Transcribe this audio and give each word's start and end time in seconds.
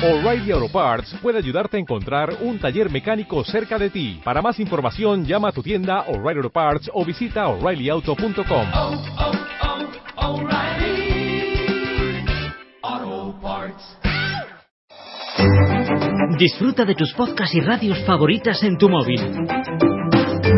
O'Reilly 0.00 0.52
Auto 0.52 0.68
Parts 0.68 1.12
puede 1.20 1.38
ayudarte 1.38 1.76
a 1.76 1.80
encontrar 1.80 2.32
un 2.42 2.60
taller 2.60 2.88
mecánico 2.88 3.42
cerca 3.42 3.76
de 3.78 3.90
ti. 3.90 4.20
Para 4.22 4.40
más 4.40 4.60
información, 4.60 5.24
llama 5.24 5.48
a 5.48 5.52
tu 5.52 5.60
tienda 5.60 6.02
O'Reilly 6.02 6.38
Auto 6.38 6.50
Parts 6.50 6.88
o 6.94 7.04
visita 7.04 7.48
oreillyauto.com. 7.48 8.66
oh, 8.74 9.02
oh, 10.16 10.48
Parts. 13.42 13.98
Disfruta 16.38 16.84
de 16.84 16.94
tus 16.94 17.12
podcasts 17.14 17.56
y 17.56 17.60
radios 17.60 17.98
favoritas 18.06 18.62
en 18.62 18.78
tu 18.78 18.88
móvil. 18.88 19.97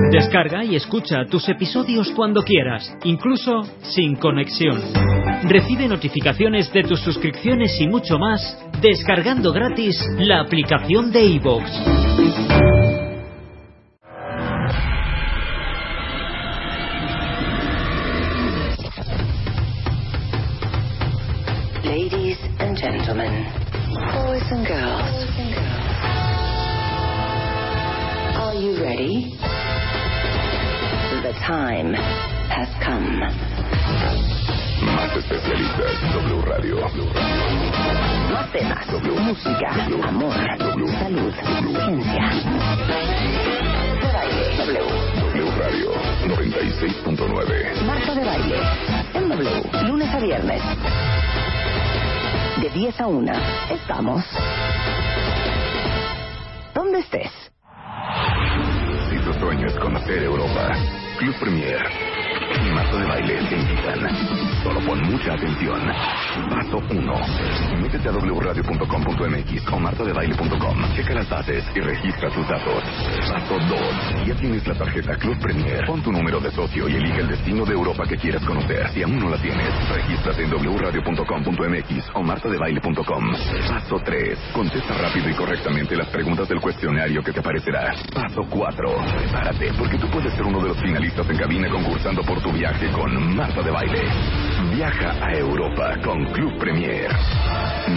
Descarga 0.09 0.65
y 0.65 0.75
escucha 0.75 1.25
tus 1.27 1.49
episodios 1.49 2.11
cuando 2.17 2.43
quieras, 2.43 2.97
incluso 3.05 3.63
sin 3.83 4.17
conexión. 4.17 4.81
Recibe 5.45 5.87
notificaciones 5.87 6.73
de 6.73 6.83
tus 6.83 7.01
suscripciones 7.01 7.81
y 7.81 7.87
mucho 7.87 8.19
más 8.19 8.59
descargando 8.81 9.53
gratis 9.53 9.97
la 10.19 10.41
aplicación 10.41 11.13
de 11.13 11.25
iVoox. 11.25 11.65
Ladies 21.85 22.39
and 22.59 22.77
gentlemen, 22.77 23.47
boys 24.15 24.43
and 24.51 24.67
girls, 24.67 25.27
are 28.37 28.55
you 28.55 28.83
ready? 28.83 29.50
Time 31.47 31.95
has 31.95 32.69
come. 32.85 33.19
Más 34.85 35.17
especialistas, 35.17 35.93
W 36.15 36.43
Radio. 36.43 36.77
Más 38.33 38.53
temas, 38.53 38.87
música, 39.03 39.71
amor, 40.07 40.35
salud, 40.59 41.35
ciencia. 41.85 42.31
De 44.01 44.13
baile, 44.13 44.45
W. 44.59 44.81
W 45.33 45.51
Radio 45.59 45.91
96.9. 46.29 47.83
Marta 47.85 48.15
de 48.15 48.25
baile, 48.25 48.57
en 49.15 49.29
W, 49.29 49.89
lunes 49.89 50.15
a 50.15 50.19
viernes. 50.19 50.63
De 52.61 52.71
10 52.71 53.01
a 53.01 53.07
1, 53.07 53.33
estamos. 53.71 54.25
¿Dónde 56.75 57.01
estés? 57.01 57.33
Si 59.11 59.19
tu 59.19 59.33
sueño 59.35 59.67
es 59.67 59.75
conocer 59.79 60.23
Europa, 60.23 60.77
Club 61.21 61.37
Premier 61.39 62.10
y 62.51 62.71
Marta 62.73 62.97
de 62.97 63.07
Baile 63.07 63.35
te 63.49 63.57
invitan. 63.57 64.63
Solo 64.63 64.81
pon 64.81 65.01
mucha 65.03 65.35
atención. 65.35 65.81
Paso 66.51 66.83
1. 66.91 67.15
Métete 67.81 68.09
a 68.09 68.13
wradio.com.mx 68.13 69.73
o 69.73 69.79
martadebaile.com. 69.79 70.95
Checa 70.95 71.15
las 71.15 71.29
bases 71.29 71.65
y 71.75 71.81
registra 71.81 72.31
tus 72.31 72.47
datos. 72.49 72.83
Paso 73.31 73.59
2. 73.59 74.27
Ya 74.27 74.35
tienes 74.35 74.67
la 74.67 74.75
tarjeta 74.75 75.17
Club 75.17 75.39
Premier. 75.39 75.87
Pon 75.87 76.03
tu 76.03 76.13
número 76.13 76.41
de 76.41 76.51
socio 76.51 76.89
y 76.89 76.97
elige 76.97 77.21
el 77.21 77.29
destino 77.29 77.65
de 77.65 77.73
Europa 77.73 78.05
que 78.07 78.17
quieras 78.17 78.45
conocer. 78.45 78.89
Si 78.91 79.03
aún 79.03 79.19
no 79.19 79.31
la 79.31 79.41
tienes, 79.41 79.89
regístrate 79.89 80.45
en 80.45 80.51
wradio.com.mx 80.51 82.11
o 82.15 82.23
martadebaile.com. 82.23 83.33
Paso 83.69 84.01
3. 84.05 84.39
Contesta 84.53 84.95
rápido 84.95 85.31
y 85.31 85.35
correctamente 85.35 85.97
las 85.97 86.09
preguntas 86.09 86.49
del 86.49 86.61
cuestionario 86.61 87.23
que 87.23 87.33
te 87.33 87.41
aparecerá. 87.41 87.95
Paso 88.13 88.43
4. 88.49 88.97
Prepárate, 89.19 89.73
porque 89.79 89.99
tú 89.99 90.09
puedes 90.09 90.33
ser 90.35 90.45
uno 90.45 90.61
de 90.63 90.69
los 90.69 90.81
finalistas 90.81 91.29
en 91.31 91.37
cabina 91.37 91.69
concursando 91.71 92.23
por 92.23 92.40
tu 92.43 92.53
viaje 92.53 92.91
con 92.93 93.37
Marta 93.37 93.63
de 93.63 93.71
Baile. 93.71 94.03
Viaja 94.75 95.13
a 95.25 95.33
Europa 95.35 95.97
con 96.03 96.25
Club 96.33 96.59
Premier. 96.59 97.11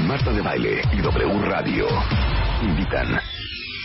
Marta 0.05 0.31
de 0.31 0.41
Baile 0.41 0.81
y 0.91 1.01
W 1.01 1.41
Radio. 1.45 1.87
Invitan. 2.61 3.19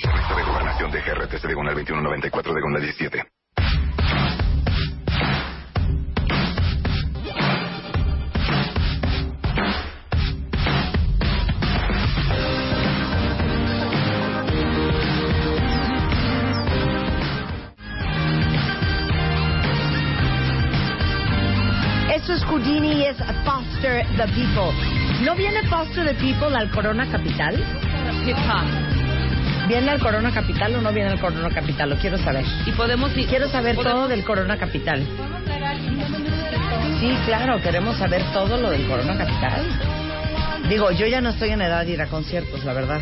Revista 0.03 0.37
de 0.37 0.43
Gobernación 0.43 0.91
de 0.91 1.01
GRTC 1.01 1.47
diagonal 1.47 1.75
2194 1.75 2.53
diagonal 2.53 2.83
17. 2.83 3.38
Foster 23.79 24.05
the 24.17 24.27
People. 24.35 24.73
¿No 25.25 25.35
viene 25.37 25.63
Foster 25.69 26.05
the 26.05 26.15
People 26.15 26.57
al 26.57 26.69
Corona 26.71 27.07
Capital? 27.11 27.55
¿Viene 29.69 29.91
al 29.91 30.01
Corona 30.01 30.33
Capital 30.33 30.75
o 30.77 30.81
no 30.81 30.93
viene 30.93 31.11
al 31.11 31.21
Corona 31.21 31.49
Capital? 31.51 31.91
Lo 31.91 31.97
quiero 31.97 32.19
saber. 32.19 32.45
Y 32.67 32.73
podemos 32.73 33.17
ir. 33.17 33.27
Quiero 33.29 33.49
saber 33.49 33.77
podemos- 33.77 33.95
todo 33.95 34.09
del 34.09 34.25
Corona 34.25 34.57
Capital. 34.57 35.07
Sí, 37.01 37.17
claro, 37.27 37.61
queremos 37.63 37.97
saber 37.99 38.23
todo 38.33 38.57
lo 38.57 38.71
del 38.71 38.85
Corona 38.89 39.17
Capital. 39.17 39.63
Digo, 40.69 40.91
yo 40.91 41.07
ya 41.07 41.21
no 41.21 41.31
estoy 41.31 41.51
en 41.51 41.63
edad 41.63 41.87
de 41.87 41.93
ir 41.93 42.03
a 42.03 42.07
conciertos, 42.09 42.65
la 42.65 42.73
verdad. 42.73 43.01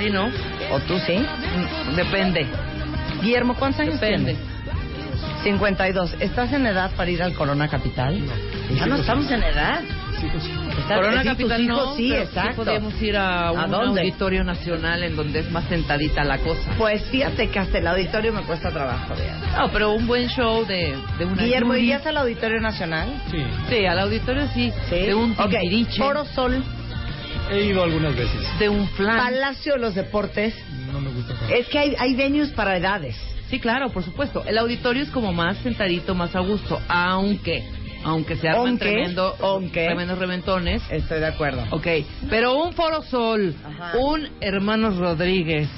Sí, 0.00 0.10
¿no? 0.10 0.24
¿O 0.72 0.80
tú 0.88 0.98
sí? 1.06 1.18
Mm, 1.18 1.94
Depende. 1.94 2.46
Guillermo, 3.22 3.54
¿cuántos 3.54 3.80
años 3.80 4.00
Depende. 4.00 4.34
tienes? 4.34 5.44
52. 5.44 6.16
¿Estás 6.18 6.52
en 6.52 6.66
edad 6.66 6.90
para 6.96 7.10
ir 7.10 7.22
al 7.22 7.34
Corona 7.34 7.68
Capital? 7.68 8.20
Ya 8.72 8.86
no 8.86 8.96
estamos 8.96 9.30
en 9.30 9.42
edad. 9.42 9.82
Estás- 10.24 10.96
Corona 10.98 11.22
sí, 11.22 11.28
Capital 11.28 11.60
hijos 11.60 11.76
no, 11.76 11.96
sí, 11.96 12.08
pero 12.10 12.22
exacto. 12.22 12.64
podemos 12.64 13.02
ir 13.02 13.16
a 13.16 13.52
un 13.52 13.70
dónde? 13.70 14.00
auditorio 14.00 14.42
nacional 14.42 15.02
en 15.02 15.16
donde 15.16 15.40
es 15.40 15.50
más 15.50 15.64
sentadita 15.68 16.24
la 16.24 16.38
cosa. 16.38 16.62
Pues 16.78 17.02
fíjate 17.10 17.48
que 17.50 17.58
hasta 17.58 17.78
el 17.78 17.86
auditorio 17.86 18.32
me 18.32 18.42
cuesta 18.42 18.70
trabajo. 18.70 19.14
Diana. 19.14 19.58
No, 19.58 19.70
pero 19.70 19.92
un 19.92 20.06
buen 20.06 20.28
show 20.28 20.64
de, 20.64 20.96
de 21.18 21.24
una 21.26 21.42
Guillermo, 21.42 21.72
Yuri. 21.74 21.80
¿irías 21.84 22.06
al 22.06 22.16
auditorio 22.16 22.60
nacional? 22.60 23.08
Sí, 23.68 23.84
al 23.84 23.98
auditorio 23.98 24.46
sí. 24.54 24.72
Sí. 24.88 24.94
De 24.96 25.14
un 25.14 25.32
Ok, 25.32 25.50
timbiriche, 25.50 25.98
Foro 26.02 26.24
Sol, 26.26 26.62
He 27.50 27.64
ido 27.66 27.82
algunas 27.84 28.16
veces. 28.16 28.40
de 28.58 28.68
un 28.70 28.88
flan. 28.88 29.18
Palacio 29.18 29.74
de 29.74 29.78
los 29.80 29.94
Deportes. 29.94 30.54
No 30.90 31.00
me 31.00 31.10
gusta 31.10 31.34
tanto. 31.34 31.54
Es 31.54 31.68
que 31.68 31.78
hay, 31.78 31.94
hay 31.98 32.14
venues 32.14 32.48
para 32.52 32.76
edades. 32.78 33.14
Sí, 33.50 33.60
claro, 33.60 33.90
por 33.90 34.02
supuesto. 34.02 34.42
El 34.46 34.56
auditorio 34.56 35.02
es 35.02 35.10
como 35.10 35.32
más 35.34 35.58
sentadito, 35.58 36.14
más 36.14 36.34
a 36.34 36.40
gusto, 36.40 36.80
aunque 36.88 37.62
aunque 38.04 38.36
se 38.36 38.48
arman 38.48 38.68
Aunque, 38.68 38.84
tremendo, 38.84 39.34
aunque. 39.40 39.86
tremendos 39.86 40.18
reventones. 40.18 40.82
Estoy 40.90 41.20
de 41.20 41.26
acuerdo. 41.26 41.62
Ok, 41.70 41.86
pero 42.30 42.62
un 42.62 42.72
Foro 42.74 43.02
Sol, 43.02 43.54
Ajá. 43.64 43.98
un 43.98 44.28
Hermanos 44.40 44.96
Rodríguez, 44.96 45.68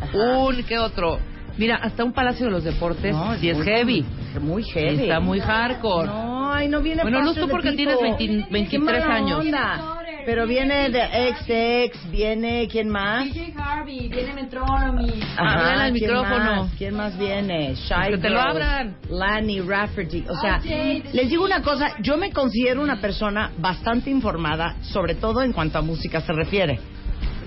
Ajá. 0.00 0.16
un 0.16 0.62
¿qué 0.64 0.78
otro? 0.78 1.18
Mira, 1.56 1.76
hasta 1.76 2.02
un 2.02 2.12
Palacio 2.12 2.46
de 2.46 2.52
los 2.52 2.64
Deportes, 2.64 3.14
No, 3.14 3.36
si 3.36 3.48
es 3.50 3.56
muy- 3.56 3.66
heavy. 3.66 4.04
Muy 4.40 4.64
heavy. 4.64 5.02
Está 5.04 5.20
muy 5.20 5.38
hardcore. 5.38 6.08
No, 6.08 6.52
ay, 6.52 6.68
no 6.68 6.80
viene 6.80 7.02
Bueno, 7.02 7.22
no 7.22 7.32
tú 7.34 7.48
porque 7.48 7.70
tienes 7.72 8.00
20 8.00 8.26
Qué 8.26 8.46
23 8.50 9.02
mala 9.04 9.14
años. 9.14 9.38
onda. 9.38 9.93
Pero 10.26 10.46
viene 10.46 10.88
de 10.90 11.92
XX, 11.92 12.10
viene, 12.10 12.66
¿quién 12.68 12.88
más? 12.88 13.28
Harvey, 13.56 14.08
viene 14.08 14.32
Metronomy. 14.34 15.20
Háblale 15.36 15.82
al 15.82 15.92
¿quién 15.92 16.10
micrófono. 16.10 16.62
más? 16.62 16.72
¿Quién 16.78 16.94
más 16.96 17.18
viene? 17.18 17.74
Shy 17.74 18.10
Que 18.10 18.18
te 18.18 18.30
lo 18.30 18.40
abran. 18.40 18.96
Lanny 19.10 19.60
Rafferty. 19.60 20.24
O 20.28 20.34
sea, 20.40 20.60
Jade. 20.60 21.02
les 21.12 21.28
digo 21.28 21.44
una 21.44 21.62
cosa, 21.62 21.96
yo 22.00 22.16
me 22.16 22.32
considero 22.32 22.82
una 22.82 23.00
persona 23.00 23.50
bastante 23.58 24.10
informada, 24.10 24.76
sobre 24.82 25.14
todo 25.14 25.42
en 25.42 25.52
cuanto 25.52 25.78
a 25.78 25.82
música 25.82 26.20
se 26.22 26.32
refiere. 26.32 26.78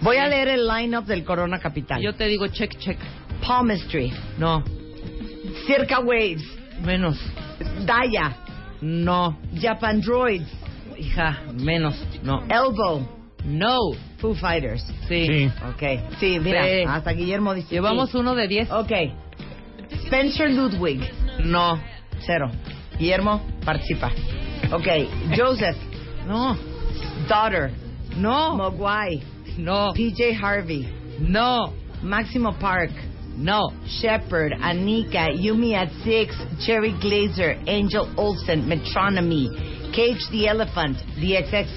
Voy 0.02 0.18
a 0.18 0.28
leer 0.28 0.50
el 0.50 0.68
line-up 0.68 1.06
del 1.06 1.24
Corona 1.24 1.60
Capital. 1.60 2.00
Yo 2.02 2.14
te 2.14 2.26
digo 2.28 2.48
check, 2.48 2.78
check. 2.78 3.00
Palmistry, 3.46 4.12
No, 4.38 4.64
Circa 5.66 6.00
Waves, 6.00 6.44
menos. 6.84 7.18
Daya, 7.86 8.36
No, 8.82 9.40
Japan 9.60 10.00
Droids, 10.02 10.48
hija, 10.98 11.42
menos. 11.54 11.96
No. 12.24 12.44
Elbow, 12.50 13.08
No. 13.46 13.78
Foo 14.18 14.34
Fighters. 14.36 14.84
Sí. 15.08 15.50
Ok, 15.70 16.18
sí, 16.20 16.40
mira, 16.40 16.66
Sí. 16.66 16.84
hasta 16.88 17.12
Guillermo 17.14 17.54
dice 17.54 17.70
Llevamos 17.76 18.12
sí. 18.12 18.18
uno 18.18 18.36
de 18.36 18.48
10. 18.48 18.72
Ok, 18.72 18.92
Spencer 20.06 20.50
Ludwig, 20.52 21.02
No. 21.46 21.80
cero. 22.26 22.52
Guillermo, 23.00 23.42
participa. 23.64 24.12
Ok, 24.72 24.88
Joseph, 25.38 25.78
No. 26.28 26.58
Daughter, 27.30 27.72
No. 28.18 28.56
Mogwai, 28.58 29.22
No. 29.58 29.94
PJ 29.94 30.34
Harvey, 30.42 30.88
No. 31.20 31.74
Maximo 32.04 32.54
Park, 32.60 32.92
No. 33.38 33.72
Shepard, 34.02 34.54
Anika, 34.54 35.30
Yumi 35.38 35.74
at 35.74 35.90
Six, 36.04 36.36
Cherry 36.66 36.92
Glazer, 36.94 37.64
Angel 37.68 38.12
Olsen, 38.18 38.64
Metronomy, 38.68 39.94
Cage 39.94 40.26
the 40.32 40.48
Elephant, 40.48 40.98
DXX, 41.20 41.68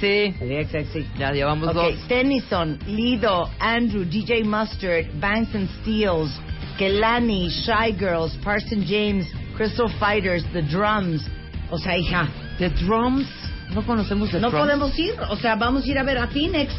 Sí. 0.00 0.34
DXX, 0.40 0.86
sí. 0.92 1.06
Ya 1.18 1.30
llevamos 1.32 1.68
Ok, 1.68 1.74
dos. 1.74 2.08
Tennyson, 2.08 2.78
Lido, 2.88 3.48
Andrew, 3.60 4.04
DJ 4.04 4.42
Mustard, 4.44 5.06
Banks 5.20 5.54
and 5.54 5.68
Steels, 5.82 6.30
Kelani, 6.78 7.48
Shy 7.48 7.92
Girls, 7.96 8.36
Parson 8.42 8.84
James, 8.84 9.26
Crystal 9.56 9.88
Fighters, 10.00 10.44
The 10.52 10.62
Drums. 10.62 11.24
O 11.70 11.78
sea, 11.78 11.96
hija, 11.96 12.28
The 12.58 12.70
Drums. 12.84 13.26
No 13.72 13.82
conocemos 13.82 14.30
The 14.32 14.40
no 14.40 14.50
Drums. 14.50 14.64
podemos 14.66 14.98
ir. 14.98 15.14
O 15.30 15.36
sea, 15.36 15.54
vamos 15.54 15.84
a 15.84 15.88
ir 15.88 15.98
a 15.98 16.02
ver 16.02 16.18
a 16.18 16.26
Phoenix. 16.26 16.74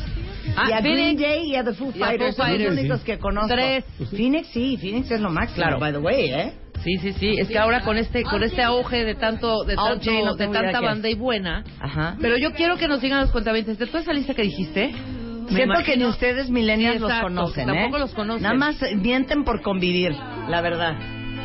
Ah, 0.55 0.69
y 0.69 0.73
a 0.73 0.81
Green 0.81 0.95
Phoenix. 1.17 1.21
Day 1.21 1.51
y 1.51 1.55
a 1.55 1.63
The 1.63 1.73
Foo 1.73 1.89
a 1.89 1.93
Fighters. 1.93 2.35
Son 2.35 2.51
los 2.63 2.71
únicos 2.73 3.01
que 3.01 3.17
conozco. 3.19 3.49
Tres. 3.53 3.83
Phoenix 4.11 4.47
sí, 4.49 4.77
Phoenix 4.77 5.11
es 5.11 5.21
lo 5.21 5.29
máximo, 5.29 5.57
Claro. 5.63 5.79
by 5.79 5.91
the 5.93 5.97
way, 5.99 6.29
¿eh? 6.31 6.53
Sí, 6.83 6.97
sí, 6.99 7.13
sí. 7.13 7.35
Es 7.39 7.47
que 7.47 7.57
ahora 7.57 7.81
con 7.81 7.97
este 7.97 8.23
con 8.23 8.43
este 8.43 8.61
auge 8.61 9.03
de 9.05 9.15
tanto 9.15 9.63
de 9.63 9.75
tanto 9.75 10.11
no 10.11 10.35
de 10.35 10.45
tanta 10.47 10.79
qué 10.79 10.85
banda 10.85 11.09
y 11.09 11.15
buena. 11.15 11.63
Ajá. 11.79 12.15
Pero 12.21 12.37
yo 12.37 12.51
quiero 12.53 12.77
que 12.77 12.87
nos 12.87 13.01
digan 13.01 13.21
los 13.21 13.31
cuentavientes 13.31 13.79
de 13.79 13.87
toda 13.87 14.01
esa 14.01 14.13
lista 14.13 14.33
que 14.35 14.43
dijiste. 14.43 14.91
me 14.91 15.51
Siento 15.51 15.75
que 15.83 15.95
ni 15.95 16.03
imagino- 16.03 16.09
ustedes 16.09 16.49
millennials 16.49 16.95
Sí, 16.97 17.01
los 17.01 17.11
conocen, 17.21 17.67
tampoco 17.67 17.97
¿eh? 17.97 17.99
los 17.99 18.13
conocen. 18.13 18.43
Nada 18.43 18.55
más 18.55 18.75
mienten 18.95 19.43
por 19.43 19.61
convivir, 19.61 20.11
la 20.47 20.61
verdad. 20.61 20.95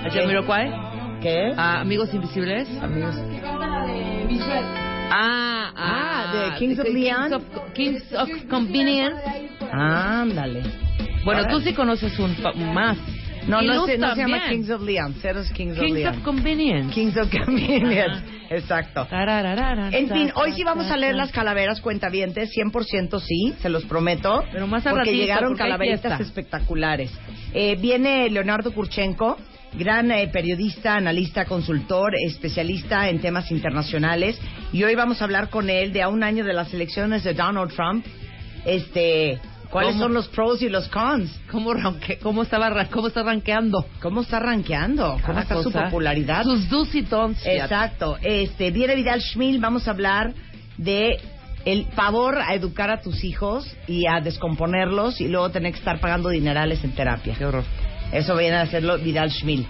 ¿A 0.04 0.10
Jamiroquai? 0.10 0.70
¿Qué? 1.22 1.52
¿A 1.56 1.80
Amigos 1.80 2.12
Invisibles? 2.14 2.68
Amigos. 2.82 3.14
Ah, 5.10 5.72
Ah, 5.76 6.32
de 6.52 6.58
Kings 6.58 6.78
of 6.78 6.84
Kings 6.86 6.98
Leon. 7.00 7.32
of, 7.34 7.42
Kings 7.74 8.12
of 8.12 8.28
Convenience. 8.48 9.16
Ándale. 9.72 10.62
Bueno, 11.24 11.40
Ahora- 11.42 11.52
tú 11.52 11.60
sí 11.60 11.72
conoces 11.74 12.18
un 12.18 12.34
más. 12.74 12.96
No, 13.46 13.62
Y 13.62 13.66
no, 13.66 13.74
Luz 13.74 13.86
se, 13.86 13.98
no 13.98 14.14
se 14.14 14.20
llama 14.20 14.38
también. 14.38 14.60
Kings 14.62 14.70
of 14.70 14.82
Leon, 14.82 15.14
cero 15.22 15.40
es 15.40 15.50
Kings, 15.52 15.76
of 15.78 15.82
Kings 15.84 15.98
Leon. 15.98 16.16
of 16.18 16.22
Convenience. 16.22 16.94
Kings 16.94 17.16
of 17.16 17.30
Convenience, 17.44 18.22
exacto. 18.50 19.06
Tarararara, 19.06 19.88
En 19.88 20.08
fin, 20.10 20.30
hoy 20.34 20.52
sí 20.52 20.62
vamos 20.62 20.90
a 20.90 20.96
leer 20.98 21.14
las 21.14 21.32
calaveras 21.32 21.80
cuentavientes, 21.80 22.50
100% 22.52 23.18
sí, 23.18 23.54
se 23.60 23.70
los 23.70 23.84
prometo. 23.86 24.44
Pero 24.52 24.66
más 24.66 24.86
al 24.86 24.92
Porque 24.92 25.10
ratito, 25.10 25.22
llegaron 25.22 25.48
porque 25.50 25.62
hay 25.62 25.68
calaveritas 25.70 26.02
fiesta. 26.02 26.22
espectaculares. 26.22 27.10
Eh, 27.54 27.76
viene 27.80 28.28
Leonardo 28.28 28.72
Kurchenko, 28.74 29.38
gran 29.74 30.10
eh, 30.10 30.28
periodista, 30.28 30.96
analista, 30.96 31.44
consultor, 31.44 32.12
especialista 32.26 33.08
en 33.08 33.20
temas 33.20 33.50
internacionales. 33.50 34.38
Y 34.72 34.82
hoy 34.84 34.94
vamos 34.94 35.20
a 35.20 35.24
hablar 35.24 35.48
con 35.50 35.70
él 35.70 35.92
de 35.92 36.02
a 36.02 36.08
un 36.08 36.22
año 36.22 36.44
de 36.44 36.52
las 36.52 36.72
elecciones 36.74 37.24
de 37.24 37.34
Donald 37.34 37.72
Trump. 37.74 38.04
Este, 38.64 39.38
¿Cuáles 39.70 39.92
¿Cómo? 39.92 40.04
son 40.04 40.14
los 40.14 40.28
pros 40.28 40.62
y 40.62 40.68
los 40.68 40.88
cons? 40.88 41.30
¿Cómo, 41.50 41.72
ranque- 41.74 42.18
cómo, 42.18 42.42
estaba, 42.42 42.70
ra- 42.70 42.86
¿Cómo 42.88 43.06
está 43.06 43.22
rankeando? 43.22 43.86
¿Cómo 44.02 44.22
está 44.22 44.40
rankeando? 44.40 45.12
¿Cómo 45.12 45.22
Cada 45.24 45.42
está 45.42 45.62
su 45.62 45.70
popularidad? 45.70 46.42
Sus 46.42 46.68
do's 46.68 46.94
y 46.94 47.02
don'ts. 47.02 47.46
Exacto. 47.46 48.18
Este, 48.20 48.70
viene 48.72 48.96
Vidal 48.96 49.20
Schmil, 49.22 49.60
vamos 49.60 49.86
a 49.86 49.92
hablar 49.92 50.34
de 50.76 51.20
el 51.64 51.84
pavor 51.94 52.38
a 52.38 52.54
educar 52.54 52.90
a 52.90 53.00
tus 53.02 53.22
hijos 53.22 53.66
y 53.86 54.06
a 54.06 54.20
descomponerlos 54.20 55.20
y 55.20 55.28
luego 55.28 55.50
tener 55.50 55.72
que 55.72 55.78
estar 55.78 56.00
pagando 56.00 56.30
dinerales 56.30 56.82
en 56.82 56.92
terapia. 56.92 57.34
Qué 57.38 57.44
horror. 57.44 57.64
Eso 58.12 58.36
viene 58.36 58.56
a 58.56 58.62
hacerlo 58.62 58.98
Vidal 58.98 59.30
Schmil. 59.30 59.66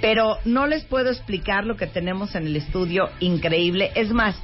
Pero 0.00 0.38
no 0.44 0.66
les 0.66 0.84
puedo 0.84 1.10
explicar 1.10 1.64
lo 1.64 1.76
que 1.76 1.86
tenemos 1.86 2.34
en 2.34 2.46
el 2.46 2.56
estudio 2.56 3.08
increíble. 3.20 3.92
Es 3.94 4.10
más, 4.10 4.36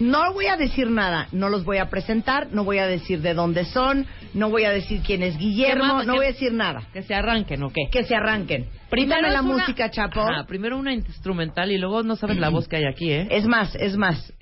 no 0.00 0.32
voy 0.32 0.46
a 0.46 0.56
decir 0.56 0.90
nada, 0.90 1.28
no 1.32 1.48
los 1.48 1.64
voy 1.64 1.78
a 1.78 1.88
presentar, 1.88 2.48
no 2.52 2.64
voy 2.64 2.78
a 2.78 2.86
decir 2.86 3.22
de 3.22 3.32
dónde 3.32 3.64
son, 3.64 4.06
no 4.34 4.50
voy 4.50 4.64
a 4.64 4.70
decir 4.70 5.00
quién 5.06 5.22
es 5.22 5.38
Guillermo, 5.38 6.02
no 6.02 6.12
¿Qué- 6.12 6.18
voy 6.18 6.26
a 6.26 6.32
decir 6.32 6.52
nada. 6.52 6.82
Que 6.92 7.02
se 7.02 7.14
arranquen, 7.14 7.62
¿o 7.62 7.70
qué? 7.70 7.88
Que 7.90 8.04
se 8.04 8.14
arranquen. 8.14 8.66
Primero 8.90 9.22
la 9.28 9.40
una- 9.40 9.54
música, 9.54 9.90
Chapo. 9.90 10.20
Ajá, 10.20 10.44
primero 10.46 10.76
una 10.76 10.92
instrumental 10.92 11.70
y 11.72 11.78
luego 11.78 12.02
no 12.02 12.16
sabes 12.16 12.36
la 12.38 12.50
voz 12.50 12.68
que 12.68 12.76
hay 12.76 12.84
aquí, 12.84 13.10
¿eh? 13.10 13.28
Es 13.30 13.46
más, 13.46 13.74
es 13.76 13.96
más. 13.96 14.32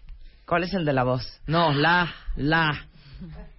¿Cuál 0.47 0.65
es 0.65 0.75
el 0.75 0.85
de 0.85 0.93
la 0.93 1.05
voz? 1.05 1.41
No, 1.47 1.73
la, 1.73 2.13
la. 2.37 2.87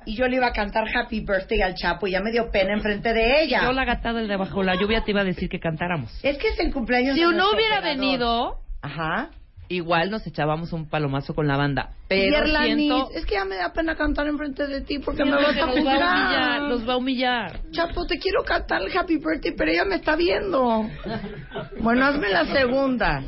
Y 0.06 0.16
yo 0.16 0.28
le 0.28 0.38
iba 0.38 0.48
a 0.48 0.52
cantar 0.54 0.86
Happy 0.96 1.22
Birthday 1.22 1.62
al 1.62 1.76
Chapo 1.76 2.08
y 2.08 2.12
ya 2.12 2.22
me 2.22 2.32
dio 2.32 2.52
pena 2.52 2.74
enfrente 2.74 3.14
de 3.14 3.42
ella. 3.44 3.62
Yo 3.64 3.72
la 3.74 3.86
gatada 3.86 4.20
del 4.20 4.28
de 4.28 4.36
bajo 4.38 4.64
la 4.64 4.76
lluvia 4.76 5.04
te 5.04 5.12
iba 5.12 5.22
a 5.22 5.24
decir 5.24 5.50
que 5.50 5.60
cantáramos. 5.60 6.12
Es 6.24 6.38
que 6.38 6.50
es 6.50 6.60
el 6.60 6.72
cumpleaños 6.72 7.16
Si 7.16 7.22
de 7.22 7.26
no 7.28 7.32
nuestro 7.34 7.58
hubiera 7.58 7.80
operador. 7.80 8.00
venido, 8.00 8.60
Ajá. 8.82 9.30
Igual 9.70 10.12
nos 10.12 10.26
echábamos 10.28 10.74
un 10.74 10.90
palomazo 10.90 11.34
con 11.34 11.48
la 11.48 11.58
banda. 11.58 11.92
Pero 12.08 12.38
Yerlanis, 12.38 12.76
siento... 12.76 13.10
es 13.16 13.26
que 13.26 13.34
ya 13.34 13.46
me 13.46 13.56
da 13.56 13.74
pena 13.74 13.96
cantar 13.96 14.28
enfrente 14.28 14.68
de 14.68 14.82
ti 14.82 15.00
porque 15.00 15.26
me 15.26 15.32
vas 15.32 15.58
a 15.58 15.66
nos 15.66 15.86
va 15.86 15.94
a 15.96 15.98
humillar, 15.98 16.62
nos 16.62 16.90
va 16.90 16.94
a 16.94 16.98
humillar. 16.98 17.60
Chapo, 17.72 18.06
te 18.06 18.20
quiero 18.20 18.44
cantar 18.44 18.84
el 18.84 18.96
Happy 18.96 19.18
Birthday, 19.18 19.54
pero 19.58 19.72
ella 19.72 19.86
me 19.86 19.96
está 19.96 20.16
viendo. 20.16 20.88
Bueno, 21.80 22.06
hazme 22.06 22.30
la 22.30 22.46
segunda. 22.46 23.24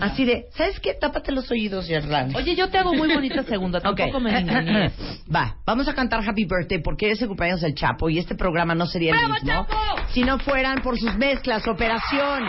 Así 0.00 0.24
de, 0.24 0.46
¿sabes 0.56 0.78
qué? 0.78 0.94
Tápate 0.94 1.32
los 1.32 1.50
oídos, 1.50 1.88
Yerlanis. 1.88 2.36
Oye, 2.36 2.54
yo 2.54 2.68
te 2.68 2.78
hago 2.78 2.94
muy 2.94 3.12
bonita 3.12 3.42
segunda, 3.42 3.80
tampoco 3.82 4.20
me 4.20 4.30
ningunees. 4.42 4.92
Va, 5.34 5.56
vamos 5.66 5.88
a 5.88 5.94
cantar 5.94 6.20
Happy 6.20 6.44
Birthday 6.44 6.80
porque 6.80 7.10
es 7.10 7.20
el 7.20 7.28
cumpleaños 7.28 7.62
del 7.62 7.74
Chapo 7.74 8.08
y 8.08 8.18
este 8.18 8.36
programa 8.36 8.76
no 8.76 8.86
sería 8.86 9.12
el 9.12 9.18
¡Bravo, 9.18 9.34
mismo 9.34 9.48
Chapo! 9.48 9.76
si 10.12 10.22
no 10.22 10.38
fueran 10.38 10.82
por 10.82 10.96
sus 10.96 11.16
mezclas, 11.16 11.66
operación, 11.66 12.44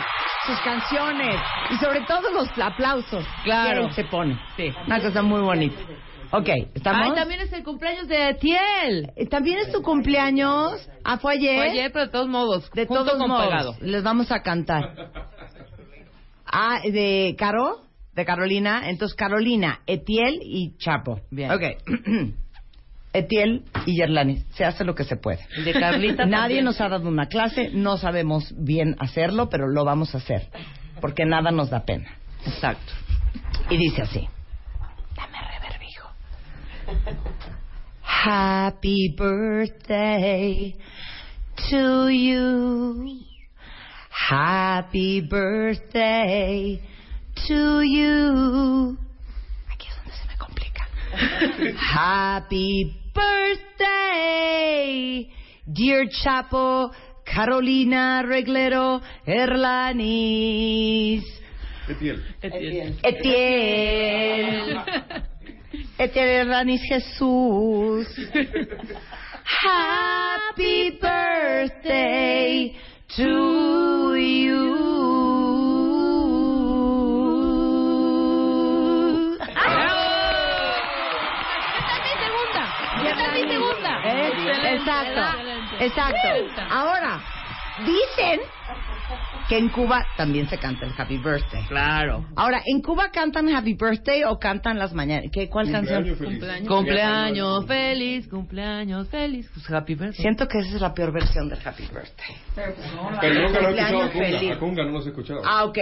sus 0.46 0.60
canciones 0.60 1.36
y 1.72 1.78
sobre 1.78 2.02
todo 2.02 2.32
los 2.32 2.48
aplausos 2.60 2.99
Claro. 3.44 3.92
se 3.94 4.04
pone. 4.06 4.40
Sí. 4.58 4.72
Una 4.88 5.00
cosa 5.02 5.22
muy 5.22 5.42
bonita. 5.42 5.76
Ok, 6.32 6.48
¿estamos? 6.76 7.08
Ay, 7.10 7.16
también 7.16 7.42
es 7.42 7.52
el 7.54 7.64
cumpleaños 7.64 8.08
de 8.08 8.36
Tiel. 8.36 9.12
Eh, 9.16 9.26
¿También 9.28 9.58
es 9.60 9.72
tu 9.72 9.82
cumpleaños? 9.82 10.88
Ah, 11.04 11.18
fue 11.18 11.34
ayer. 11.34 11.56
Fue 11.58 11.70
ayer, 11.72 11.92
pero 11.92 12.06
de 12.06 12.12
todos 12.12 12.28
modos, 12.28 12.70
De 12.72 12.86
junto 12.86 13.04
todos 13.04 13.18
con 13.18 13.30
modos, 13.30 13.46
pegado. 13.48 13.76
les 13.82 14.04
vamos 14.04 14.32
a 14.32 14.42
cantar. 14.44 15.10
Ah, 16.46 16.80
de 16.84 17.36
Caro, 17.38 17.82
de 18.14 18.26
Carolina. 18.26 18.90
Entonces, 18.90 19.16
Carolina, 19.16 19.80
Etiel 19.88 20.40
y 20.44 20.78
Chapo. 20.78 21.20
Bien. 21.32 21.52
Ok. 21.52 21.64
Etiel 23.14 23.64
y 23.88 23.98
Yerlani. 23.98 24.44
Se 24.54 24.66
hace 24.66 24.84
lo 24.84 24.94
que 24.94 25.04
se 25.06 25.16
puede. 25.16 25.40
De 25.66 25.74
Carlita 25.74 26.26
Nadie 26.28 26.58
también. 26.58 26.66
nos 26.66 26.80
ha 26.80 26.90
dado 26.90 27.08
una 27.10 27.26
clase, 27.28 27.72
no 27.74 27.98
sabemos 27.98 28.54
bien 28.56 28.96
hacerlo, 29.00 29.50
pero 29.50 29.68
lo 29.68 29.84
vamos 29.84 30.14
a 30.14 30.20
hacer. 30.20 30.48
Porque 31.02 31.26
nada 31.26 31.50
nos 31.50 31.72
da 31.72 31.86
pena. 31.86 32.08
Exacto. 32.46 32.94
Y 33.70 33.78
dice 33.78 34.02
así. 34.02 34.28
Dame 35.16 35.38
reverb, 35.40 35.82
hijo. 35.84 36.10
Happy 38.02 39.16
birthday 39.18 40.76
to 41.70 42.10
you. 42.10 43.20
Happy 44.10 45.22
birthday 45.22 46.82
to 47.48 47.82
you. 47.82 48.98
Aquí 49.72 49.88
es 49.88 49.96
donde 49.96 50.14
se 50.14 50.28
me 50.28 50.36
complica. 50.38 50.88
Happy 51.94 52.96
birthday, 53.14 54.50
dear 55.66 56.08
Chapo, 56.10 56.92
Carolina 57.26 58.24
Reglero, 58.24 59.02
Erlanis. 59.26 61.24
Etiel. 61.90 62.24
Etiel. 63.04 64.80
Etiel 65.98 66.28
Erlanis 66.28 66.82
Jesús. 66.90 68.08
Happy 69.44 70.92
birthday 71.02 72.76
to 73.16 74.16
you. 74.16 74.90
¡Esta 83.06 83.26
es 83.26 83.34
mi 83.34 83.52
segunda! 83.52 84.02
Es- 84.04 84.80
Exacto, 84.80 85.22
exacto. 85.80 86.62
Ahora, 86.70 87.20
dicen 87.86 88.42
que 89.50 89.58
en 89.58 89.70
Cuba 89.70 90.06
también 90.16 90.48
se 90.48 90.60
canta 90.60 90.86
el 90.86 90.94
Happy 90.96 91.18
Birthday. 91.18 91.64
Claro. 91.68 92.24
Ahora, 92.36 92.62
¿en 92.64 92.82
Cuba 92.82 93.10
cantan 93.12 93.50
Happy 93.50 93.74
Birthday 93.74 94.24
o 94.24 94.38
cantan 94.38 94.78
las 94.78 94.94
mañanas? 94.94 95.32
¿Qué, 95.34 95.50
¿Cuál 95.50 95.72
canción? 95.72 96.06
Cumpleaños 96.68 97.66
feliz, 97.66 98.28
cumpleaños 98.28 99.10
feliz. 99.10 99.50
Pues 99.52 99.70
happy 99.72 99.96
birthday. 99.96 100.22
Siento 100.22 100.48
que 100.48 100.60
esa 100.60 100.76
es 100.76 100.82
la 100.82 100.94
peor 100.94 101.12
versión 101.12 101.50
del 101.50 101.60
Happy 101.66 101.84
Birthday. 101.84 102.36
Pero 103.20 103.42
nunca 103.48 103.60
lo 103.60 103.70
he 103.70 103.72
escuchado 103.72 104.00
Cumpleaños 104.00 104.04
a 104.04 104.12
Conga. 104.12 104.26
feliz. 104.26 104.52
A 104.52 104.60
Conga 104.60 104.86
no 104.86 104.92
los 104.92 105.06
he 105.06 105.10
escuchado. 105.10 105.42
Ah, 105.44 105.66
ok. 105.66 105.78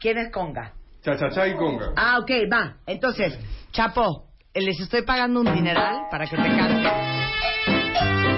¿Quién 0.00 0.18
es 0.18 0.32
Conga? 0.32 0.72
Cha 1.04 1.16
cha 1.16 1.30
cha 1.30 1.46
y 1.46 1.54
Conga. 1.54 1.92
Ah, 1.96 2.18
ok, 2.18 2.30
va. 2.52 2.76
Entonces, 2.86 3.38
Chapo, 3.70 4.26
les 4.52 4.80
estoy 4.80 5.02
pagando 5.02 5.40
un 5.40 5.54
dineral 5.54 6.06
para 6.10 6.26
que 6.26 6.36
te 6.36 6.42
cante. 6.42 8.31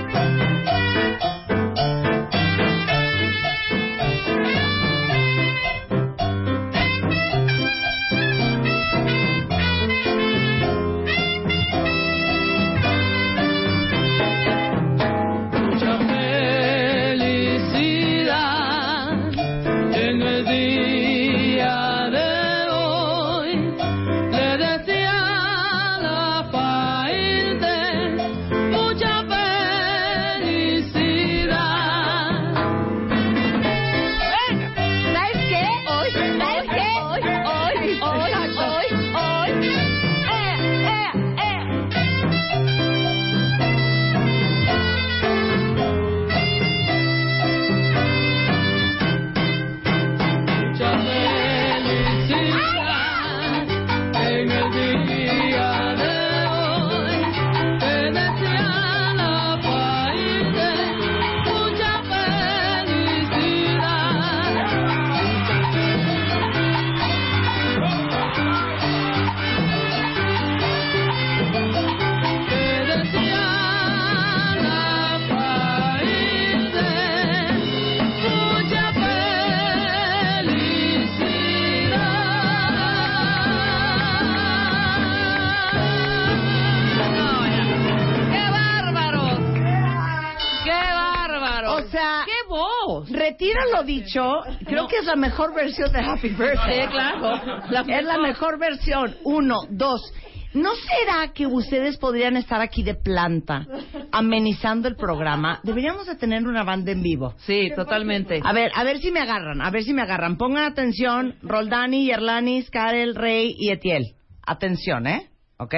Dicho. 94.01 94.41
Creo 94.67 94.87
que 94.89 94.99
es 94.99 95.05
la 95.05 95.17
mejor 95.17 95.55
versión 95.55 95.93
de 95.93 96.01
Happy 96.01 96.29
Birthday. 96.31 96.83
Sí, 96.83 96.89
claro. 96.89 97.41
La 97.71 97.81
es 97.81 98.05
la 98.05 98.19
mejor 98.19 98.59
versión. 98.59 99.17
Uno, 99.25 99.61
dos. 99.71 100.13
¿No 100.55 100.71
será 100.77 101.33
que 101.33 101.49
ustedes 101.49 101.97
podrían 101.97 102.37
estar 102.37 102.61
aquí 102.61 102.85
de 102.85 102.95
planta, 102.95 103.67
amenizando 104.13 104.87
el 104.87 104.95
programa? 104.95 105.59
Deberíamos 105.65 106.07
de 106.07 106.15
tener 106.15 106.47
una 106.47 106.63
banda 106.63 106.93
en 106.93 107.03
vivo. 107.03 107.35
Sí, 107.39 107.73
totalmente. 107.75 108.41
A 108.43 108.53
ver, 108.53 108.71
a 108.73 108.85
ver 108.85 108.99
si 108.99 109.11
me 109.11 109.19
agarran, 109.19 109.61
a 109.61 109.71
ver 109.71 109.83
si 109.83 109.93
me 109.93 110.03
agarran. 110.03 110.37
Pongan 110.37 110.65
atención, 110.65 111.35
Roldani, 111.43 112.07
Yerlanis, 112.07 112.71
Karel, 112.71 113.17
Rey 113.17 113.53
y 113.59 113.71
Etiel. 113.71 114.15
Atención, 114.47 115.09
¿eh? 115.09 115.29
¿Ok? 115.59 115.75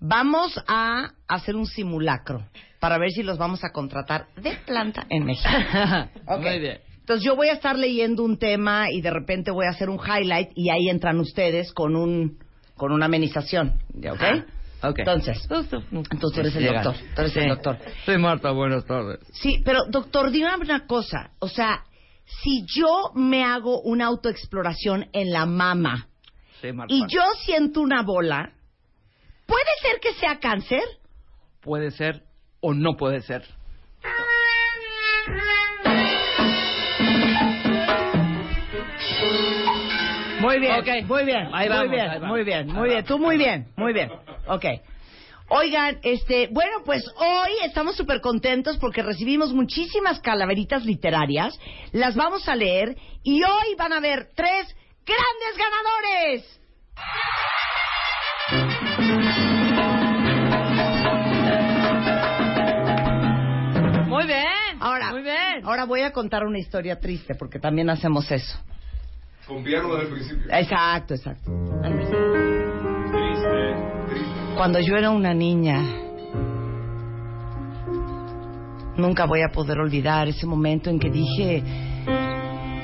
Vamos 0.00 0.62
a 0.68 1.12
hacer 1.26 1.56
un 1.56 1.66
simulacro 1.66 2.44
para 2.78 2.98
ver 2.98 3.10
si 3.10 3.22
los 3.22 3.38
vamos 3.38 3.64
a 3.64 3.70
contratar 3.70 4.26
de 4.36 4.52
planta 4.66 5.06
en 5.08 5.24
México. 5.24 5.48
Muy 6.38 6.58
bien. 6.58 6.80
Entonces 7.06 7.24
yo 7.24 7.36
voy 7.36 7.50
a 7.50 7.52
estar 7.52 7.78
leyendo 7.78 8.24
un 8.24 8.36
tema 8.36 8.90
y 8.90 9.00
de 9.00 9.12
repente 9.12 9.52
voy 9.52 9.66
a 9.66 9.70
hacer 9.70 9.88
un 9.88 10.00
highlight 10.04 10.48
y 10.56 10.70
ahí 10.70 10.88
entran 10.88 11.20
ustedes 11.20 11.72
con 11.72 11.94
un 11.94 12.36
con 12.74 12.90
una 12.90 13.04
amenización, 13.06 13.78
¿ok? 13.96 14.42
Ok. 14.82 14.98
Entonces, 14.98 15.40
entonces 15.48 15.84
tú 16.20 16.40
eres 16.40 16.56
el 16.56 16.66
doctor, 16.66 16.94
tú 17.14 17.20
eres 17.20 17.36
el 17.36 17.42
Sí. 17.44 17.48
doctor. 17.48 17.78
Soy 18.04 18.18
Marta, 18.18 18.50
buenas 18.50 18.84
tardes. 18.86 19.20
Sí, 19.34 19.62
pero 19.64 19.84
doctor, 19.88 20.32
dime 20.32 20.48
una 20.56 20.84
cosa, 20.88 21.30
o 21.38 21.48
sea, 21.48 21.84
si 22.42 22.64
yo 22.66 23.12
me 23.14 23.44
hago 23.44 23.80
una 23.82 24.06
autoexploración 24.06 25.06
en 25.12 25.30
la 25.30 25.46
mama 25.46 26.08
Sí, 26.60 26.72
Marta. 26.72 26.92
y 26.92 27.02
yo 27.06 27.22
siento 27.44 27.82
una 27.82 28.02
bola, 28.02 28.50
¿puede 29.46 29.62
ser 29.80 30.00
que 30.00 30.12
sea 30.14 30.40
cáncer? 30.40 30.82
Puede 31.60 31.92
ser 31.92 32.24
o 32.60 32.74
no 32.74 32.96
puede 32.96 33.22
ser. 33.22 33.44
Muy 40.40 40.58
bien, 40.58 40.80
Ok. 40.80 41.06
muy 41.06 41.24
bien, 41.24 41.48
Ahí 41.52 41.68
muy 41.68 41.76
vamos, 41.76 41.90
bien, 41.90 42.10
ahí 42.10 42.20
muy 42.20 42.44
bien, 42.44 42.66
muy 42.72 42.88
bien, 42.88 43.04
tú 43.04 43.18
muy 43.18 43.36
bien, 43.36 43.68
muy 43.76 43.92
bien, 43.92 44.10
ok. 44.46 44.64
Oigan, 45.48 45.98
este, 46.02 46.48
bueno, 46.50 46.78
pues 46.84 47.04
hoy 47.16 47.52
estamos 47.64 47.96
súper 47.96 48.20
contentos 48.20 48.78
porque 48.78 49.02
recibimos 49.02 49.52
muchísimas 49.52 50.18
calaveritas 50.20 50.84
literarias, 50.84 51.58
las 51.92 52.16
vamos 52.16 52.48
a 52.48 52.56
leer 52.56 52.96
y 53.22 53.42
hoy 53.44 53.74
van 53.78 53.92
a 53.92 53.98
haber 53.98 54.28
tres 54.34 54.74
grandes 55.04 55.56
ganadores. 55.56 56.60
Muy 64.06 64.26
bien. 64.26 64.46
Ahora, 64.80 65.10
Muy 65.12 65.22
bien. 65.22 65.64
ahora 65.64 65.84
voy 65.84 66.02
a 66.02 66.12
contar 66.12 66.44
una 66.44 66.58
historia 66.58 66.98
triste 67.00 67.34
porque 67.34 67.58
también 67.58 67.90
hacemos 67.90 68.30
eso. 68.30 68.58
Con 69.46 69.62
piano 69.62 69.94
desde 69.94 70.08
el 70.08 70.12
principio. 70.12 70.52
Exacto, 70.52 71.14
exacto. 71.14 71.50
Triste, 71.82 72.16
triste. 73.12 74.54
Cuando 74.56 74.80
yo 74.80 74.96
era 74.96 75.10
una 75.10 75.32
niña, 75.32 75.80
nunca 78.96 79.26
voy 79.26 79.42
a 79.42 79.52
poder 79.52 79.78
olvidar 79.78 80.26
ese 80.28 80.46
momento 80.46 80.90
en 80.90 80.98
que 80.98 81.10
dije, 81.10 81.62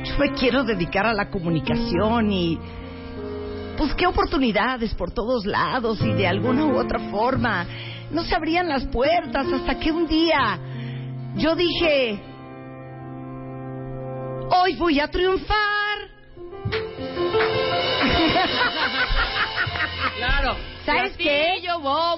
yo 0.05 0.19
me 0.19 0.33
quiero 0.33 0.63
dedicar 0.63 1.07
a 1.07 1.15
la 1.15 1.31
comunicación 1.31 2.31
y 2.31 2.59
busqué 3.79 4.07
oportunidades 4.07 4.95
por 4.95 5.11
todos 5.11 5.45
lados 5.47 6.01
y 6.03 6.13
de 6.13 6.27
alguna 6.27 6.67
u 6.67 6.79
otra 6.79 7.11
forma 7.11 7.67
no 8.11 8.23
se 8.23 8.37
abrían 8.37 8.69
las 8.69 8.87
puertas 8.87 9.47
hasta 9.53 9.79
que 9.81 9.91
un 9.91 10.07
día 10.07 10.59
yo 11.37 11.57
dije, 11.57 12.23
hoy 14.51 14.77
voy 14.77 15.01
a 15.01 15.09
triunfar. 15.09 15.92
Claro. 20.17 20.57
¿Sabes 20.85 21.17
qué? 21.17 21.55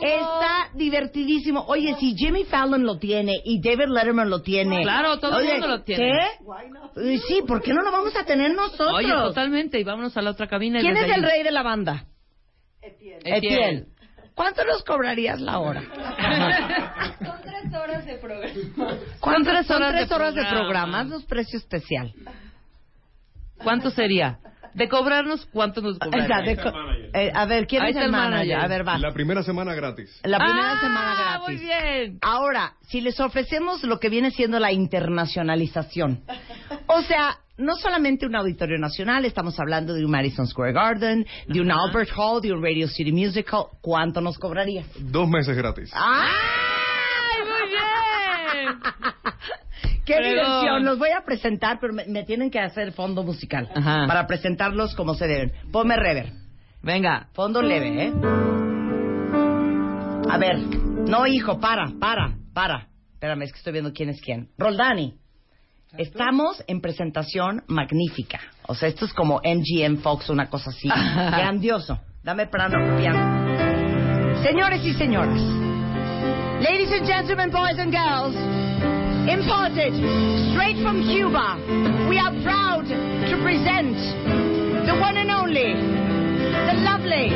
Está 0.02 0.68
divertidísimo. 0.74 1.64
Oye, 1.66 1.94
si 1.98 2.14
Jimmy 2.16 2.44
Fallon 2.44 2.84
lo 2.84 2.98
tiene 2.98 3.34
y 3.44 3.60
David 3.60 3.88
Letterman 3.88 4.30
lo 4.30 4.40
tiene. 4.42 4.82
Claro, 4.82 5.18
todo 5.18 5.38
el 5.38 5.46
mundo 5.46 5.68
lo 5.68 5.82
tiene. 5.82 6.02
¿Qué? 6.04 7.14
Eh, 7.14 7.18
Sí, 7.28 7.42
¿por 7.46 7.62
qué 7.62 7.72
no 7.74 7.82
lo 7.82 7.90
vamos 7.92 8.16
a 8.16 8.24
tener 8.24 8.54
nosotros? 8.54 8.92
Oye, 8.94 9.12
totalmente. 9.12 9.78
Y 9.78 9.84
vámonos 9.84 10.16
a 10.16 10.22
la 10.22 10.30
otra 10.30 10.46
cabina. 10.46 10.78
y 10.80 10.82
¿Quién 10.82 10.96
es 10.96 11.14
el 11.14 11.22
rey 11.22 11.42
de 11.42 11.50
la 11.50 11.62
banda? 11.62 12.06
Etiel. 12.82 13.86
¿Cuánto 14.34 14.64
nos 14.64 14.82
cobrarías 14.82 15.40
la 15.40 15.58
hora? 15.60 15.82
Son 17.24 17.40
tres 17.42 17.72
horas 17.72 18.04
de 18.04 18.14
programa. 18.18 18.54
¿Cuánto 19.20 19.50
tres 19.50 19.66
son 19.66 19.76
horas 19.76 19.92
tres 19.92 20.08
de 20.08 20.14
horas 20.14 20.34
de 20.34 20.40
programa. 20.40 20.60
programa? 20.64 21.00
Haznos 21.00 21.24
precio 21.24 21.58
especial. 21.58 22.12
¿Cuánto 23.62 23.90
sería? 23.90 24.38
De 24.74 24.88
cobrarnos, 24.88 25.46
¿cuánto 25.52 25.80
nos 25.80 25.94
O 25.96 25.98
sea, 25.98 26.10
cobrarían? 26.10 26.44
de 26.44 26.56
co- 26.56 26.72
eh, 27.14 27.30
a 27.32 27.44
ver, 27.46 27.66
¿quién 27.66 27.82
Ahí 27.82 27.90
es 27.90 27.96
está 27.96 28.00
el 28.00 28.06
el 28.06 28.12
manager? 28.12 28.48
manager. 28.48 28.58
A 28.64 28.68
ver, 28.68 28.88
va. 28.88 28.98
La 28.98 29.12
primera 29.12 29.42
semana 29.42 29.74
gratis. 29.74 30.20
La 30.24 30.38
primera 30.38 30.72
Ah, 30.72 30.80
semana 30.80 31.14
gratis. 31.14 31.40
Muy 31.46 31.56
bien. 31.56 32.18
Ahora, 32.22 32.74
si 32.88 33.00
les 33.00 33.18
ofrecemos 33.20 33.82
lo 33.84 34.00
que 34.00 34.08
viene 34.08 34.30
siendo 34.32 34.58
la 34.58 34.72
internacionalización, 34.72 36.22
o 36.86 37.02
sea, 37.02 37.38
no 37.56 37.76
solamente 37.76 38.26
un 38.26 38.34
auditorio 38.34 38.78
nacional, 38.78 39.24
estamos 39.24 39.58
hablando 39.60 39.94
de 39.94 40.04
un 40.04 40.10
Madison 40.10 40.46
Square 40.48 40.72
Garden, 40.72 41.24
de 41.46 41.60
un 41.60 41.70
Albert 41.70 42.10
Hall, 42.16 42.40
de 42.42 42.52
un 42.52 42.60
Radio 42.62 42.88
City 42.88 43.12
Music 43.12 43.48
Hall, 43.52 43.66
¿cuánto 43.80 44.20
nos 44.20 44.36
cobrarías? 44.38 44.86
Dos 44.98 45.28
meses 45.28 45.56
gratis. 45.56 45.92
¡Ay, 45.94 47.42
muy 47.48 47.70
bien! 47.70 48.80
¡Qué 50.04 50.14
Fregón. 50.16 50.34
diversión! 50.34 50.84
Los 50.84 50.98
voy 50.98 51.10
a 51.10 51.22
presentar, 51.24 51.78
pero 51.80 51.92
me, 51.94 52.04
me 52.06 52.24
tienen 52.24 52.50
que 52.50 52.60
hacer 52.60 52.92
fondo 52.92 53.22
musical 53.22 53.68
Ajá. 53.74 54.06
para 54.06 54.26
presentarlos 54.26 54.94
como 54.94 55.14
se 55.14 55.26
deben. 55.26 55.52
Ponme 55.72 55.96
rever. 55.96 56.32
Venga. 56.82 57.28
Fondo 57.32 57.62
leve, 57.62 58.06
¿eh? 58.06 58.12
A 60.30 60.38
ver, 60.38 60.58
no, 60.58 61.26
hijo, 61.26 61.58
para, 61.60 61.90
para, 61.98 62.34
para. 62.52 62.88
Espérame, 63.14 63.42
es 63.42 63.52
que 63.52 63.58
estoy 63.58 63.72
viendo 63.72 63.92
quién 63.92 64.08
es 64.10 64.20
quién. 64.20 64.48
Roldani. 64.58 65.14
Estamos 65.96 66.62
en 66.66 66.80
presentación 66.80 67.62
magnífica. 67.68 68.40
O 68.66 68.74
sea, 68.74 68.88
esto 68.88 69.04
es 69.04 69.12
como 69.14 69.40
MGM 69.44 69.98
Fox, 69.98 70.28
una 70.28 70.50
cosa 70.50 70.70
así. 70.70 70.88
Grandioso. 70.88 72.00
Dame 72.24 72.46
piano, 72.48 72.96
piano. 72.98 74.42
Señores 74.42 74.84
y 74.84 74.92
señoras, 74.94 75.40
ladies 76.60 76.90
and 76.92 77.06
gentlemen, 77.06 77.50
boys 77.50 77.78
and 77.78 77.92
girls, 77.94 78.34
imported 79.28 79.94
straight 80.52 80.76
from 80.82 81.02
Cuba, 81.02 81.56
we 82.08 82.18
are 82.18 82.32
proud 82.42 82.84
to 82.84 83.34
present 83.42 83.96
the 84.86 84.94
one 85.00 85.16
and 85.16 85.30
only, 85.30 85.72
the 85.72 86.74
lovely, 86.84 87.30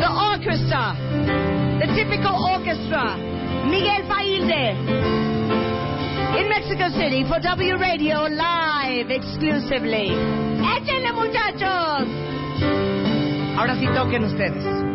the 0.00 0.10
orchestra, 0.30 0.94
the 1.80 1.88
typical 1.96 2.36
orchestra, 2.52 3.16
Miguel 3.70 4.04
Failde, 4.08 5.23
in 6.38 6.48
Mexico 6.48 6.88
City 6.90 7.24
for 7.24 7.38
W 7.40 7.76
Radio 7.76 8.26
live 8.26 9.10
exclusively. 9.10 10.10
¡Échenle, 10.60 11.12
muchachos! 11.12 12.08
Ahora 13.56 13.76
sí 13.76 13.86
toquen 13.94 14.24
ustedes. 14.24 14.93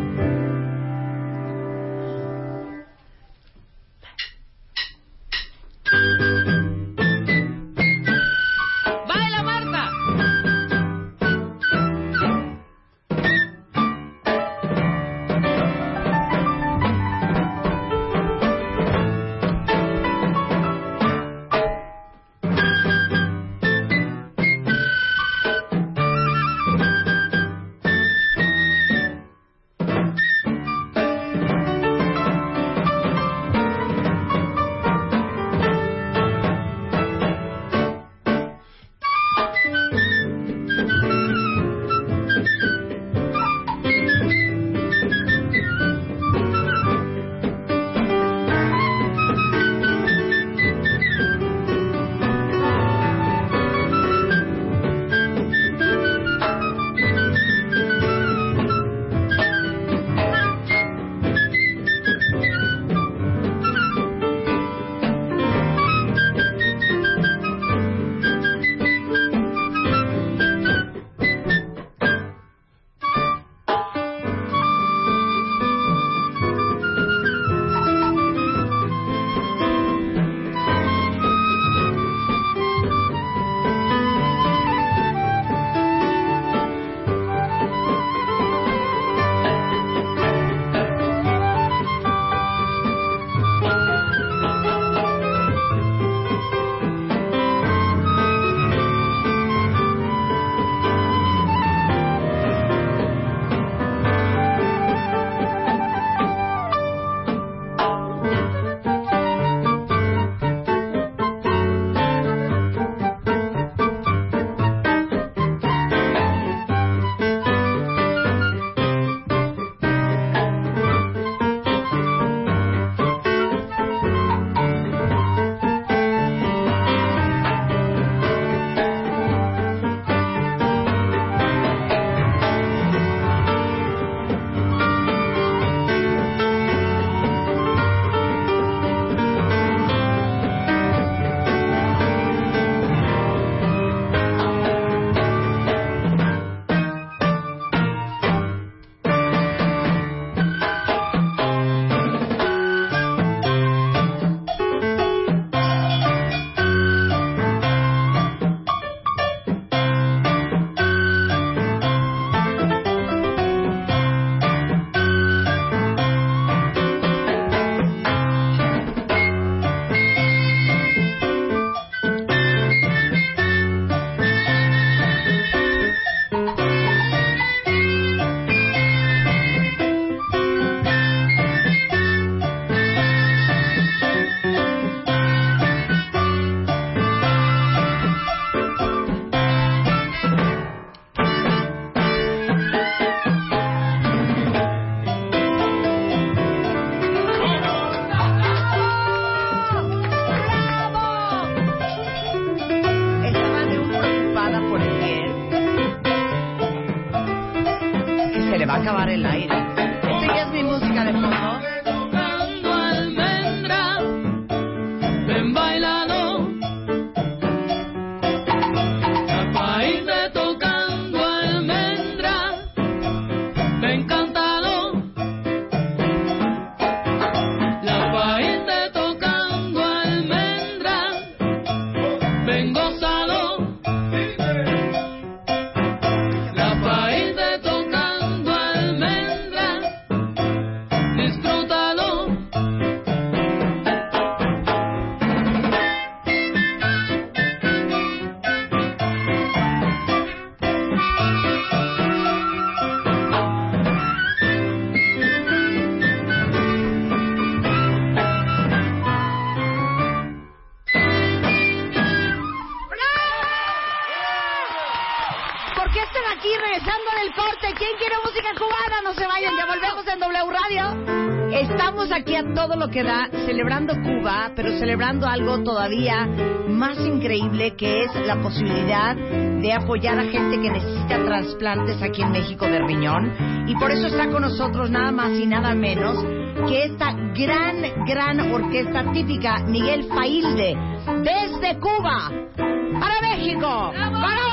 Celebrando 275.10 275.26
algo 275.26 275.64
todavía 275.64 276.26
más 276.68 276.98
increíble 277.00 277.74
que 277.74 278.04
es 278.04 278.14
la 278.26 278.36
posibilidad 278.40 279.16
de 279.16 279.72
apoyar 279.72 280.18
a 280.18 280.24
gente 280.24 280.60
que 280.60 280.70
necesita 280.70 281.24
trasplantes 281.24 282.00
aquí 282.02 282.22
en 282.22 282.30
México 282.30 282.66
de 282.66 282.78
riñón. 282.78 283.66
Y 283.66 283.74
por 283.74 283.90
eso 283.90 284.06
está 284.06 284.28
con 284.28 284.42
nosotros 284.42 284.90
nada 284.90 285.10
más 285.10 285.32
y 285.32 285.46
nada 285.46 285.74
menos 285.74 286.24
que 286.68 286.84
esta 286.84 287.12
gran, 287.34 288.04
gran 288.06 288.52
orquesta 288.52 289.10
típica 289.12 289.58
Miguel 289.64 290.04
Failde 290.04 290.76
desde 291.22 291.78
Cuba 291.80 292.30
para 292.56 293.20
México. 293.20 293.92
¡Vamos! 293.92 294.50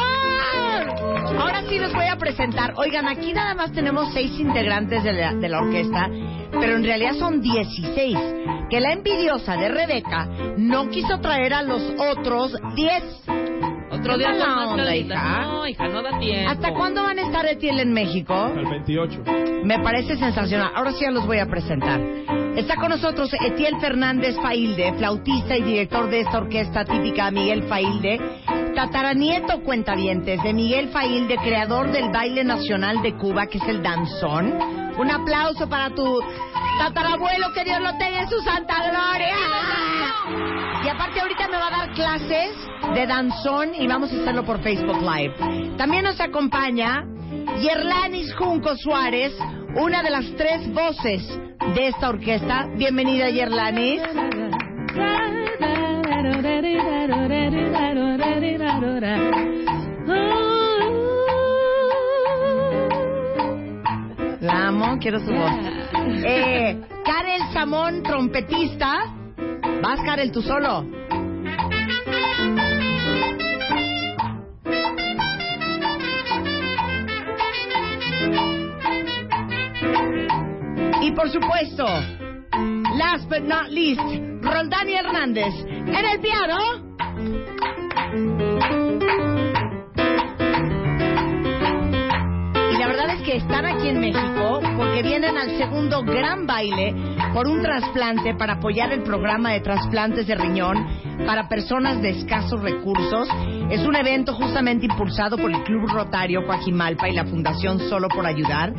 Ahora 1.39 1.61
sí 1.69 1.77
los 1.77 1.93
voy 1.93 2.05
a 2.05 2.17
presentar. 2.17 2.73
Oigan, 2.77 3.07
aquí 3.07 3.31
nada 3.33 3.53
más 3.53 3.71
tenemos 3.71 4.11
seis 4.13 4.31
integrantes 4.39 5.03
de 5.03 5.13
la, 5.13 5.33
de 5.33 5.49
la 5.49 5.59
orquesta, 5.59 6.09
pero 6.51 6.77
en 6.77 6.83
realidad 6.83 7.13
son 7.13 7.41
16. 7.41 8.17
Que 8.69 8.79
la 8.79 8.91
envidiosa 8.91 9.55
de 9.55 9.69
Rebeca 9.69 10.27
no 10.67 10.89
quiso 10.89 11.19
traer 11.19 11.53
a 11.53 11.61
los 11.61 11.81
otros 11.97 12.55
10. 12.75 13.03
Otro 13.89 14.17
día 14.17 14.31
¿Qué 14.33 14.39
con 14.39 14.49
mala 14.49 14.55
más 14.55 14.67
onda, 14.67 14.95
hija? 14.95 15.41
No, 15.41 15.67
hija, 15.67 15.87
no 15.87 16.03
da 16.03 16.19
tiempo. 16.19 16.51
¿Hasta 16.51 16.73
cuándo 16.73 17.03
van 17.03 17.17
a 17.19 17.21
estar 17.23 17.45
Etiel 17.45 17.79
en 17.79 17.93
México? 17.93 18.51
El 18.55 18.65
28. 18.65 19.23
Me 19.63 19.79
parece 19.79 20.17
sensacional. 20.17 20.71
Ahora 20.75 20.91
sí 20.91 20.99
ya 21.01 21.11
los 21.11 21.25
voy 21.25 21.39
a 21.39 21.45
presentar. 21.45 21.99
Está 22.55 22.75
con 22.75 22.89
nosotros 22.89 23.31
Etiel 23.33 23.79
Fernández 23.79 24.35
Failde, 24.41 24.93
flautista 24.97 25.55
y 25.55 25.61
director 25.61 26.09
de 26.09 26.21
esta 26.21 26.37
orquesta 26.39 26.83
típica 26.83 27.31
Miguel 27.31 27.63
Failde. 27.63 28.19
Tataranieto 28.75 29.63
Cuentavientes 29.63 30.43
de 30.43 30.53
Miguel 30.53 30.89
Failde, 30.89 31.37
creador 31.37 31.91
del 31.91 32.11
baile 32.11 32.43
nacional 32.43 33.01
de 33.01 33.15
Cuba, 33.15 33.47
que 33.47 33.57
es 33.57 33.67
el 33.67 33.81
danzón. 33.81 34.53
Un 34.99 35.11
aplauso 35.11 35.67
para 35.69 35.89
tu 35.91 36.19
tatarabuelo, 36.77 37.51
que 37.53 37.63
Dios 37.63 37.79
lo 37.81 37.97
tenga 37.97 38.21
en 38.21 38.29
su 38.29 38.39
santa 38.41 38.75
gloria. 38.89 39.35
Y 40.85 40.89
aparte 40.89 41.19
ahorita 41.19 41.47
me 41.47 41.57
va 41.57 41.67
a 41.67 41.71
dar 41.71 41.91
clases 41.91 42.55
de 42.93 43.07
danzón 43.07 43.75
y 43.75 43.87
vamos 43.87 44.11
a 44.13 44.15
hacerlo 44.21 44.43
por 44.45 44.61
Facebook 44.61 45.01
Live. 45.01 45.75
También 45.77 46.03
nos 46.03 46.19
acompaña 46.19 47.03
Yerlanis 47.61 48.33
Junco 48.35 48.75
Suárez, 48.77 49.33
una 49.75 50.03
de 50.03 50.09
las 50.09 50.25
tres 50.35 50.71
voces 50.73 51.23
de 51.75 51.87
esta 51.87 52.09
orquesta. 52.09 52.67
Bienvenida 52.75 53.29
Yerlanis. 53.29 54.01
La 64.39 64.67
amo, 64.67 64.97
quiero 64.99 65.19
su 65.19 65.33
voz. 65.33 65.86
Eh, 66.09 66.79
Karel 67.05 67.41
Samón, 67.53 68.03
trompetista. 68.03 69.13
Vas, 69.81 69.99
Karel, 70.05 70.31
tú 70.31 70.41
solo. 70.41 70.85
Y 81.01 81.11
por 81.11 81.29
supuesto, 81.29 81.85
last 82.97 83.29
but 83.29 83.43
not 83.43 83.69
least, 83.69 84.01
Roldani 84.41 84.95
Hernández 84.95 85.53
en 85.65 86.05
el 86.05 86.19
piano. 86.19 86.87
Que 93.27 93.35
están 93.35 93.65
aquí 93.65 93.89
en 93.89 93.99
México 93.99 94.61
porque 94.77 95.03
vienen 95.03 95.37
al 95.37 95.57
segundo 95.57 96.01
gran 96.01 96.47
baile 96.47 96.95
por 97.33 97.45
un 97.45 97.61
trasplante 97.61 98.33
para 98.35 98.53
apoyar 98.53 98.93
el 98.93 99.03
programa 99.03 99.51
de 99.51 99.59
trasplantes 99.59 100.27
de 100.27 100.35
riñón 100.35 100.87
para 101.25 101.49
personas 101.49 102.01
de 102.01 102.11
escasos 102.11 102.61
recursos. 102.61 103.27
Es 103.69 103.85
un 103.85 103.97
evento 103.97 104.33
justamente 104.33 104.85
impulsado 104.85 105.37
por 105.37 105.51
el 105.51 105.61
Club 105.63 105.89
Rotario 105.89 106.45
Coajimalpa 106.45 107.09
y 107.09 107.13
la 107.13 107.25
Fundación 107.25 107.79
Solo 107.89 108.07
por 108.07 108.25
Ayudar, 108.25 108.73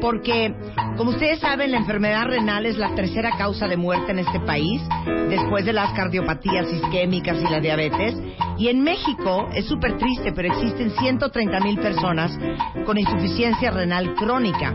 porque, 0.00 0.54
como 0.96 1.10
ustedes 1.10 1.40
saben, 1.40 1.72
la 1.72 1.76
enfermedad 1.76 2.24
renal 2.24 2.64
es 2.64 2.78
la 2.78 2.94
tercera 2.94 3.32
causa 3.36 3.68
de 3.68 3.76
muerte 3.76 4.12
en 4.12 4.20
este 4.20 4.40
país, 4.40 4.80
después 5.28 5.66
de 5.66 5.74
las 5.74 5.92
cardiopatías 5.92 6.72
isquémicas 6.72 7.38
y 7.38 7.52
la 7.52 7.60
diabetes. 7.60 8.16
Y 8.56 8.68
en 8.68 8.82
México 8.82 9.46
es 9.54 9.66
súper 9.66 9.98
triste, 9.98 10.32
pero 10.32 10.48
existen 10.48 10.90
130 10.90 11.60
mil 11.60 11.78
personas 11.78 12.32
con 12.86 12.98
insuficiencia 12.98 13.70
renal 13.70 14.14
crónica. 14.14 14.74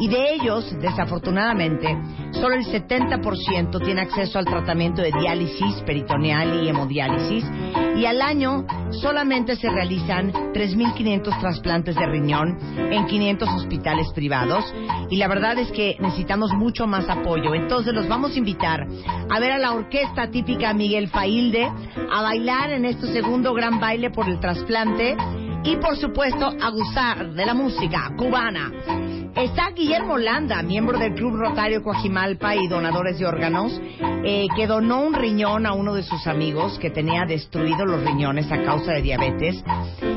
Y 0.00 0.08
de 0.08 0.34
ellos, 0.34 0.76
desafortunadamente, 0.80 1.96
solo 2.32 2.56
el 2.56 2.64
70% 2.64 3.84
tiene 3.84 4.00
acceso 4.00 4.38
al 4.38 4.44
tratamiento 4.44 5.02
de 5.02 5.12
diálisis 5.12 5.82
peritoneal 5.86 6.64
y 6.64 6.68
hemodiálisis. 6.68 7.44
Y 7.96 8.06
al 8.06 8.20
año 8.20 8.66
solamente 9.04 9.54
se 9.56 9.68
realizan 9.68 10.32
3.500 10.32 11.38
trasplantes 11.38 11.94
de 11.94 12.06
riñón 12.06 12.56
en 12.90 13.04
500 13.04 13.50
hospitales 13.50 14.10
privados. 14.14 14.64
Y 15.10 15.18
la 15.18 15.28
verdad 15.28 15.58
es 15.58 15.70
que 15.72 15.98
necesitamos 16.00 16.54
mucho 16.54 16.86
más 16.86 17.06
apoyo. 17.10 17.54
Entonces 17.54 17.92
los 17.92 18.08
vamos 18.08 18.34
a 18.34 18.38
invitar 18.38 18.86
a 19.30 19.40
ver 19.40 19.52
a 19.52 19.58
la 19.58 19.74
orquesta 19.74 20.30
típica 20.30 20.72
Miguel 20.72 21.08
Failde, 21.08 21.70
a 22.10 22.22
bailar 22.22 22.70
en 22.70 22.86
este 22.86 23.12
segundo 23.12 23.52
gran 23.52 23.78
baile 23.78 24.08
por 24.08 24.26
el 24.26 24.40
trasplante 24.40 25.14
y 25.64 25.76
por 25.76 25.98
supuesto 25.98 26.46
a 26.58 26.70
gustar 26.70 27.34
de 27.34 27.44
la 27.44 27.52
música 27.52 28.10
cubana. 28.16 28.72
Está 29.36 29.70
Guillermo 29.74 30.16
Landa, 30.16 30.62
miembro 30.62 30.96
del 30.96 31.12
Club 31.14 31.34
Rotario 31.34 31.82
Coajimalpa 31.82 32.54
y 32.54 32.68
donadores 32.68 33.18
de 33.18 33.26
órganos, 33.26 33.80
eh, 34.24 34.46
que 34.54 34.68
donó 34.68 35.00
un 35.02 35.12
riñón 35.12 35.66
a 35.66 35.72
uno 35.72 35.92
de 35.92 36.04
sus 36.04 36.28
amigos 36.28 36.78
que 36.78 36.90
tenía 36.90 37.24
destruidos 37.26 37.84
los 37.84 38.04
riñones 38.04 38.50
a 38.52 38.62
causa 38.62 38.92
de 38.92 39.02
diabetes. 39.02 39.56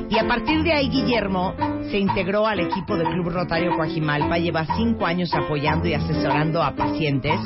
Y 0.09 0.19
a 0.19 0.27
partir 0.27 0.61
de 0.61 0.71
ahí 0.71 0.89
Guillermo 0.89 1.55
se 1.89 1.97
integró 1.97 2.45
al 2.45 2.59
equipo 2.59 2.95
del 2.95 3.07
Club 3.07 3.29
Rotario 3.29 3.75
Coajimalpa, 3.75 4.37
lleva 4.37 4.67
cinco 4.77 5.07
años 5.07 5.33
apoyando 5.33 5.87
y 5.87 5.95
asesorando 5.95 6.61
a 6.61 6.75
pacientes. 6.75 7.39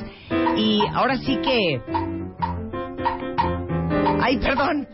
Y 0.57 0.84
ahora 0.93 1.17
sí 1.19 1.38
que... 1.38 1.81
Ay, 4.21 4.38
perdón. 4.39 4.89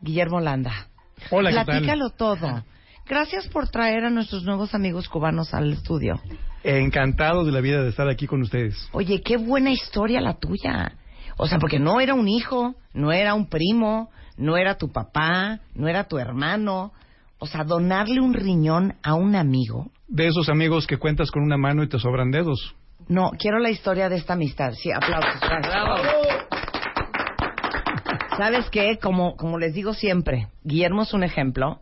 Guillermo 0.00 0.38
Landa. 0.38 0.86
Hola, 1.32 1.50
¿qué 1.50 1.56
tal? 1.56 1.64
Platícalo 1.66 2.10
todo. 2.10 2.62
Gracias 3.10 3.48
por 3.48 3.68
traer 3.68 4.04
a 4.04 4.10
nuestros 4.10 4.44
nuevos 4.44 4.72
amigos 4.72 5.08
cubanos 5.08 5.52
al 5.52 5.72
estudio. 5.72 6.20
Encantado 6.62 7.44
de 7.44 7.50
la 7.50 7.60
vida 7.60 7.82
de 7.82 7.88
estar 7.88 8.08
aquí 8.08 8.28
con 8.28 8.40
ustedes. 8.40 8.88
Oye, 8.92 9.20
qué 9.20 9.36
buena 9.36 9.72
historia 9.72 10.20
la 10.20 10.34
tuya. 10.34 10.92
O 11.36 11.48
sea, 11.48 11.58
porque 11.58 11.80
no 11.80 12.00
era 12.00 12.14
un 12.14 12.28
hijo, 12.28 12.76
no 12.94 13.10
era 13.10 13.34
un 13.34 13.48
primo, 13.48 14.10
no 14.36 14.56
era 14.56 14.76
tu 14.76 14.92
papá, 14.92 15.58
no 15.74 15.88
era 15.88 16.04
tu 16.04 16.18
hermano. 16.18 16.92
O 17.40 17.48
sea, 17.48 17.64
donarle 17.64 18.20
un 18.20 18.32
riñón 18.32 18.94
a 19.02 19.14
un 19.14 19.34
amigo. 19.34 19.90
De 20.06 20.28
esos 20.28 20.48
amigos 20.48 20.86
que 20.86 20.96
cuentas 20.96 21.32
con 21.32 21.42
una 21.42 21.56
mano 21.56 21.82
y 21.82 21.88
te 21.88 21.98
sobran 21.98 22.30
dedos. 22.30 22.76
No, 23.08 23.32
quiero 23.36 23.58
la 23.58 23.70
historia 23.70 24.08
de 24.08 24.18
esta 24.18 24.34
amistad. 24.34 24.70
Sí, 24.74 24.92
aplausos. 24.92 25.40
gracias. 25.40 26.46
¿Sabes 28.38 28.70
qué? 28.70 29.00
Como, 29.02 29.34
como 29.34 29.58
les 29.58 29.74
digo 29.74 29.94
siempre, 29.94 30.46
Guillermo 30.62 31.02
es 31.02 31.12
un 31.12 31.24
ejemplo 31.24 31.80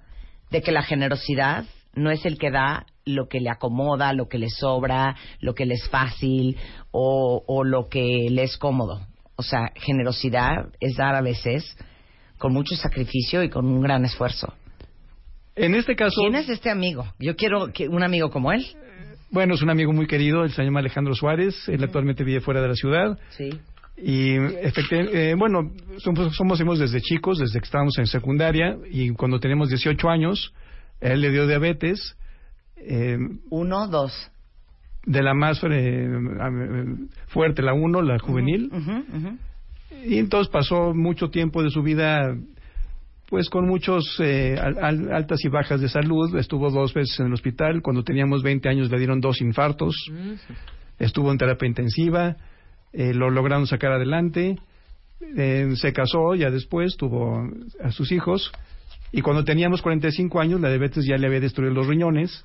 de 0.50 0.62
que 0.62 0.72
la 0.72 0.82
generosidad 0.82 1.64
no 1.94 2.10
es 2.10 2.24
el 2.24 2.38
que 2.38 2.50
da 2.50 2.86
lo 3.04 3.28
que 3.28 3.40
le 3.40 3.50
acomoda, 3.50 4.12
lo 4.12 4.28
que 4.28 4.38
le 4.38 4.50
sobra, 4.50 5.16
lo 5.40 5.54
que 5.54 5.66
le 5.66 5.74
es 5.74 5.88
fácil 5.88 6.56
o, 6.90 7.42
o 7.46 7.64
lo 7.64 7.88
que 7.88 8.28
le 8.30 8.42
es 8.42 8.56
cómodo. 8.58 9.00
O 9.36 9.42
sea, 9.42 9.72
generosidad 9.74 10.68
es 10.80 10.96
dar 10.96 11.14
a 11.14 11.22
veces 11.22 11.76
con 12.38 12.52
mucho 12.52 12.76
sacrificio 12.76 13.42
y 13.42 13.50
con 13.50 13.66
un 13.66 13.80
gran 13.80 14.04
esfuerzo. 14.04 14.52
En 15.56 15.74
este 15.74 15.96
caso, 15.96 16.20
¿Quién 16.20 16.36
es 16.36 16.48
este 16.48 16.70
amigo? 16.70 17.04
Yo 17.18 17.34
quiero 17.34 17.72
que 17.72 17.88
un 17.88 18.02
amigo 18.02 18.30
como 18.30 18.52
él. 18.52 18.64
bueno, 19.30 19.54
es 19.54 19.62
un 19.62 19.70
amigo 19.70 19.92
muy 19.92 20.06
querido, 20.06 20.44
él 20.44 20.52
se 20.52 20.62
llama 20.62 20.80
Alejandro 20.80 21.14
Suárez, 21.14 21.68
él 21.68 21.82
actualmente 21.82 22.22
vive 22.22 22.40
fuera 22.40 22.62
de 22.62 22.68
la 22.68 22.74
ciudad. 22.74 23.18
Sí. 23.30 23.50
Y 24.00 24.34
efectivamente, 24.36 25.30
eh, 25.30 25.34
bueno, 25.34 25.72
somos, 25.98 26.34
somos 26.36 26.78
desde 26.78 27.00
chicos, 27.00 27.38
desde 27.38 27.58
que 27.58 27.64
estábamos 27.64 27.98
en 27.98 28.06
secundaria, 28.06 28.76
y 28.90 29.10
cuando 29.10 29.40
teníamos 29.40 29.68
18 29.70 30.08
años, 30.08 30.52
él 31.00 31.20
le 31.20 31.30
dio 31.30 31.46
diabetes, 31.46 32.16
eh, 32.76 33.18
Uno, 33.50 33.88
dos. 33.88 34.30
de 35.04 35.22
la 35.22 35.34
más 35.34 35.60
eh, 35.68 36.08
fuerte, 37.28 37.62
la 37.62 37.74
1, 37.74 38.02
la 38.02 38.18
juvenil, 38.18 38.70
y 40.06 40.18
entonces 40.18 40.48
pasó 40.52 40.94
mucho 40.94 41.28
tiempo 41.30 41.62
de 41.62 41.70
su 41.70 41.82
vida 41.82 42.36
pues 43.28 43.50
con 43.50 43.66
muchos 43.68 44.16
eh, 44.20 44.56
al- 44.58 44.78
al- 44.82 45.12
altas 45.12 45.44
y 45.44 45.48
bajas 45.48 45.80
de 45.82 45.88
salud, 45.90 46.34
estuvo 46.38 46.70
dos 46.70 46.94
veces 46.94 47.20
en 47.20 47.26
el 47.26 47.32
hospital, 47.34 47.82
cuando 47.82 48.02
teníamos 48.02 48.42
20 48.42 48.68
años 48.70 48.90
le 48.90 48.96
dieron 48.98 49.20
dos 49.20 49.42
infartos, 49.42 49.94
estuvo 50.98 51.30
en 51.30 51.36
terapia 51.36 51.68
intensiva, 51.68 52.36
eh, 52.92 53.14
lo 53.14 53.30
lograron 53.30 53.66
sacar 53.66 53.92
adelante, 53.92 54.58
eh, 55.36 55.70
se 55.74 55.92
casó, 55.92 56.34
ya 56.34 56.50
después 56.50 56.96
tuvo 56.96 57.48
a 57.82 57.90
sus 57.90 58.12
hijos, 58.12 58.52
y 59.12 59.22
cuando 59.22 59.44
teníamos 59.44 59.82
45 59.82 60.40
años 60.40 60.60
la 60.60 60.68
diabetes 60.68 61.06
ya 61.06 61.16
le 61.16 61.26
había 61.26 61.40
destruido 61.40 61.74
los 61.74 61.86
riñones 61.86 62.44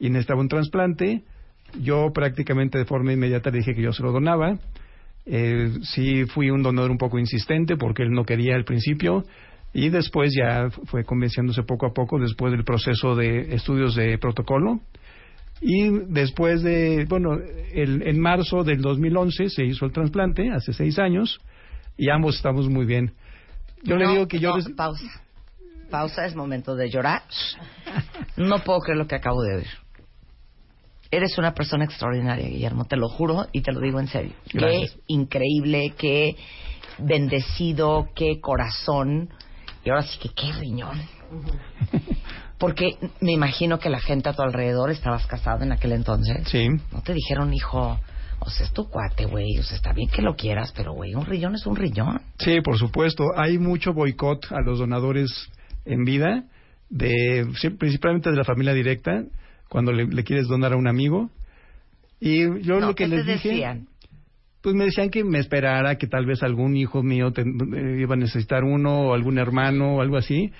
y 0.00 0.10
necesitaba 0.10 0.40
un 0.40 0.48
trasplante. 0.48 1.22
Yo 1.80 2.12
prácticamente 2.12 2.78
de 2.78 2.84
forma 2.84 3.12
inmediata 3.12 3.50
le 3.50 3.58
dije 3.58 3.74
que 3.74 3.82
yo 3.82 3.92
se 3.92 4.02
lo 4.02 4.10
donaba. 4.10 4.58
Eh, 5.26 5.70
sí 5.82 6.24
fui 6.24 6.50
un 6.50 6.62
donador 6.62 6.90
un 6.90 6.98
poco 6.98 7.18
insistente 7.18 7.76
porque 7.76 8.02
él 8.02 8.10
no 8.10 8.24
quería 8.24 8.56
al 8.56 8.64
principio 8.64 9.22
y 9.72 9.90
después 9.90 10.32
ya 10.36 10.70
fue 10.86 11.04
convenciéndose 11.04 11.62
poco 11.62 11.86
a 11.86 11.92
poco 11.92 12.18
después 12.18 12.50
del 12.52 12.64
proceso 12.64 13.14
de 13.14 13.54
estudios 13.54 13.94
de 13.94 14.18
protocolo. 14.18 14.80
Y 15.60 15.90
después 16.08 16.62
de, 16.62 17.04
bueno, 17.08 17.38
el- 17.72 18.02
en 18.02 18.18
marzo 18.20 18.64
del 18.64 18.80
2011 18.80 19.50
se 19.50 19.64
hizo 19.64 19.84
el 19.86 19.92
trasplante, 19.92 20.50
hace 20.50 20.72
seis 20.72 20.98
años, 20.98 21.38
y 21.98 22.08
ambos 22.10 22.36
estamos 22.36 22.68
muy 22.68 22.86
bien. 22.86 23.12
Yo 23.82 23.96
le 23.96 24.06
digo 24.08 24.26
que 24.28 24.38
yo... 24.38 24.56
no, 24.56 24.76
Pausa. 24.76 25.04
Pausa, 25.90 26.24
es 26.26 26.34
momento 26.34 26.74
de 26.76 26.88
llorar. 26.90 27.22
No 28.36 28.60
puedo 28.60 28.80
creer 28.80 28.96
lo 28.96 29.06
que 29.06 29.16
acabo 29.16 29.42
de 29.42 29.56
oír. 29.56 29.66
Eres 31.10 31.36
una 31.36 31.52
persona 31.52 31.84
extraordinaria, 31.84 32.48
Guillermo, 32.48 32.86
te 32.86 32.96
lo 32.96 33.08
juro 33.08 33.48
y 33.52 33.60
te 33.60 33.72
lo 33.72 33.80
digo 33.80 34.00
en 34.00 34.06
serio. 34.06 34.32
Gracias. 34.52 34.92
Qué 34.92 35.00
increíble, 35.08 35.92
qué 35.98 36.36
bendecido, 36.98 38.08
qué 38.14 38.40
corazón. 38.40 39.28
Y 39.84 39.90
ahora 39.90 40.02
sí 40.02 40.18
que 40.20 40.28
qué 40.30 40.52
riñón. 40.52 40.98
Porque 42.60 42.96
me 43.20 43.32
imagino 43.32 43.78
que 43.80 43.88
la 43.90 43.98
gente 44.00 44.28
a 44.28 44.34
tu 44.34 44.42
alrededor 44.42 44.90
estabas 44.90 45.26
casado 45.26 45.64
en 45.64 45.72
aquel 45.72 45.92
entonces. 45.92 46.46
Sí. 46.46 46.68
No 46.92 47.00
te 47.02 47.14
dijeron, 47.14 47.52
hijo, 47.54 47.98
o 48.38 48.50
sea, 48.50 48.66
es 48.66 48.72
tu 48.72 48.88
cuate, 48.88 49.24
güey. 49.24 49.58
O 49.58 49.62
sea, 49.62 49.76
está 49.76 49.92
bien 49.94 50.08
que 50.10 50.22
lo 50.22 50.36
quieras, 50.36 50.72
pero, 50.76 50.92
güey, 50.92 51.14
un 51.14 51.24
riñón 51.26 51.54
es 51.54 51.66
un 51.66 51.74
riñón. 51.74 52.20
Sí, 52.38 52.60
por 52.60 52.76
supuesto. 52.78 53.24
Hay 53.36 53.58
mucho 53.58 53.92
boicot 53.94 54.52
a 54.52 54.60
los 54.60 54.78
donadores 54.78 55.30
en 55.86 56.04
vida, 56.04 56.44
de, 56.90 57.46
principalmente 57.78 58.30
de 58.30 58.36
la 58.36 58.44
familia 58.44 58.74
directa, 58.74 59.24
cuando 59.70 59.90
le, 59.92 60.06
le 60.06 60.22
quieres 60.22 60.46
donar 60.46 60.74
a 60.74 60.76
un 60.76 60.86
amigo. 60.86 61.30
Y 62.20 62.40
yo 62.62 62.78
No, 62.78 62.88
lo 62.88 62.94
que 62.94 63.04
¿qué 63.04 63.08
les 63.16 63.24
te 63.24 63.32
dije, 63.32 63.48
decían? 63.48 63.86
pues 64.60 64.74
me 64.74 64.84
decían 64.84 65.08
que 65.08 65.24
me 65.24 65.38
esperara, 65.38 65.96
que 65.96 66.06
tal 66.06 66.26
vez 66.26 66.42
algún 66.42 66.76
hijo 66.76 67.02
mío 67.02 67.32
te- 67.32 67.40
eh, 67.40 68.00
iba 68.00 68.14
a 68.14 68.18
necesitar 68.18 68.64
uno, 68.64 69.08
o 69.08 69.14
algún 69.14 69.38
hermano, 69.38 69.96
o 69.96 70.00
algo 70.02 70.18
así. 70.18 70.52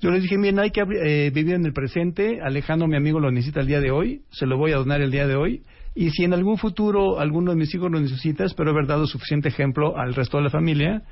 Yo 0.00 0.10
les 0.10 0.22
dije, 0.22 0.38
miren, 0.38 0.60
hay 0.60 0.70
que 0.70 0.82
eh, 0.82 1.30
vivir 1.30 1.54
en 1.54 1.66
el 1.66 1.72
presente. 1.72 2.40
Alejandro, 2.40 2.86
mi 2.86 2.96
amigo, 2.96 3.18
lo 3.18 3.30
necesita 3.32 3.60
el 3.60 3.66
día 3.66 3.80
de 3.80 3.90
hoy. 3.90 4.22
Se 4.30 4.46
lo 4.46 4.56
voy 4.56 4.72
a 4.72 4.76
donar 4.76 5.00
el 5.00 5.10
día 5.10 5.26
de 5.26 5.34
hoy. 5.34 5.62
Y 5.94 6.10
si 6.10 6.22
en 6.22 6.32
algún 6.32 6.58
futuro 6.58 7.18
alguno 7.18 7.50
de 7.50 7.56
mis 7.56 7.74
hijos 7.74 7.90
lo 7.90 8.00
necesita, 8.00 8.44
espero 8.44 8.70
haber 8.70 8.86
dado 8.86 9.06
suficiente 9.06 9.48
ejemplo 9.48 9.96
al 9.96 10.14
resto 10.14 10.36
de 10.36 10.44
la 10.44 10.50
familia 10.50 11.02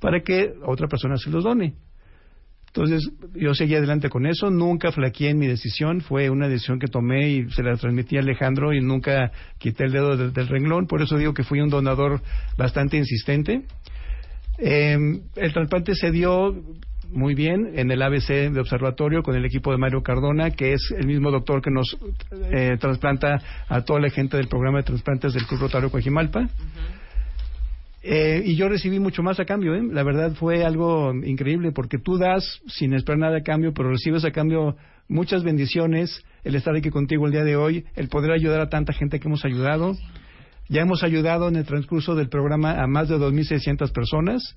para 0.00 0.20
que 0.20 0.52
otra 0.62 0.86
persona 0.86 1.16
se 1.16 1.30
los 1.30 1.44
done. 1.44 1.74
Entonces, 2.66 3.08
yo 3.34 3.54
seguí 3.54 3.76
adelante 3.76 4.10
con 4.10 4.26
eso, 4.26 4.50
nunca 4.50 4.90
flaqueé 4.90 5.30
en 5.30 5.38
mi 5.38 5.46
decisión, 5.46 6.00
fue 6.00 6.28
una 6.28 6.48
decisión 6.48 6.80
que 6.80 6.88
tomé 6.88 7.30
y 7.30 7.48
se 7.50 7.62
la 7.62 7.76
transmití 7.76 8.16
a 8.16 8.20
Alejandro 8.20 8.74
y 8.74 8.80
nunca 8.80 9.30
quité 9.58 9.84
el 9.84 9.92
dedo 9.92 10.16
del, 10.16 10.48
renglón, 10.48 10.88
por 10.88 11.00
eso 11.00 11.16
digo 11.16 11.32
que 11.32 11.44
fui 11.44 11.60
un 11.60 11.70
donador 11.70 12.20
bastante 12.58 12.96
insistente. 12.96 13.62
Eh, 14.58 14.98
el 15.36 15.52
trasplante 15.52 15.94
se 15.94 16.10
dio 16.10 16.52
muy 17.14 17.34
bien 17.34 17.72
en 17.74 17.90
el 17.90 18.02
ABC 18.02 18.52
de 18.52 18.60
observatorio 18.60 19.22
con 19.22 19.36
el 19.36 19.44
equipo 19.44 19.70
de 19.70 19.78
Mario 19.78 20.02
Cardona, 20.02 20.50
que 20.50 20.72
es 20.72 20.92
el 20.98 21.06
mismo 21.06 21.30
doctor 21.30 21.62
que 21.62 21.70
nos 21.70 21.96
eh, 22.50 22.76
trasplanta 22.78 23.40
a 23.68 23.82
toda 23.82 24.00
la 24.00 24.10
gente 24.10 24.36
del 24.36 24.48
programa 24.48 24.78
de 24.78 24.84
trasplantes 24.84 25.32
del 25.32 25.46
Club 25.46 25.60
Rotario 25.62 25.90
Coajimalpa. 25.90 26.48
Eh, 28.02 28.42
y 28.44 28.56
yo 28.56 28.68
recibí 28.68 29.00
mucho 29.00 29.22
más 29.22 29.40
a 29.40 29.46
cambio, 29.46 29.74
¿eh? 29.74 29.82
La 29.90 30.02
verdad 30.02 30.34
fue 30.34 30.62
algo 30.62 31.14
increíble 31.14 31.72
porque 31.72 31.98
tú 31.98 32.18
das 32.18 32.60
sin 32.66 32.92
esperar 32.92 33.18
nada 33.18 33.38
a 33.38 33.42
cambio, 33.42 33.72
pero 33.72 33.88
recibes 33.90 34.26
a 34.26 34.30
cambio 34.30 34.76
muchas 35.08 35.42
bendiciones, 35.42 36.22
el 36.42 36.54
estar 36.54 36.76
aquí 36.76 36.90
contigo 36.90 37.26
el 37.26 37.32
día 37.32 37.44
de 37.44 37.56
hoy, 37.56 37.86
el 37.94 38.08
poder 38.08 38.32
ayudar 38.32 38.60
a 38.60 38.68
tanta 38.68 38.92
gente 38.92 39.20
que 39.20 39.28
hemos 39.28 39.44
ayudado. 39.44 39.94
Ya 40.68 40.82
hemos 40.82 41.02
ayudado 41.02 41.48
en 41.48 41.56
el 41.56 41.64
transcurso 41.64 42.14
del 42.14 42.28
programa 42.28 42.82
a 42.82 42.86
más 42.86 43.08
de 43.08 43.16
2.600 43.16 43.92
personas. 43.92 44.56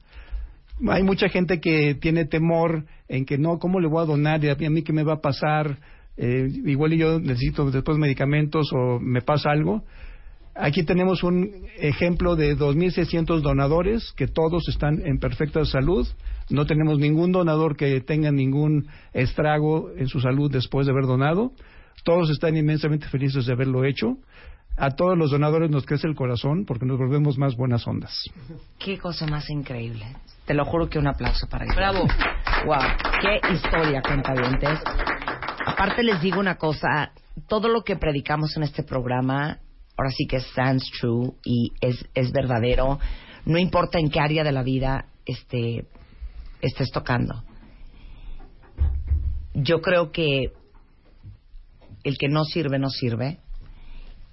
Hay 0.88 1.04
mucha 1.04 1.28
gente 1.30 1.60
que 1.60 1.96
tiene 1.96 2.26
temor 2.26 2.86
en 3.08 3.26
que 3.26 3.38
no, 3.38 3.58
¿cómo 3.58 3.80
le 3.80 3.88
voy 3.88 4.04
a 4.04 4.06
donar? 4.06 4.44
¿Y 4.44 4.50
a 4.50 4.70
mí, 4.70 4.84
qué 4.84 4.94
me 4.94 5.04
va 5.04 5.14
a 5.14 5.22
pasar? 5.22 5.80
Eh, 6.18 6.48
igual 6.66 6.94
yo 6.94 7.20
necesito 7.20 7.70
después 7.72 7.98
medicamentos 7.98 8.70
o 8.74 9.00
me 9.00 9.22
pasa 9.22 9.50
algo. 9.52 9.84
Aquí 10.56 10.84
tenemos 10.84 11.24
un 11.24 11.68
ejemplo 11.78 12.36
de 12.36 12.58
2.600 12.58 13.42
donadores 13.42 14.12
que 14.16 14.28
todos 14.28 14.68
están 14.70 15.06
en 15.06 15.20
perfecta 15.20 15.64
salud. 15.66 16.08
No 16.50 16.66
tenemos 16.66 17.00
ningún 17.00 17.32
donador 17.32 17.76
que 17.76 18.02
tenga 18.02 18.32
ningún 18.32 18.88
estrago 19.14 19.92
en 19.96 20.08
su 20.08 20.20
salud 20.20 20.52
después 20.52 20.88
de 20.88 20.94
haber 20.94 21.06
donado. 21.06 21.52
Todos 22.04 22.30
están 22.30 22.56
inmensamente 22.56 23.08
felices 23.08 23.46
de 23.46 23.54
haberlo 23.54 23.84
hecho. 23.84 24.18
A 24.80 24.92
todos 24.92 25.18
los 25.18 25.32
donadores 25.32 25.72
nos 25.72 25.86
crece 25.88 26.08
el 26.08 26.16
corazón 26.16 26.64
porque 26.66 26.86
nos 26.86 27.00
volvemos 27.00 27.40
más 27.40 27.56
buenas 27.56 27.88
ondas. 27.88 28.14
Qué 28.78 29.00
cosa 29.00 29.26
más 29.26 29.50
increíble. 29.50 30.06
Te 30.46 30.54
lo 30.54 30.66
juro 30.66 30.88
que 30.88 31.00
un 31.00 31.08
aplauso 31.08 31.48
para 31.50 31.66
ellos. 31.66 31.76
Bravo. 31.76 32.06
Wow, 32.66 32.78
qué 33.22 33.54
historia, 33.54 34.04
cuentavientes. 34.04 34.80
Aparte 35.66 36.04
les 36.04 36.22
digo 36.22 36.40
una 36.40 36.56
cosa, 36.58 37.12
todo 37.48 37.70
lo 37.70 37.84
que 37.84 37.96
predicamos 37.96 38.56
en 38.56 38.64
este 38.64 38.84
programa, 38.84 39.58
ahora 39.98 40.12
sí 40.12 40.28
que 40.28 40.40
stands 40.40 40.92
true 41.02 41.34
y 41.44 41.74
es, 41.82 42.08
es 42.14 42.32
verdadero. 42.32 43.00
No 43.46 43.58
importa 43.58 43.98
en 43.98 44.10
qué 44.12 44.20
área 44.20 44.44
de 44.44 44.52
la 44.52 44.62
vida 44.62 45.06
este, 45.26 45.88
estés 46.62 46.92
tocando. 46.92 47.44
Yo 49.56 49.82
creo 49.82 50.12
que 50.12 50.54
el 52.04 52.18
que 52.20 52.28
no 52.28 52.44
sirve, 52.44 52.78
no 52.78 52.90
sirve. 52.90 53.40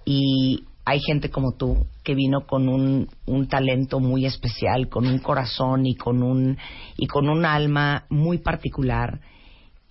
Y 0.05 0.65
hay 0.85 1.01
gente 1.01 1.31
como 1.31 1.53
tú 1.53 1.87
que 2.03 2.15
vino 2.15 2.47
con 2.47 2.69
un, 2.69 3.09
talento 3.49 4.01
muy 4.01 4.27
especial, 4.27 4.89
con 4.89 5.07
un 5.07 5.19
corazón 5.19 5.87
y 5.87 5.95
con 5.95 6.23
un, 6.23 6.59
y 6.97 7.07
con 7.07 7.29
un 7.29 7.47
alma 7.47 8.05
muy 8.11 8.39
particular 8.39 9.21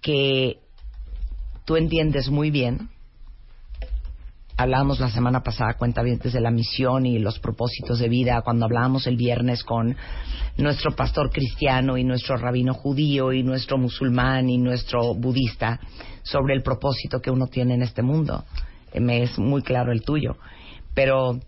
que 0.01 0.59
tú 1.65 1.77
entiendes 1.77 2.29
muy 2.29 2.51
bien. 2.51 2.89
Hablábamos 4.55 4.99
la 4.99 5.09
semana 5.09 5.41
pasada, 5.41 5.73
cuenta 5.73 6.03
bien, 6.03 6.19
de 6.19 6.39
la 6.39 6.51
misión 6.51 7.07
y 7.07 7.17
los 7.17 7.39
propósitos 7.39 7.97
de 7.97 8.07
vida, 8.07 8.43
cuando 8.43 8.65
hablábamos 8.65 9.07
el 9.07 9.17
viernes 9.17 9.63
con 9.63 9.95
nuestro 10.57 10.95
pastor 10.95 11.31
cristiano 11.31 11.97
y 11.97 12.03
nuestro 12.03 12.37
rabino 12.37 12.75
judío 12.75 13.33
y 13.33 13.41
nuestro 13.41 13.79
musulmán 13.79 14.51
y 14.51 14.59
nuestro 14.59 15.15
budista 15.15 15.79
sobre 16.21 16.53
el 16.53 16.61
propósito 16.61 17.19
que 17.19 17.31
uno 17.31 17.47
tiene 17.47 17.73
en 17.73 17.81
este 17.81 18.03
mundo. 18.03 18.45
Me 18.99 19.23
es 19.23 19.37
muy 19.37 19.61
claro 19.61 19.91
el 19.91 20.01
tuyo. 20.01 20.37
Pero 20.93 21.39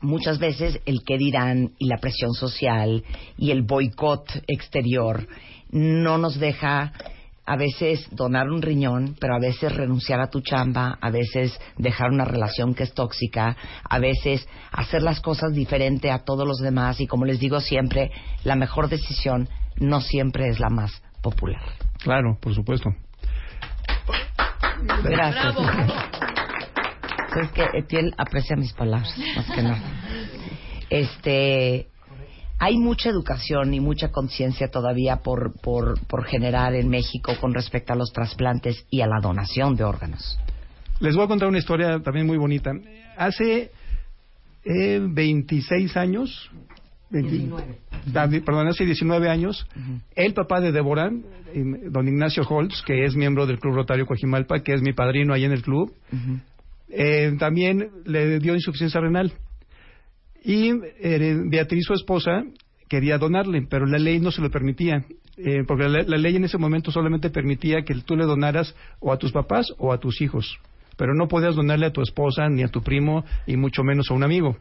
muchas 0.00 0.38
veces 0.38 0.80
el 0.84 1.02
qué 1.04 1.16
dirán 1.16 1.72
y 1.78 1.88
la 1.88 1.98
presión 1.98 2.32
social 2.32 3.04
y 3.38 3.50
el 3.50 3.62
boicot 3.62 4.26
exterior 4.48 5.26
no 5.70 6.18
nos 6.18 6.38
deja 6.38 6.92
a 7.44 7.56
veces 7.56 8.06
donar 8.12 8.48
un 8.48 8.62
riñón, 8.62 9.16
pero 9.18 9.34
a 9.34 9.40
veces 9.40 9.74
renunciar 9.74 10.20
a 10.20 10.30
tu 10.30 10.40
chamba, 10.42 10.96
a 11.00 11.10
veces 11.10 11.58
dejar 11.76 12.10
una 12.10 12.24
relación 12.24 12.74
que 12.74 12.84
es 12.84 12.94
tóxica, 12.94 13.56
a 13.88 13.98
veces 13.98 14.46
hacer 14.70 15.02
las 15.02 15.20
cosas 15.20 15.52
diferente 15.52 16.10
a 16.10 16.20
todos 16.20 16.46
los 16.46 16.58
demás 16.58 17.00
y 17.00 17.06
como 17.06 17.24
les 17.24 17.40
digo 17.40 17.60
siempre, 17.60 18.12
la 18.44 18.54
mejor 18.54 18.88
decisión 18.88 19.48
no 19.78 20.00
siempre 20.00 20.48
es 20.48 20.60
la 20.60 20.68
más 20.68 21.02
popular. 21.20 21.62
Claro, 21.98 22.38
por 22.40 22.54
supuesto. 22.54 22.90
Gracias. 25.04 25.54
Bravo. 25.54 26.41
Es 27.40 27.50
que 27.52 27.64
Etiel 27.74 28.14
aprecia 28.18 28.56
mis 28.56 28.72
palabras, 28.72 29.14
más 29.36 29.50
que 29.50 29.62
nada. 29.62 29.80
Este, 30.90 31.86
hay 32.58 32.76
mucha 32.76 33.08
educación 33.08 33.72
y 33.74 33.80
mucha 33.80 34.10
conciencia 34.10 34.68
todavía 34.68 35.16
por, 35.16 35.52
por, 35.60 35.98
por 36.06 36.24
generar 36.24 36.74
en 36.74 36.88
México 36.88 37.32
con 37.40 37.54
respecto 37.54 37.92
a 37.92 37.96
los 37.96 38.12
trasplantes 38.12 38.86
y 38.90 39.00
a 39.00 39.06
la 39.06 39.20
donación 39.20 39.74
de 39.76 39.84
órganos. 39.84 40.38
Les 41.00 41.14
voy 41.16 41.24
a 41.24 41.28
contar 41.28 41.48
una 41.48 41.58
historia 41.58 41.98
también 42.00 42.26
muy 42.26 42.36
bonita. 42.36 42.72
Hace 43.16 43.70
eh, 44.64 45.00
26 45.02 45.96
años, 45.96 46.50
20 47.10 47.36
David- 48.06 48.44
perdón, 48.44 48.68
hace 48.68 48.84
19 48.84 49.28
años, 49.28 49.66
el 50.14 50.34
papá 50.34 50.60
de 50.60 50.72
Débora, 50.72 51.10
don 51.90 52.08
Ignacio 52.08 52.42
Holtz, 52.48 52.82
que 52.86 53.04
es 53.04 53.14
miembro 53.14 53.46
del 53.46 53.58
Club 53.58 53.74
Rotario 53.74 54.06
Coajimalpa, 54.06 54.60
que 54.62 54.74
es 54.74 54.82
mi 54.82 54.92
padrino 54.92 55.34
ahí 55.34 55.44
en 55.44 55.52
el 55.52 55.62
club, 55.62 55.92
eh, 56.92 57.34
también 57.38 57.88
le 58.04 58.38
dio 58.38 58.54
insuficiencia 58.54 59.00
renal. 59.00 59.32
Y 60.44 60.70
eh, 61.00 61.36
Beatriz, 61.46 61.84
su 61.86 61.94
esposa, 61.94 62.44
quería 62.88 63.18
donarle, 63.18 63.66
pero 63.68 63.86
la 63.86 63.98
ley 63.98 64.20
no 64.20 64.30
se 64.30 64.42
lo 64.42 64.50
permitía. 64.50 65.04
eh, 65.38 65.64
porque 65.66 65.88
la, 65.88 66.02
la 66.02 66.18
ley 66.18 66.36
en 66.36 66.44
ese 66.44 66.58
momento 66.58 66.90
solamente 66.90 67.30
permitía 67.30 67.82
que 67.82 67.94
tú 67.94 68.16
le 68.16 68.24
donaras 68.26 68.74
o 69.00 69.12
a 69.12 69.18
tus 69.18 69.32
papás 69.32 69.66
o 69.78 69.92
a 69.92 69.98
tus 69.98 70.20
hijos. 70.20 70.58
Pero 70.98 71.14
no 71.14 71.26
podías 71.26 71.54
donarle 71.56 71.86
a 71.86 71.92
tu 71.92 72.02
esposa, 72.02 72.48
ni 72.50 72.62
a 72.62 72.68
tu 72.68 72.82
primo, 72.82 73.24
y 73.46 73.56
mucho 73.56 73.82
menos 73.82 74.10
a 74.10 74.14
un 74.14 74.24
amigo. 74.24 74.58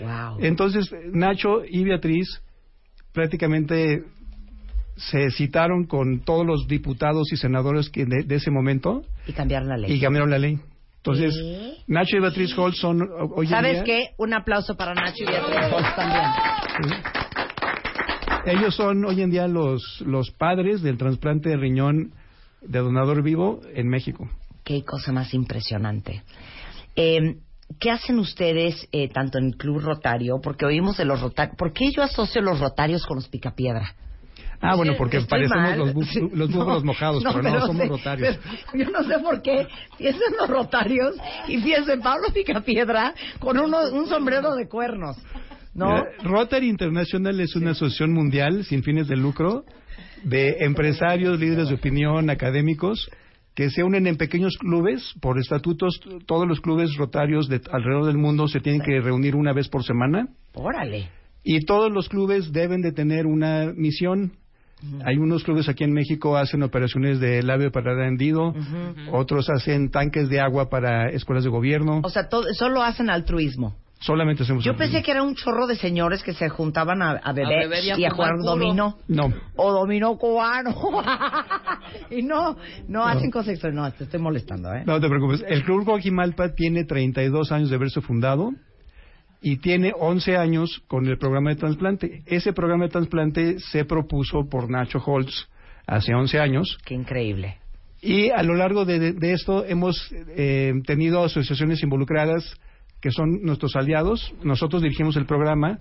Wow. 0.00 0.38
Entonces, 0.40 0.92
Nacho 1.12 1.62
y 1.66 1.82
Beatriz 1.84 2.42
prácticamente 3.12 4.04
se 4.96 5.30
citaron 5.30 5.84
con 5.86 6.20
todos 6.20 6.46
los 6.46 6.66
diputados 6.68 7.32
y 7.32 7.36
senadores 7.36 7.88
que 7.88 8.04
de, 8.04 8.22
de 8.24 8.34
ese 8.34 8.50
momento 8.50 9.02
Y 9.26 9.32
cambiaron 9.32 9.68
la 9.68 9.76
ley. 9.78 9.92
y 9.92 10.00
cambiaron 10.00 10.30
la 10.30 10.38
ley. 10.38 10.58
Entonces, 11.04 11.34
¿Sí? 11.34 11.82
Nacho 11.88 12.16
y 12.16 12.20
Beatriz 12.20 12.56
Holt 12.56 12.76
son 12.76 13.02
hoy 13.34 13.46
en 13.46 13.50
¿Sabes 13.50 13.72
día- 13.74 13.84
qué? 13.84 14.08
Un 14.18 14.34
aplauso 14.34 14.76
para 14.76 14.94
Nacho 14.94 15.24
y 15.24 15.26
Beatriz 15.26 15.72
Holtz 15.72 15.96
también. 15.96 17.02
Ellos 18.46 18.74
son 18.74 19.04
hoy 19.04 19.20
en 19.22 19.30
día 19.30 19.46
los, 19.48 20.00
los 20.06 20.30
padres 20.30 20.82
del 20.82 20.98
trasplante 20.98 21.48
de 21.50 21.56
riñón 21.56 22.12
de 22.60 22.78
donador 22.78 23.22
vivo 23.22 23.60
en 23.74 23.88
México. 23.88 24.28
Qué 24.64 24.84
cosa 24.84 25.12
más 25.12 25.34
impresionante. 25.34 26.22
Eh, 26.96 27.36
¿Qué 27.80 27.90
hacen 27.90 28.18
ustedes 28.18 28.86
eh, 28.92 29.08
tanto 29.08 29.38
en 29.38 29.46
el 29.46 29.56
Club 29.56 29.80
Rotario? 29.80 30.40
Porque 30.42 30.66
oímos 30.66 30.96
de 30.98 31.04
los 31.04 31.20
rotarios. 31.20 31.56
¿Por 31.56 31.72
qué 31.72 31.90
yo 31.90 32.02
asocio 32.02 32.42
los 32.42 32.60
rotarios 32.60 33.06
con 33.06 33.16
los 33.16 33.28
picapiedra? 33.28 33.94
Ah, 34.64 34.76
bueno, 34.76 34.94
porque 34.96 35.16
Estoy 35.18 35.28
parecemos 35.48 35.68
mal. 35.70 35.78
los, 35.78 35.94
bu- 35.94 36.04
Sí, 36.06 36.20
los 36.36 36.50
búfalos 36.52 36.84
no, 36.84 36.92
mojados, 36.92 37.22
pero 37.24 37.42
no, 37.42 37.50
pero 37.50 37.66
somos 37.66 37.82
sé, 37.82 37.88
rotarios. 37.88 38.38
yo 38.74 38.90
no 38.90 39.02
sé 39.02 39.18
por 39.18 39.42
qué 39.42 39.66
pienso 39.98 40.20
en 40.30 40.36
los 40.38 40.48
rotarios 40.48 41.16
y 41.48 41.58
pienso 41.58 41.92
en 41.92 42.00
Pablo 42.00 42.28
Picapiedra 42.32 43.12
con 43.40 43.58
uno, 43.58 43.78
un 43.92 44.06
sombrero 44.06 44.54
de 44.54 44.68
cuernos. 44.68 45.16
¿No? 45.74 45.86
Mira, 45.86 46.04
Rotary 46.22 46.68
International 46.68 47.40
es 47.40 47.56
una 47.56 47.70
asociación 47.72 48.12
mundial 48.12 48.64
sin 48.64 48.82
fines 48.82 49.08
de 49.08 49.16
lucro 49.16 49.64
de 50.22 50.58
empresarios, 50.60 51.40
líderes 51.40 51.68
de 51.68 51.74
opinión, 51.74 52.30
académicos 52.30 53.10
que 53.54 53.68
se 53.70 53.82
unen 53.82 54.06
en 54.06 54.16
pequeños 54.16 54.56
clubes 54.58 55.12
por 55.20 55.38
estatutos. 55.38 55.98
Todos 56.26 56.46
los 56.46 56.60
clubes 56.60 56.94
rotarios 56.96 57.48
de 57.48 57.60
alrededor 57.72 58.04
del 58.06 58.16
mundo 58.18 58.46
se 58.48 58.60
tienen 58.60 58.80
que 58.82 59.00
reunir 59.00 59.34
una 59.34 59.52
vez 59.52 59.68
por 59.68 59.82
semana 59.82 60.28
Órale. 60.54 61.08
y 61.42 61.58
todos 61.66 61.90
los 61.90 62.08
clubes 62.08 62.52
deben 62.52 62.80
de 62.82 62.92
tener 62.92 63.26
una 63.26 63.72
misión. 63.74 64.34
Hay 65.04 65.16
unos 65.16 65.44
clubes 65.44 65.68
aquí 65.68 65.84
en 65.84 65.92
México 65.92 66.36
hacen 66.36 66.62
operaciones 66.62 67.20
de 67.20 67.42
labio 67.42 67.70
para 67.70 68.06
hendido, 68.06 68.54
otros 69.12 69.48
hacen 69.50 69.90
tanques 69.90 70.28
de 70.28 70.40
agua 70.40 70.68
para 70.68 71.08
escuelas 71.10 71.44
de 71.44 71.50
gobierno. 71.50 72.00
O 72.02 72.08
sea, 72.10 72.28
todo, 72.28 72.44
solo 72.54 72.82
hacen 72.82 73.10
altruismo. 73.10 73.76
Solamente 74.00 74.42
hacemos 74.42 74.64
Yo 74.64 74.72
altruismo. 74.72 74.92
pensé 74.94 75.04
que 75.04 75.12
era 75.12 75.22
un 75.22 75.36
chorro 75.36 75.68
de 75.68 75.76
señores 75.76 76.24
que 76.24 76.32
se 76.32 76.48
juntaban 76.48 77.02
a, 77.02 77.12
a 77.12 77.32
beber, 77.32 77.68
beber 77.68 77.84
y 77.84 77.90
a 77.92 77.98
y 78.00 78.04
a 78.04 78.10
fumar 78.10 78.30
jugar 78.32 78.32
puro. 78.38 78.50
dominó. 78.50 78.98
No. 79.06 79.32
O 79.54 79.72
dominó 79.72 80.16
cubano. 80.18 80.74
y 82.10 82.22
no, 82.22 82.56
no 82.88 83.04
hacen 83.06 83.30
cosas 83.30 83.50
extrañas. 83.54 83.76
No, 83.76 83.92
te 83.92 84.04
estoy 84.04 84.20
molestando, 84.20 84.72
¿eh? 84.74 84.82
No 84.86 85.00
te 85.00 85.08
preocupes. 85.08 85.44
El 85.46 85.62
Club 85.62 85.84
Coajimalpa 85.84 86.54
tiene 86.54 86.84
32 86.84 87.52
años 87.52 87.70
de 87.70 87.76
haberse 87.76 88.00
fundado 88.00 88.50
y 89.42 89.56
tiene 89.56 89.92
11 89.98 90.36
años 90.36 90.82
con 90.86 91.06
el 91.06 91.18
programa 91.18 91.50
de 91.50 91.56
trasplante. 91.56 92.22
Ese 92.26 92.52
programa 92.52 92.84
de 92.84 92.90
trasplante 92.90 93.58
se 93.58 93.84
propuso 93.84 94.48
por 94.48 94.70
Nacho 94.70 94.98
Holtz 95.04 95.48
hace 95.86 96.14
11 96.14 96.38
años 96.38 96.78
Qué 96.84 96.94
increíble. 96.94 97.56
y 98.00 98.30
a 98.30 98.42
lo 98.42 98.54
largo 98.54 98.84
de, 98.84 99.12
de- 99.12 99.32
esto 99.32 99.64
hemos 99.64 100.12
eh, 100.36 100.72
tenido 100.86 101.24
asociaciones 101.24 101.82
involucradas 101.82 102.56
que 103.00 103.10
son 103.10 103.42
nuestros 103.42 103.74
aliados. 103.74 104.32
Nosotros 104.44 104.80
dirigimos 104.80 105.16
el 105.16 105.26
programa. 105.26 105.80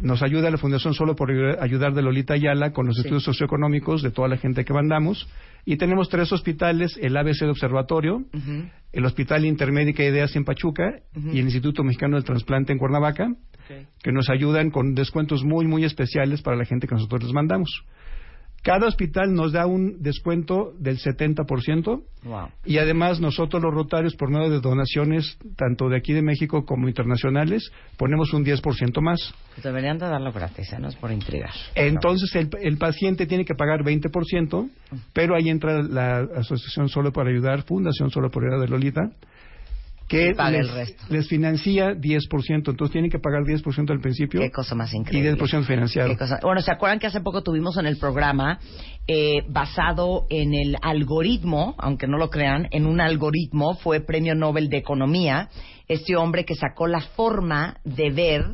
Nos 0.00 0.22
ayuda 0.22 0.50
la 0.50 0.56
Fundación 0.56 0.94
Solo 0.94 1.16
por 1.16 1.30
Ayudar 1.30 1.94
de 1.94 2.02
Lolita 2.02 2.34
Ayala 2.34 2.72
con 2.72 2.86
los 2.86 2.94
Sí. 2.96 3.00
estudios 3.02 3.24
socioeconómicos 3.24 4.02
de 4.02 4.10
toda 4.10 4.28
la 4.28 4.36
gente 4.36 4.64
que 4.64 4.72
mandamos. 4.72 5.28
Y 5.66 5.76
tenemos 5.76 6.08
tres 6.08 6.32
hospitales, 6.32 6.96
el 7.02 7.16
ABC 7.16 7.40
de 7.40 7.50
Observatorio, 7.50 8.24
el 8.92 9.04
Hospital 9.04 9.44
Intermédica 9.44 10.02
Ideas 10.04 10.34
en 10.36 10.44
Pachuca 10.44 11.00
y 11.14 11.38
el 11.38 11.44
Instituto 11.44 11.82
Mexicano 11.82 12.16
del 12.16 12.24
Trasplante 12.24 12.72
en 12.72 12.78
Cuernavaca, 12.78 13.28
que 14.02 14.12
nos 14.12 14.30
ayudan 14.30 14.70
con 14.70 14.94
descuentos 14.94 15.44
muy, 15.44 15.66
muy 15.66 15.84
especiales 15.84 16.40
para 16.40 16.56
la 16.56 16.64
gente 16.64 16.86
que 16.86 16.94
nosotros 16.94 17.24
les 17.24 17.32
mandamos. 17.32 17.84
Cada 18.62 18.86
hospital 18.86 19.32
nos 19.32 19.52
da 19.52 19.66
un 19.66 20.02
descuento 20.02 20.74
del 20.78 20.98
70% 20.98 22.02
Wow. 22.22 22.48
y 22.66 22.76
además 22.76 23.18
nosotros 23.18 23.62
los 23.62 23.72
rotarios, 23.72 24.14
por 24.14 24.30
medio 24.30 24.50
de 24.50 24.60
donaciones, 24.60 25.38
tanto 25.56 25.88
de 25.88 25.96
aquí 25.96 26.12
de 26.12 26.20
México 26.20 26.66
como 26.66 26.86
internacionales, 26.86 27.72
ponemos 27.96 28.34
un 28.34 28.44
10% 28.44 29.00
más. 29.00 29.32
Pues 29.54 29.64
deberían 29.64 29.96
de 29.96 30.06
darlo 30.06 30.30
gratis, 30.30 30.70
¿eh? 30.74 30.78
No 30.78 30.88
es 30.88 30.96
por 30.96 31.10
intrigar. 31.10 31.50
Entonces 31.74 32.34
el, 32.34 32.50
el 32.60 32.76
paciente 32.76 33.26
tiene 33.26 33.46
que 33.46 33.54
pagar 33.54 33.82
20%, 33.82 34.70
pero 35.14 35.34
ahí 35.34 35.48
entra 35.48 35.82
la 35.82 36.18
Asociación 36.36 36.90
Solo 36.90 37.10
para 37.12 37.30
Ayudar, 37.30 37.62
Fundación 37.62 38.10
Solo 38.10 38.30
para 38.30 38.48
Ayudar 38.48 38.60
de 38.60 38.68
Lolita, 38.68 39.00
que 40.10 40.30
Y 40.30 40.34
paga 40.34 40.58
el 40.58 40.66
les, 40.66 40.74
resto. 40.74 41.04
les 41.08 41.28
financia 41.28 41.92
10%, 41.94 42.68
entonces 42.68 42.90
tienen 42.90 43.10
que 43.10 43.20
pagar 43.20 43.44
10% 43.44 43.90
al 43.92 44.00
principio 44.00 44.40
Qué 44.40 44.50
cosa 44.50 44.74
más 44.74 44.92
y 44.92 44.96
increíble. 44.96 45.36
10% 45.38 45.64
financiado. 45.64 46.16
Cosa- 46.18 46.40
Bueno, 46.42 46.60
¿se 46.60 46.72
acuerdan 46.72 46.98
que 46.98 47.06
hace 47.06 47.20
poco 47.20 47.42
tuvimos 47.42 47.76
en 47.78 47.86
el 47.86 47.96
programa 47.96 48.58
eh, 49.06 49.42
basado 49.48 50.26
en 50.28 50.52
el 50.52 50.76
algoritmo, 50.82 51.74
aunque 51.78 52.06
no 52.08 52.18
lo 52.18 52.28
crean, 52.28 52.66
en 52.72 52.86
un 52.86 53.00
algoritmo, 53.00 53.74
fue 53.76 54.00
Premio 54.00 54.34
Nobel 54.34 54.68
de 54.68 54.78
Economía, 54.78 55.48
este 55.88 56.16
hombre 56.16 56.44
que 56.44 56.54
sacó 56.56 56.86
la 56.88 57.00
forma 57.00 57.76
de 57.84 58.10
ver, 58.10 58.44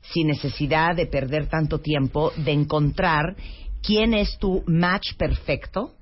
sin 0.00 0.28
necesidad 0.28 0.96
de 0.96 1.06
perder 1.06 1.46
tanto 1.48 1.78
tiempo, 1.78 2.32
de 2.38 2.52
encontrar 2.52 3.36
quién 3.82 4.14
es 4.14 4.38
tu 4.38 4.62
match 4.66 5.14
perfecto 5.16 5.92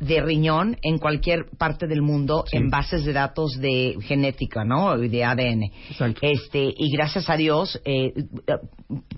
de 0.00 0.20
riñón 0.20 0.76
en 0.82 0.98
cualquier 0.98 1.46
parte 1.58 1.86
del 1.86 2.02
mundo 2.02 2.44
Sí. 2.46 2.56
en 2.56 2.70
bases 2.70 3.04
de 3.04 3.12
datos 3.12 3.58
de 3.60 3.96
genética, 4.02 4.64
¿no? 4.64 5.02
Y 5.02 5.08
de 5.08 5.24
ADN. 5.24 5.64
Exacto. 5.90 6.20
Este, 6.22 6.72
y 6.76 6.90
gracias 6.92 7.28
a 7.28 7.36
Dios, 7.36 7.80
eh, 7.84 8.12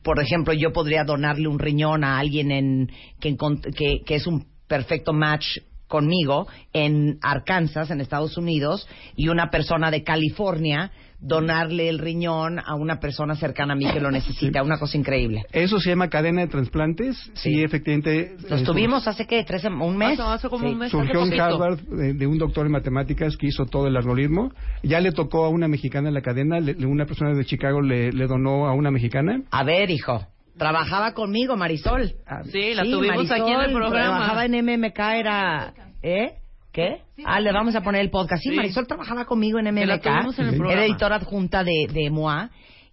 por 0.03 0.21
ejemplo, 0.21 0.53
yo 0.55 0.73
podría 0.73 1.05
donarle 1.05 1.49
un 1.49 1.59
riñón 1.59 2.05
a 2.05 2.19
alguien 2.19 2.51
en, 2.51 2.91
que, 3.21 3.37
que, 3.77 4.03
que 4.05 4.15
es 4.15 4.27
un 4.27 4.47
perfecto 4.67 5.13
match 5.13 5.45
conmigo 5.91 6.47
en 6.73 7.19
Arkansas, 7.21 7.91
en 7.91 8.01
Estados 8.01 8.39
Unidos, 8.39 8.89
y 9.17 9.29
una 9.29 9.51
persona 9.51 9.91
de 9.91 10.03
California 10.05 10.91
donarle 11.23 11.91
el 11.91 11.99
riñón 11.99 12.59
a 12.59 12.75
una 12.77 12.99
persona 12.99 13.35
cercana 13.37 13.75
a 13.75 13.77
mí 13.77 13.85
que 13.93 14.01
lo 14.01 14.11
necesita. 14.21 14.63
Una 14.63 14.79
cosa 14.79 14.97
increíble. 14.97 15.43
Eso 15.53 15.79
se 15.79 15.91
llama 15.91 16.09
cadena 16.09 16.41
de 16.41 16.47
trasplantes. 16.47 17.15
Sí, 17.35 17.53
Sí. 17.57 17.63
efectivamente. 17.63 18.37
Los 18.49 18.63
tuvimos 18.65 19.07
hace 19.07 19.27
que 19.27 19.45
tres, 19.45 19.65
un 19.65 19.97
mes. 19.99 20.19
Hace- 20.19 20.23
hace 20.33 20.49
como 20.49 20.65
Sí. 20.67 20.73
un 20.73 20.79
mes. 20.79 20.91
Surgió 20.91 21.23
en. 21.25 21.39
Harvard 21.39 21.79
de, 21.81 22.15
de 22.15 22.27
un 22.27 22.39
doctor 22.39 22.65
en 22.65 22.73
matemáticas 22.73 23.37
que 23.37 23.49
hizo 23.49 23.67
todo 23.67 23.87
el 23.89 23.97
algoritmo. 23.99 24.51
Ya 24.83 25.01
le 25.01 25.13
tocó 25.13 25.45
a 25.45 25.51
una 25.51 25.69
mexicana 25.69 26.09
en 26.09 26.15
la 26.15 26.23
cadena, 26.23 26.59
le- 26.59 26.87
una 26.87 27.05
persona 27.05 27.35
de 27.35 27.45
Chicago 27.45 27.83
le, 27.83 28.13
le 28.13 28.27
donó 28.27 28.67
a 28.67 28.73
una 28.73 28.91
mexicana. 28.91 29.43
A 29.51 29.63
ver, 29.63 29.91
hijo. 29.91 30.25
Trabajaba 30.61 31.13
conmigo, 31.15 31.57
Marisol. 31.57 32.13
Ah, 32.27 32.43
Sí, 32.45 32.75
la 32.75 32.85
tuvimos 32.85 33.31
aquí 33.31 33.51
en 33.51 33.61
el 33.61 33.73
programa. 33.73 33.91
Trabajaba 34.19 34.45
en 34.45 34.53
MMK, 34.65 34.99
era... 34.99 35.73
¿Eh? 36.03 36.35
¿Qué? 36.73 36.99
Ah, 37.25 37.41
le 37.41 37.51
vamos 37.53 37.75
a 37.75 37.81
poner 37.81 38.01
el 38.03 38.11
podcast. 38.11 38.43
Sí, 38.43 38.51
Sí. 38.51 38.57
Marisol 38.57 38.87
trabajaba 38.87 39.25
conmigo 39.25 39.59
en 39.59 39.75
MMK. 39.75 40.03
tuvimos 40.03 40.39
en 40.39 40.47
el. 40.49 40.71
Era 40.71 40.85
editora 40.85 41.17
adjunta 41.17 41.65
de, 41.65 41.87
de 41.93 42.11
MOA. 42.11 42.51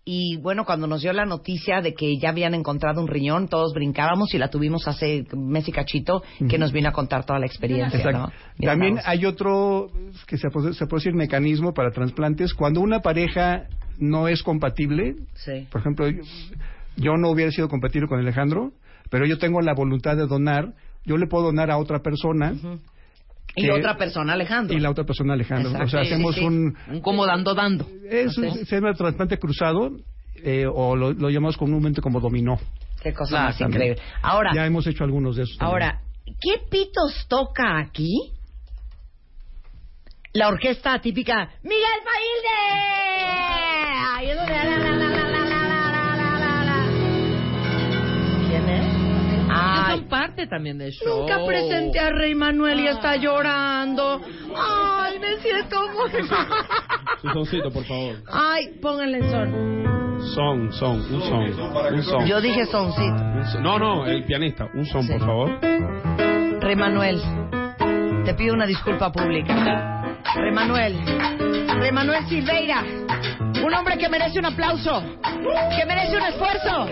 Y 0.10 0.38
bueno, 0.38 0.63
cuando 0.63 0.88
nos 0.88 1.01
dio 1.01 1.12
la 1.12 1.25
noticia 1.25 1.82
de 1.82 1.93
que 1.93 2.17
ya 2.17 2.30
habían 2.30 2.53
encontrado 2.53 3.01
un 3.01 3.10
riñón, 3.10 3.49
todos 3.49 3.73
brincábamos 3.73 4.34
y 4.34 4.38
la 4.38 4.49
tuvimos 4.49 4.88
hace 4.88 5.25
mes 5.36 5.67
y 5.67 5.73
cachito, 5.73 6.23
que 6.49 6.58
nos 6.58 6.71
vino 6.71 6.88
a 6.88 6.93
contar 6.93 7.25
toda 7.25 7.38
la 7.39 7.45
experiencia. 7.45 7.99
Exacto. 7.99 8.32
También 8.62 8.93
vamos. 8.95 9.06
hay 9.10 9.25
otro 9.25 9.89
que 10.25 10.38
se 10.38 10.49
puede, 10.49 10.73
se 10.73 10.88
puede 10.88 11.01
decir 11.01 11.13
mecanismo 11.13 11.73
para 11.73 11.91
trasplantes. 11.91 12.53
Cuando 12.53 12.80
una 12.80 13.01
pareja 13.01 13.65
no 13.99 14.30
es 14.30 14.41
compatible, 14.43 15.15
Sí. 15.34 15.67
por 15.69 15.82
ejemplo, 15.82 16.08
yo, 16.98 17.18
no 17.18 17.30
hubiera 17.30 17.52
sido 17.52 17.70
compatible 17.70 18.08
con 18.08 18.20
Alejandro, 18.20 18.72
pero 19.10 19.26
yo 19.26 19.38
tengo 19.38 19.62
la 19.62 19.74
voluntad 19.74 20.16
de 20.18 20.28
donar, 20.28 20.74
yo 21.06 21.18
le 21.18 21.28
puedo 21.28 21.46
donar 21.46 21.72
a 21.72 21.78
otra 21.78 22.00
persona 22.00 22.54
Y 23.56 23.64
que- 23.66 23.72
otra 23.72 23.98
persona, 23.98 24.34
Alejandro. 24.34 24.76
y 24.78 24.80
la 24.82 24.90
otra 24.92 25.06
persona 25.06 25.34
Alejandro. 25.34 25.70
Exacto. 25.72 25.86
O 25.86 25.90
sea, 25.90 26.02
Sí, 26.04 26.08
sí, 26.08 26.14
hacemos 26.14 26.36
sí. 26.36 26.44
un 26.44 26.78
Un 26.92 27.02
como 27.02 27.26
dando, 27.26 27.54
dando. 27.56 27.88
es 28.10 28.34
se 28.36 28.76
llama 28.76 28.94
trasplante 28.94 29.40
cruzado 29.40 29.92
eh, 30.44 30.66
o 30.72 30.96
lo, 30.96 31.14
lo 31.14 31.30
llamamos 31.30 31.58
comúnmente 31.58 32.02
como 32.02 32.20
dominó. 32.20 32.60
Qué 33.02 33.14
cosa 33.14 33.30
Claro, 33.30 33.46
más 33.46 33.58
también. 33.58 33.82
increíble. 33.94 34.04
Ahora, 34.22 34.52
ya 34.54 34.66
hemos 34.66 34.86
hecho 34.86 35.04
algunos 35.04 35.36
de 35.38 35.44
esos. 35.44 35.58
también. 35.58 35.72
ahora, 35.84 36.02
¿qué 36.26 36.60
pitos 36.70 37.26
toca 37.28 37.80
aquí? 37.80 38.34
La 40.34 40.50
orquesta 40.50 41.00
típica 41.00 41.50
Miguel 41.64 42.00
Failde. 42.04 43.28
Ay, 44.14 44.30
eso 44.30 44.42
de 44.42 44.48
Ay, 49.88 50.00
son 50.00 50.08
parte 50.08 50.47
también 50.47 50.78
del 50.78 50.91
show. 50.91 51.21
Nunca 51.21 51.45
presenté 51.45 52.00
a 52.00 52.10
Rey 52.10 52.36
Manuel 52.36 52.80
y 52.80 52.88
está 52.88 53.15
llorando. 53.15 54.21
Ay, 54.56 55.19
me 55.19 55.38
siento 55.38 55.78
muy 55.89 56.12
Su 57.21 57.30
soncito, 57.30 57.71
por 57.71 57.84
favor. 57.86 58.15
Ay, 58.32 58.78
pónganle 58.82 59.17
en 59.19 59.32
son. 59.32 59.88
Son, 60.34 60.73
son, 60.73 61.13
un 61.13 61.21
son. 61.21 61.93
Un 61.93 62.04
son. 62.04 62.26
Yo 62.26 62.41
dije 62.41 62.65
soncito. 62.65 63.62
No, 63.62 63.78
no, 63.78 64.06
el 64.06 64.23
pianista. 64.26 64.67
Un 64.73 64.86
son, 64.86 65.08
por 65.08 65.19
favor. 65.19 65.60
Rey 66.60 66.76
Manuel, 66.76 67.21
te 68.26 68.34
pido 68.34 68.54
una 68.54 68.65
disculpa 68.65 69.12
pública. 69.12 69.88
Rey 70.36 70.52
Manuel, 70.52 70.95
Rey 71.80 71.91
Manuel 71.91 72.28
Silveira, 72.28 72.84
un 73.63 73.73
hombre 73.73 73.97
que 73.97 74.10
merece 74.10 74.39
un 74.39 74.45
aplauso, 74.45 75.02
que 75.23 75.86
merece 75.86 76.17
un 76.17 76.23
esfuerzo, 76.23 76.88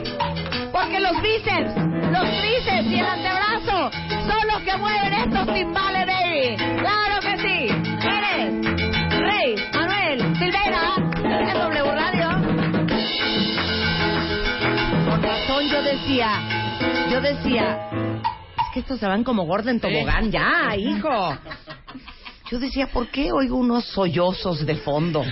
porque 0.72 1.00
los 1.00 1.22
bíceps, 1.22 1.76
los 2.16 2.38
tríceps 2.40 2.88
y 2.88 3.00
el 3.00 3.06
antebrazo 3.06 3.92
son 4.28 4.48
los 4.52 4.62
que 4.64 4.78
mueven 4.78 5.14
estos 5.14 5.54
timbales, 5.54 6.06
baby. 6.06 6.56
Claro 6.80 7.20
que 7.22 7.38
sí. 7.38 7.68
Eres 8.08 9.20
Rey 9.20 9.56
Manuel 9.74 10.36
Silveira, 10.38 10.96
en 11.24 11.54
W 11.54 11.92
Radio. 11.92 12.30
Con 15.10 15.24
razón 15.24 15.68
yo 15.68 15.82
decía, 15.84 16.40
yo 17.12 17.22
decía, 17.22 17.90
es 18.58 18.74
que 18.74 18.80
estos 18.80 19.00
se 19.00 19.08
van 19.08 19.24
como 19.24 19.46
gorda 19.46 19.72
en 19.72 19.80
tobogán 19.80 20.32
ya, 20.32 20.76
hijo. 20.78 21.38
Yo 22.50 22.60
decía, 22.60 22.88
¿por 22.88 23.08
qué 23.08 23.32
oigo 23.32 23.58
unos 23.58 23.86
sollozos 23.86 24.66
de 24.66 24.76
fondo? 24.76 25.24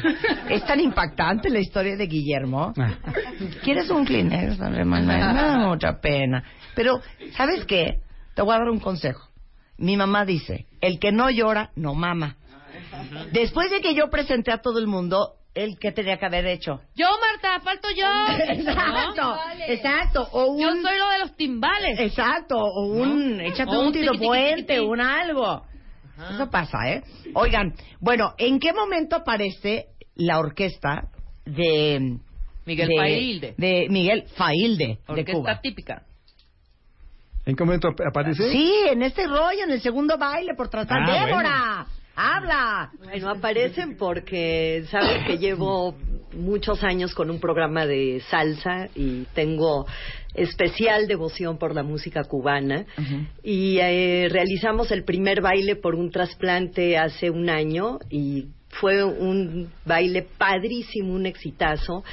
Es 0.49 0.66
tan 0.66 0.80
impactante 0.80 1.49
la 1.49 1.59
historia 1.59 1.95
de 1.95 2.07
Guillermo. 2.07 2.74
Ah. 2.76 2.95
¿Quieres 3.64 3.89
un 3.91 4.03
Kleenex, 4.03 4.57
da 4.57 4.70
mucha 5.68 5.99
pena. 6.01 6.43
Pero, 6.76 7.01
¿sabes 7.38 7.66
qué? 7.66 7.99
Te 8.34 8.41
voy 8.41 8.55
a 8.55 8.59
dar 8.59 8.70
un 8.70 8.80
consejo. 8.80 9.30
Mi 9.78 9.95
mamá 9.95 10.26
dice, 10.26 10.66
el 10.82 10.99
que 10.99 11.11
no 11.11 11.30
llora, 11.30 11.72
no 11.76 11.93
mama. 11.93 12.38
Después 13.32 13.70
de 13.70 13.82
que 13.82 13.93
yo 13.93 14.09
presenté 14.09 14.51
a 14.51 14.59
todo 14.61 14.80
el 14.80 14.88
mundo, 14.88 15.36
el 15.53 15.78
que 15.78 15.91
tenía 15.91 16.18
que 16.18 16.26
haber 16.26 16.47
hecho. 16.47 16.82
Yo, 16.95 17.07
Marta, 17.20 17.59
falto 17.64 17.89
yo. 17.95 18.07
Exacto, 18.49 19.22
¿No? 19.22 19.38
exacto. 19.68 20.30
O 20.32 20.45
un, 20.53 20.61
Yo 20.61 20.70
soy 20.82 20.97
lo 20.97 21.09
de 21.09 21.20
los 21.20 21.36
timbales. 21.36 21.99
Exacto, 21.99 22.57
o 22.57 22.88
un, 22.88 23.39
échate 23.39 23.70
O 23.70 23.82
un, 23.82 23.88
un 23.88 23.93
tiro 23.93 24.14
puente, 24.14 24.82
un 24.82 24.99
algo. 24.99 25.64
Eso 26.34 26.49
pasa, 26.49 26.78
¿eh? 26.91 27.03
Oigan, 27.34 27.74
bueno, 27.99 28.34
¿en 28.38 28.59
qué 28.59 28.72
momento 28.74 29.16
aparece 29.16 29.88
la 30.16 30.39
orquesta 30.39 31.07
de 31.45 32.18
Miguel 32.66 32.88
de, 32.88 32.95
Failde. 32.97 33.53
de 33.57 33.88
Miguel 33.89 34.24
Failde 34.36 34.86
de 34.88 34.99
Orquesta 35.07 35.34
Cuba? 35.34 35.61
típica. 35.61 36.03
¿En 37.45 37.55
qué 37.55 37.64
momento 37.66 37.89
ap- 37.89 38.01
aparece? 38.07 38.51
Sí, 38.51 38.74
en 38.89 39.01
este 39.01 39.28
rollo, 39.28 39.64
en 39.66 39.72
el 39.72 39.82
segundo 39.82 40.18
baile 40.18 40.53
por 40.55 40.70
tratar. 40.70 41.01
Ah, 41.01 41.26
Débora, 41.26 41.86
habla. 42.16 42.91
Bueno, 43.03 43.30
aparecen 43.32 43.97
porque 43.97 44.86
sabes 44.89 45.26
que 45.26 45.38
llevo 45.38 45.95
muchos 46.34 46.84
años 46.84 47.14
con 47.14 47.30
un 47.30 47.39
programa 47.41 47.86
de 47.86 48.22
salsa 48.30 48.88
y 48.95 49.24
tengo 49.34 49.86
especial 50.34 51.07
devoción 51.07 51.57
por 51.57 51.75
la 51.75 51.84
música 51.84 52.23
cubana 52.23 52.86
y 53.43 53.77
eh, 53.79 54.27
realizamos 54.29 54.91
el 54.91 55.03
primer 55.03 55.41
baile 55.41 55.75
por 55.75 55.95
un 55.95 56.09
trasplante 56.11 56.97
hace 56.97 57.29
un 57.29 57.49
año 57.49 57.99
y 58.09 58.47
fue 58.69 59.03
un 59.03 59.69
baile 59.86 60.25
padrísimo, 60.38 61.13
un 61.13 61.25
exitazo. 61.25 62.03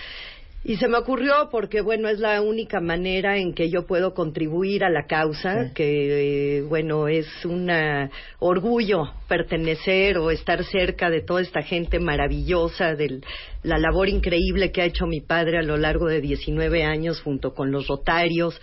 Y 0.62 0.76
se 0.76 0.88
me 0.88 0.98
ocurrió 0.98 1.48
porque, 1.50 1.80
bueno, 1.80 2.08
es 2.10 2.18
la 2.18 2.42
única 2.42 2.80
manera 2.80 3.38
en 3.38 3.54
que 3.54 3.70
yo 3.70 3.86
puedo 3.86 4.12
contribuir 4.12 4.84
a 4.84 4.90
la 4.90 5.06
causa, 5.06 5.72
que, 5.74 6.58
eh, 6.58 6.62
bueno, 6.62 7.08
es 7.08 7.26
un 7.46 7.70
orgullo 8.40 9.04
pertenecer 9.26 10.18
o 10.18 10.30
estar 10.30 10.62
cerca 10.64 11.08
de 11.08 11.22
toda 11.22 11.40
esta 11.40 11.62
gente 11.62 11.98
maravillosa, 11.98 12.94
de 12.94 13.22
la 13.62 13.78
labor 13.78 14.10
increíble 14.10 14.70
que 14.70 14.82
ha 14.82 14.84
hecho 14.84 15.06
mi 15.06 15.22
padre 15.22 15.56
a 15.56 15.62
lo 15.62 15.78
largo 15.78 16.08
de 16.08 16.20
19 16.20 16.84
años 16.84 17.22
junto 17.22 17.54
con 17.54 17.70
los 17.70 17.86
rotarios. 17.86 18.60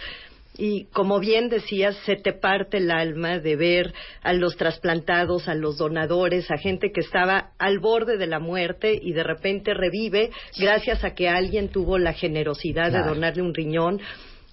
Y 0.58 0.86
como 0.86 1.20
bien 1.20 1.49
decías, 1.49 1.95
se 2.05 2.16
te 2.16 2.34
parte 2.34 2.78
el 2.78 2.89
alma 2.91 3.39
de 3.39 3.55
ver 3.55 3.93
a 4.24 4.34
los 4.34 4.58
trasplantados, 4.58 5.47
a 5.47 5.53
los 5.53 5.78
donadores, 5.78 6.49
a 6.49 6.58
gente 6.58 6.91
que 6.91 7.01
estaba 7.01 7.51
al 7.60 7.80
borde 7.80 8.18
de 8.18 8.28
la 8.28 8.39
muerte 8.39 8.97
y 8.99 9.14
de 9.14 9.24
repente 9.24 9.74
revive 9.74 10.32
gracias 10.60 11.03
a 11.03 11.14
que 11.14 11.30
alguien 11.30 11.70
tuvo 11.70 11.97
la 11.97 12.14
generosidad 12.14 12.89
Claro. 12.89 13.05
de 13.10 13.14
donarle 13.16 13.41
un 13.43 13.53
riñón 13.53 13.99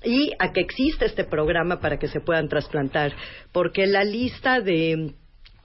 y 0.05 0.33
a 0.39 0.53
que 0.53 0.61
existe 0.61 1.07
este 1.07 1.25
programa 1.25 1.81
para 1.81 1.99
que 1.99 2.09
se 2.09 2.21
puedan 2.21 2.49
trasplantar. 2.49 3.13
Porque 3.53 3.87
la 3.87 4.05
lista 4.05 4.61
de 4.61 5.15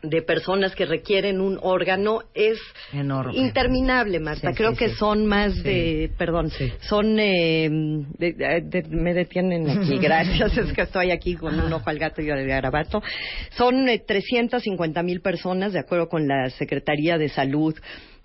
de 0.02 0.22
personas 0.22 0.76
que 0.76 0.86
requieren 0.86 1.42
un 1.42 1.60
órgano 1.62 2.22
es 2.34 2.58
Enorme. 2.94 3.36
interminable, 3.36 4.20
Marta. 4.20 4.52
Sí, 4.52 4.56
Creo 4.56 4.72
sí, 4.72 4.78
que 4.78 4.90
sí. 4.90 4.96
son 4.96 5.26
más 5.26 5.62
de, 5.64 6.10
perdón, 6.18 6.50
son, 6.82 7.20
eh, 7.20 7.70
de- 8.18 8.34
de- 8.64 8.84
me 8.90 9.14
detienen 9.14 9.70
aquí, 9.70 9.98
gracias, 10.02 10.58
es 10.58 10.72
que 10.74 10.84
estoy 10.84 11.12
aquí 11.12 11.36
con 11.36 11.60
un 11.60 11.74
ojo 11.74 11.90
al 11.90 12.00
gato 12.00 12.22
y 12.22 12.30
al 12.30 12.46
garabato. 12.48 13.02
Son 13.58 13.90
eh, 13.90 14.00
350 14.00 15.04
mil 15.04 15.22
personas, 15.22 15.74
de 15.74 15.80
acuerdo 15.80 16.08
con 16.08 16.28
la 16.28 16.50
Secretaría 16.50 17.18
de 17.18 17.28
Salud, 17.30 17.76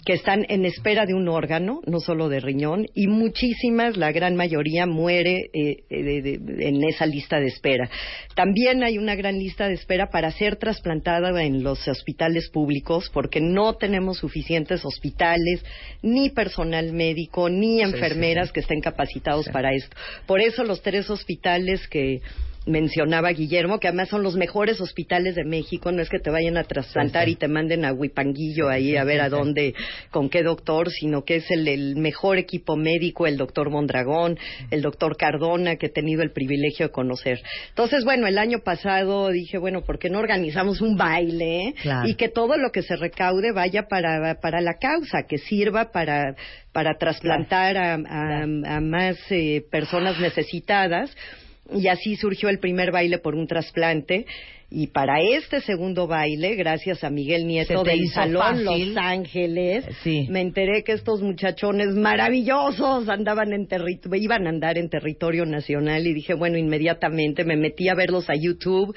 que 0.05 0.13
están 0.13 0.45
en 0.49 0.65
espera 0.67 1.07
de 1.07 1.15
un 1.15 1.29
órgano, 1.29 1.81
no 1.87 1.99
solo 2.01 2.29
de 2.29 2.41
riñón, 2.41 2.87
y 2.95 3.07
muchísimas, 3.07 3.97
la 3.97 4.13
gran 4.13 4.37
mayoría, 4.37 4.87
muere 4.87 5.51
eh, 5.55 5.85
de- 5.89 6.21
de- 6.23 6.69
en 6.69 6.85
esa 6.85 7.07
lista 7.07 7.41
de 7.41 7.47
espera. 7.47 7.89
También 8.35 8.83
hay 8.85 8.99
una 8.99 9.15
gran 9.15 9.39
lista 9.39 9.67
de 9.67 9.75
espera 9.75 10.11
para 10.11 10.31
ser 10.31 10.57
trasplantada 10.57 11.43
en 11.43 11.63
los 11.63 11.89
hospitales 11.89 12.51
públicos, 12.51 13.11
porque 13.13 13.41
no 13.41 13.75
tenemos 13.75 14.19
suficientes 14.19 14.85
hospitales, 14.85 15.65
ni 16.03 16.31
personal 16.31 16.93
médico, 16.93 17.49
ni 17.49 17.77
sí, 17.77 17.83
enfermeras 17.83 18.49
sí. 18.49 18.55
que 18.55 18.61
estén 18.61 18.81
capacitados 18.81 19.49
para 19.49 19.73
esto. 19.73 19.97
Por 20.27 20.41
eso 20.41 20.65
los 20.65 20.83
tres 20.83 21.09
hospitales 21.09 21.89
que 21.89 22.21
mencionaba 22.67 23.31
Guillermo, 23.31 23.79
que 23.79 23.89
además 23.89 24.09
son 24.09 24.23
los 24.23 24.37
mejores 24.37 24.81
hospitales 24.81 25.35
de 25.35 25.45
México, 25.45 25.93
no 25.93 26.01
es 26.01 26.09
que 26.09 26.19
te 26.19 26.31
vayan 26.31 26.57
a 26.57 26.65
trasplantar 26.65 27.25
Sí, 27.25 27.33
sí. 27.33 27.33
y 27.33 27.37
te 27.37 27.49
manden 27.49 27.85
a 27.85 27.93
Huipanguillo 27.93 28.69
ahí 28.69 28.97
a 28.97 29.05
ver 29.05 29.21
a 29.21 29.29
dónde, 29.29 29.75
con 30.11 30.31
qué 30.31 30.43
doctor, 30.43 30.91
sino 30.91 31.25
que 31.25 31.37
es 31.37 31.51
el, 31.51 31.69
el 31.69 31.97
mejor 31.97 32.39
equipo 32.39 32.77
médico, 32.77 33.27
el 33.27 33.37
doctor 33.37 33.71
Mondragón, 33.71 34.39
el 34.71 34.81
doctor 34.83 35.17
Cardona, 35.17 35.77
que 35.77 35.87
he 35.87 35.91
tenido 35.91 36.23
el 36.23 36.33
privilegio 36.33 36.87
de 36.87 36.93
conocer. 36.93 37.39
Entonces, 37.69 38.05
bueno, 38.05 38.27
el 38.27 38.39
año 38.39 38.61
pasado 38.61 39.29
dije, 39.29 39.59
bueno, 39.59 39.83
¿por 39.83 39.99
qué 39.99 40.09
no 40.09 40.19
organizamos 40.19 40.81
un 40.81 40.97
baile? 40.97 41.69
eh? 41.69 41.75
Claro. 41.83 42.09
Y 42.09 42.15
que 42.15 42.29
todo 42.29 42.57
lo 42.57 42.71
que 42.73 42.83
se 42.83 42.97
recaude 42.97 43.53
vaya 43.53 43.89
para, 43.89 44.41
para 44.41 44.61
la 44.61 44.75
causa, 44.79 45.25
que 45.29 45.39
sirva 45.39 45.93
para, 45.93 46.35
para 46.73 46.97
trasplantar 46.99 47.77
a, 47.77 47.95
a- 47.95 48.43
a 48.43 48.81
más 48.81 49.17
eh, 49.31 49.63
personas 49.71 50.19
necesitadas. 50.19 51.15
Y 51.73 51.89
así 51.89 52.17
surgió 52.17 52.49
el 52.49 52.59
primer 52.59 52.93
baile 52.93 53.19
por 53.19 53.35
un 53.35 53.47
trasplante. 53.47 54.27
Y 54.71 54.89
para 54.89 55.21
este 55.21 55.61
segundo 55.61 56.07
baile, 56.07 56.57
gracias 56.57 57.05
a 57.05 57.11
Miguel 57.11 57.47
Nieto 57.47 57.79
¿Se 57.79 57.85
te 57.85 57.91
del 57.91 58.09
Salón 58.09 58.43
fácil? 58.67 58.89
Los 58.95 58.97
Ángeles, 58.97 59.85
Sí. 60.03 60.27
me 60.31 60.41
enteré 60.41 60.83
que 60.83 60.93
estos 60.93 61.23
muchachones 61.23 61.89
maravillosos 61.95 63.09
andaban 63.09 63.53
en 63.53 63.69
iban 64.15 64.47
a 64.47 64.51
andar 64.51 64.77
en 64.77 64.89
territorio 64.89 65.47
nacional 65.47 66.07
y 66.07 66.15
dije, 66.15 66.35
bueno, 66.35 66.59
inmediatamente 66.59 67.45
me 67.45 67.57
metí 67.57 67.89
a 67.89 67.95
verlos 67.95 68.29
a 68.29 68.35
YouTube. 68.35 68.95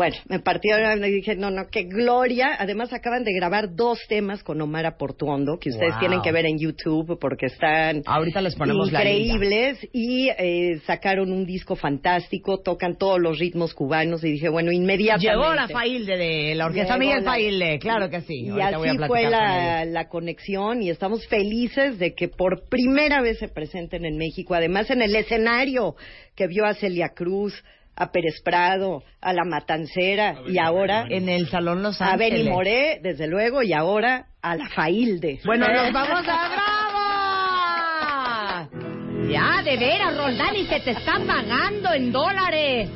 Bueno, 0.00 0.16
me 0.30 0.38
partió 0.38 0.78
y 0.96 1.10
dije, 1.10 1.36
no, 1.36 1.50
no, 1.50 1.68
qué 1.70 1.82
gloria. 1.82 2.56
Además, 2.58 2.90
acaban 2.94 3.22
de 3.22 3.34
grabar 3.34 3.74
dos 3.76 3.98
temas 4.08 4.42
con 4.42 4.58
Omar 4.62 4.96
Portuondo, 4.96 5.58
que 5.58 5.68
ustedes 5.68 5.90
Wow. 5.92 6.00
tienen 6.00 6.22
que 6.22 6.32
ver 6.32 6.46
en 6.46 6.58
YouTube 6.58 7.18
porque 7.20 7.44
están 7.44 8.00
Ahorita 8.06 8.40
les 8.40 8.54
ponemos 8.54 8.90
la 8.90 9.04
liga. 9.04 9.34
increíbles. 9.34 9.86
Y 9.92 10.30
eh, 10.30 10.80
sacaron 10.86 11.30
un 11.30 11.44
disco 11.44 11.76
fantástico, 11.76 12.62
tocan 12.62 12.96
todos 12.96 13.20
los 13.20 13.38
ritmos 13.38 13.74
cubanos. 13.74 14.24
Y 14.24 14.32
dije, 14.32 14.48
bueno, 14.48 14.72
inmediatamente. 14.72 15.36
Llegó 15.36 15.52
la 15.54 15.68
Failde 15.68 16.16
de 16.16 16.54
la 16.54 16.64
orquesta 16.64 16.94
Llegó 16.94 16.98
Miguel 17.06 17.24
la- 17.26 17.30
Failde, 17.32 17.78
claro 17.78 18.08
que 18.08 18.20
sí. 18.22 18.44
Y 18.46 18.48
Ahorita 18.48 18.78
voy 18.78 18.88
a 18.88 18.92
así 18.92 19.00
fue 19.06 19.22
la, 19.28 19.84
la 19.84 20.08
conexión 20.08 20.82
y 20.82 20.88
estamos 20.88 21.26
felices 21.26 21.98
de 21.98 22.14
que 22.14 22.28
por 22.28 22.66
primera 22.70 23.20
vez 23.20 23.38
se 23.38 23.48
presenten 23.48 24.06
en 24.06 24.16
México, 24.16 24.54
además 24.54 24.88
en 24.90 25.02
el 25.02 25.14
escenario 25.14 25.94
que 26.34 26.46
vio 26.46 26.64
a 26.64 26.72
Celia 26.72 27.10
Cruz, 27.14 27.52
a 28.00 28.10
Pérez 28.10 28.40
Prado, 28.42 29.02
a 29.20 29.32
La 29.34 29.44
Matancera 29.44 30.36
y 30.48 30.58
ahora 30.58 31.04
en 31.08 31.28
el 31.28 31.48
Salón 31.48 31.82
Los 31.82 32.00
a 32.00 32.12
Ángeles. 32.12 32.32
Benny 32.32 32.48
Moré, 32.48 32.98
desde 33.02 33.26
luego, 33.26 33.62
y 33.62 33.74
ahora 33.74 34.28
a 34.40 34.56
La 34.56 34.70
Failde. 34.70 35.38
Bueno, 35.44 35.66
nos 35.68 35.92
vamos 35.92 36.26
a 36.26 36.48
bravo. 36.48 37.00
Ya, 39.30 39.62
de 39.62 39.76
veras, 39.76 40.16
Roldán, 40.16 40.56
y 40.56 40.64
se 40.64 40.80
te 40.80 40.92
está 40.92 41.20
pagando 41.26 41.92
en 41.92 42.10
dólares. 42.10 42.90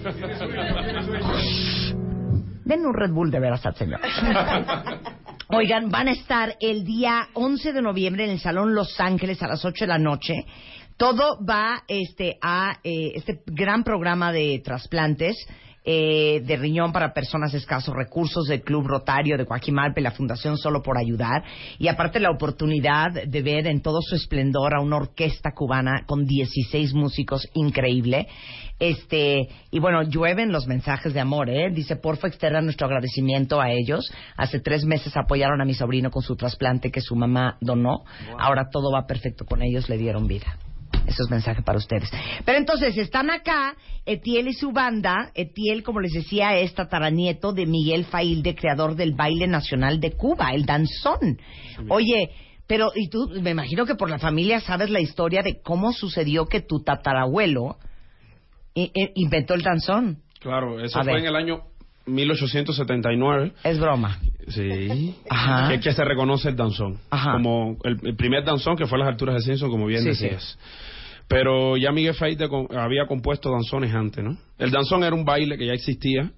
Den 2.65 2.87
un 2.87 2.95
Red 2.95 3.11
Bull 3.11 3.31
de 3.31 3.41
veras 3.41 3.67
al 3.67 3.75
señor. 3.75 4.01
Oigan, 5.49 5.91
van 5.91 6.09
a 6.09 6.13
estar 6.13 6.57
el 6.61 6.83
día 6.83 7.29
11 7.35 7.75
de 7.75 7.83
noviembre 7.83 8.25
en 8.25 8.31
el 8.31 8.41
Salón 8.41 8.75
Los 8.75 8.99
Ángeles 8.99 9.43
a 9.43 9.49
las 9.49 9.63
8 9.63 9.85
de 9.85 9.89
la 9.89 9.99
noche. 9.99 10.47
Todo 10.97 11.45
va 11.45 11.83
este, 11.89 12.39
a 12.41 12.79
eh, 12.85 13.13
este 13.17 13.43
gran 13.47 13.83
programa 13.83 14.33
de 14.33 14.61
trasplantes 14.65 15.37
eh, 15.87 16.41
de 16.43 16.57
riñón 16.57 16.93
para 16.93 17.13
personas 17.13 17.53
de 17.53 17.59
escasos 17.59 17.95
recursos 17.95 18.47
del 18.47 18.63
Club 18.63 18.87
Rotario 18.87 19.37
de 19.37 19.45
Coajimalpa 19.45 20.01
y 20.01 20.03
la 20.03 20.13
Fundación 20.13 20.57
Solo 20.57 20.83
por 20.83 20.97
Ayudar. 20.97 21.45
Y 21.79 21.89
aparte 21.89 22.21
la 22.21 22.31
oportunidad 22.31 23.13
de 23.13 23.43
ver 23.43 23.67
en 23.67 23.83
todo 23.83 24.01
su 24.01 24.15
esplendor 24.15 24.75
a 24.75 24.81
una 24.81 24.97
orquesta 24.97 25.53
cubana 25.53 26.05
con 26.07 26.25
16 26.25 26.95
músicos 26.95 27.47
increíble. 27.53 28.29
Este, 28.79 29.47
y 29.71 29.79
bueno, 29.79 30.05
llueven 30.05 30.53
los 30.53 30.67
mensajes 30.67 31.13
de 31.13 31.21
amor, 31.21 31.51
¿eh? 31.51 31.71
Dice, 31.71 31.97
porfa, 31.97 32.29
externa 32.29 32.63
nuestro 32.63 32.87
agradecimiento 32.87 33.61
a 33.61 33.71
ellos. 33.71 34.11
Hace 34.39 34.61
tres 34.61 34.87
meses 34.87 35.15
apoyaron 35.19 35.61
a 35.61 35.67
mi 35.67 35.75
sobrino 35.75 36.11
con 36.11 36.23
su 36.23 36.35
trasplante 36.35 36.91
que 36.91 37.03
su 37.03 37.15
mamá 37.15 37.59
donó. 37.61 38.05
Ahora 38.39 38.71
todo 38.71 38.91
va 38.91 39.07
perfecto 39.07 39.45
con 39.45 39.61
ellos, 39.63 39.91
le 39.91 39.99
dieron 39.99 40.27
vida. 40.27 40.57
Eso 41.07 41.23
es 41.25 41.31
mensaje 41.31 41.63
para 41.63 41.79
ustedes. 41.79 42.11
Pero 42.45 42.59
entonces 42.59 42.97
están 42.97 43.31
acá 43.31 43.77
Etiel 44.07 44.49
y 44.49 44.53
su 44.55 44.73
banda. 44.73 45.31
Etiel, 45.35 45.83
como 45.83 46.01
les 46.01 46.13
decía, 46.13 46.57
es 46.59 46.75
tataranieto 46.75 47.53
de 47.53 47.67
Miguel 47.67 48.05
Failde, 48.05 48.55
creador 48.55 48.95
del 48.97 49.13
baile 49.15 49.47
nacional 49.47 50.01
de 50.01 50.13
Cuba, 50.13 50.51
el 50.53 50.65
danzón. 50.67 51.39
Oye, 51.89 52.31
pero 52.67 52.91
y 52.95 53.09
tú, 53.09 53.29
me 53.43 53.51
imagino 53.51 53.85
que 53.87 53.95
por 53.95 54.09
la 54.11 54.19
familia 54.19 54.61
sabes 54.61 54.89
la 54.91 55.01
historia 55.01 55.43
de 55.43 55.61
cómo 55.63 55.93
sucedió 55.93 56.47
que 56.47 56.61
tu 56.61 56.83
tatarabuelo 56.83 57.77
i- 58.75 58.91
i- 58.95 59.11
inventó 59.17 59.55
el 59.55 59.63
danzón. 59.63 60.19
Claro, 60.41 60.81
eso 60.81 60.99
A 60.99 61.05
fue 61.05 61.13
ver. 61.13 61.21
en 61.23 61.29
el 61.29 61.37
año 61.37 61.63
1879. 62.07 63.53
Es 63.65 63.79
broma. 63.79 64.19
Sí. 64.49 65.15
Ajá. 65.31 65.69
Que, 65.71 65.81
que 65.81 65.93
se 65.93 66.05
reconoce 66.05 66.51
el 66.51 66.57
danzón. 66.57 66.99
Ajá. 67.11 67.33
Como 67.33 67.77
el, 67.85 67.99
el 68.03 68.17
primer 68.17 68.45
danzón 68.45 68.77
que 68.77 68.87
fue 68.87 68.99
a 68.99 69.01
las 69.01 69.09
alturas 69.09 69.37
de 69.37 69.41
Simpson, 69.43 69.71
como 69.71 69.87
bien 69.87 70.03
Sí, 70.03 70.09
decías. 70.09 70.59
Pero 71.29 71.77
ya 71.77 71.91
Miguel 71.91 72.15
Faite 72.15 72.49
con- 72.49 72.67
había 72.77 73.07
compuesto 73.07 73.51
danzones 73.51 73.95
antes, 73.95 74.23
¿no? 74.23 74.37
El 74.59 74.71
danzón 74.71 75.05
era 75.05 75.15
un 75.17 75.25
baile 75.25 75.57
que 75.57 75.67
ya 75.67 75.73
existía 75.73 76.31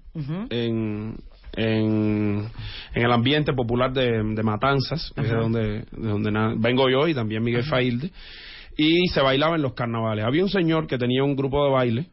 en, 0.49 1.15
en, 1.53 2.47
en 2.93 3.03
el 3.05 3.11
ambiente 3.11 3.53
popular 3.53 3.91
de, 3.93 4.23
de 4.23 4.43
Matanzas, 4.43 5.11
que 5.15 5.21
es 5.21 5.29
de 5.29 5.35
donde, 5.35 5.61
de 5.91 6.07
donde 6.07 6.31
na- 6.31 6.55
vengo 6.57 6.89
yo 6.89 7.07
y 7.07 7.13
también 7.13 7.43
Miguel 7.43 7.63
Failde, 7.63 8.11
y 8.77 9.07
se 9.07 9.21
bailaba 9.21 9.55
en 9.55 9.61
los 9.61 9.73
carnavales. 9.73 10.23
Había 10.25 10.43
un 10.43 10.49
señor 10.49 10.87
que 10.87 10.97
tenía 10.97 11.23
un 11.23 11.35
grupo 11.35 11.65
de 11.65 11.71
baile 11.71 12.05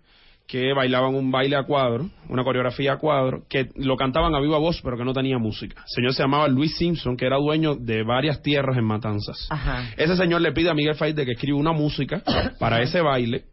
que 0.46 0.72
bailaban 0.74 1.14
un 1.14 1.30
baile 1.30 1.56
a 1.56 1.64
cuadro, 1.64 2.10
una 2.28 2.44
coreografía 2.44 2.92
a 2.92 2.98
cuadro, 2.98 3.44
que 3.48 3.70
lo 3.76 3.96
cantaban 3.96 4.34
a 4.34 4.40
viva 4.40 4.58
voz, 4.58 4.80
pero 4.82 4.96
que 4.96 5.04
no 5.04 5.14
tenía 5.14 5.38
música. 5.38 5.82
El 5.82 5.94
señor 5.94 6.14
se 6.14 6.22
llamaba 6.22 6.48
Luis 6.48 6.76
Simpson, 6.76 7.16
que 7.16 7.26
era 7.26 7.36
dueño 7.36 7.74
de 7.74 8.02
varias 8.02 8.42
tierras 8.42 8.76
en 8.76 8.84
Matanzas. 8.84 9.48
Ajá. 9.50 9.90
Ese 9.96 10.16
señor 10.16 10.42
le 10.42 10.52
pide 10.52 10.70
a 10.70 10.74
Miguel 10.74 10.96
Faide 10.96 11.24
que 11.24 11.32
escriba 11.32 11.58
una 11.58 11.72
música 11.72 12.22
para 12.60 12.82
ese 12.82 13.00
baile. 13.00 13.44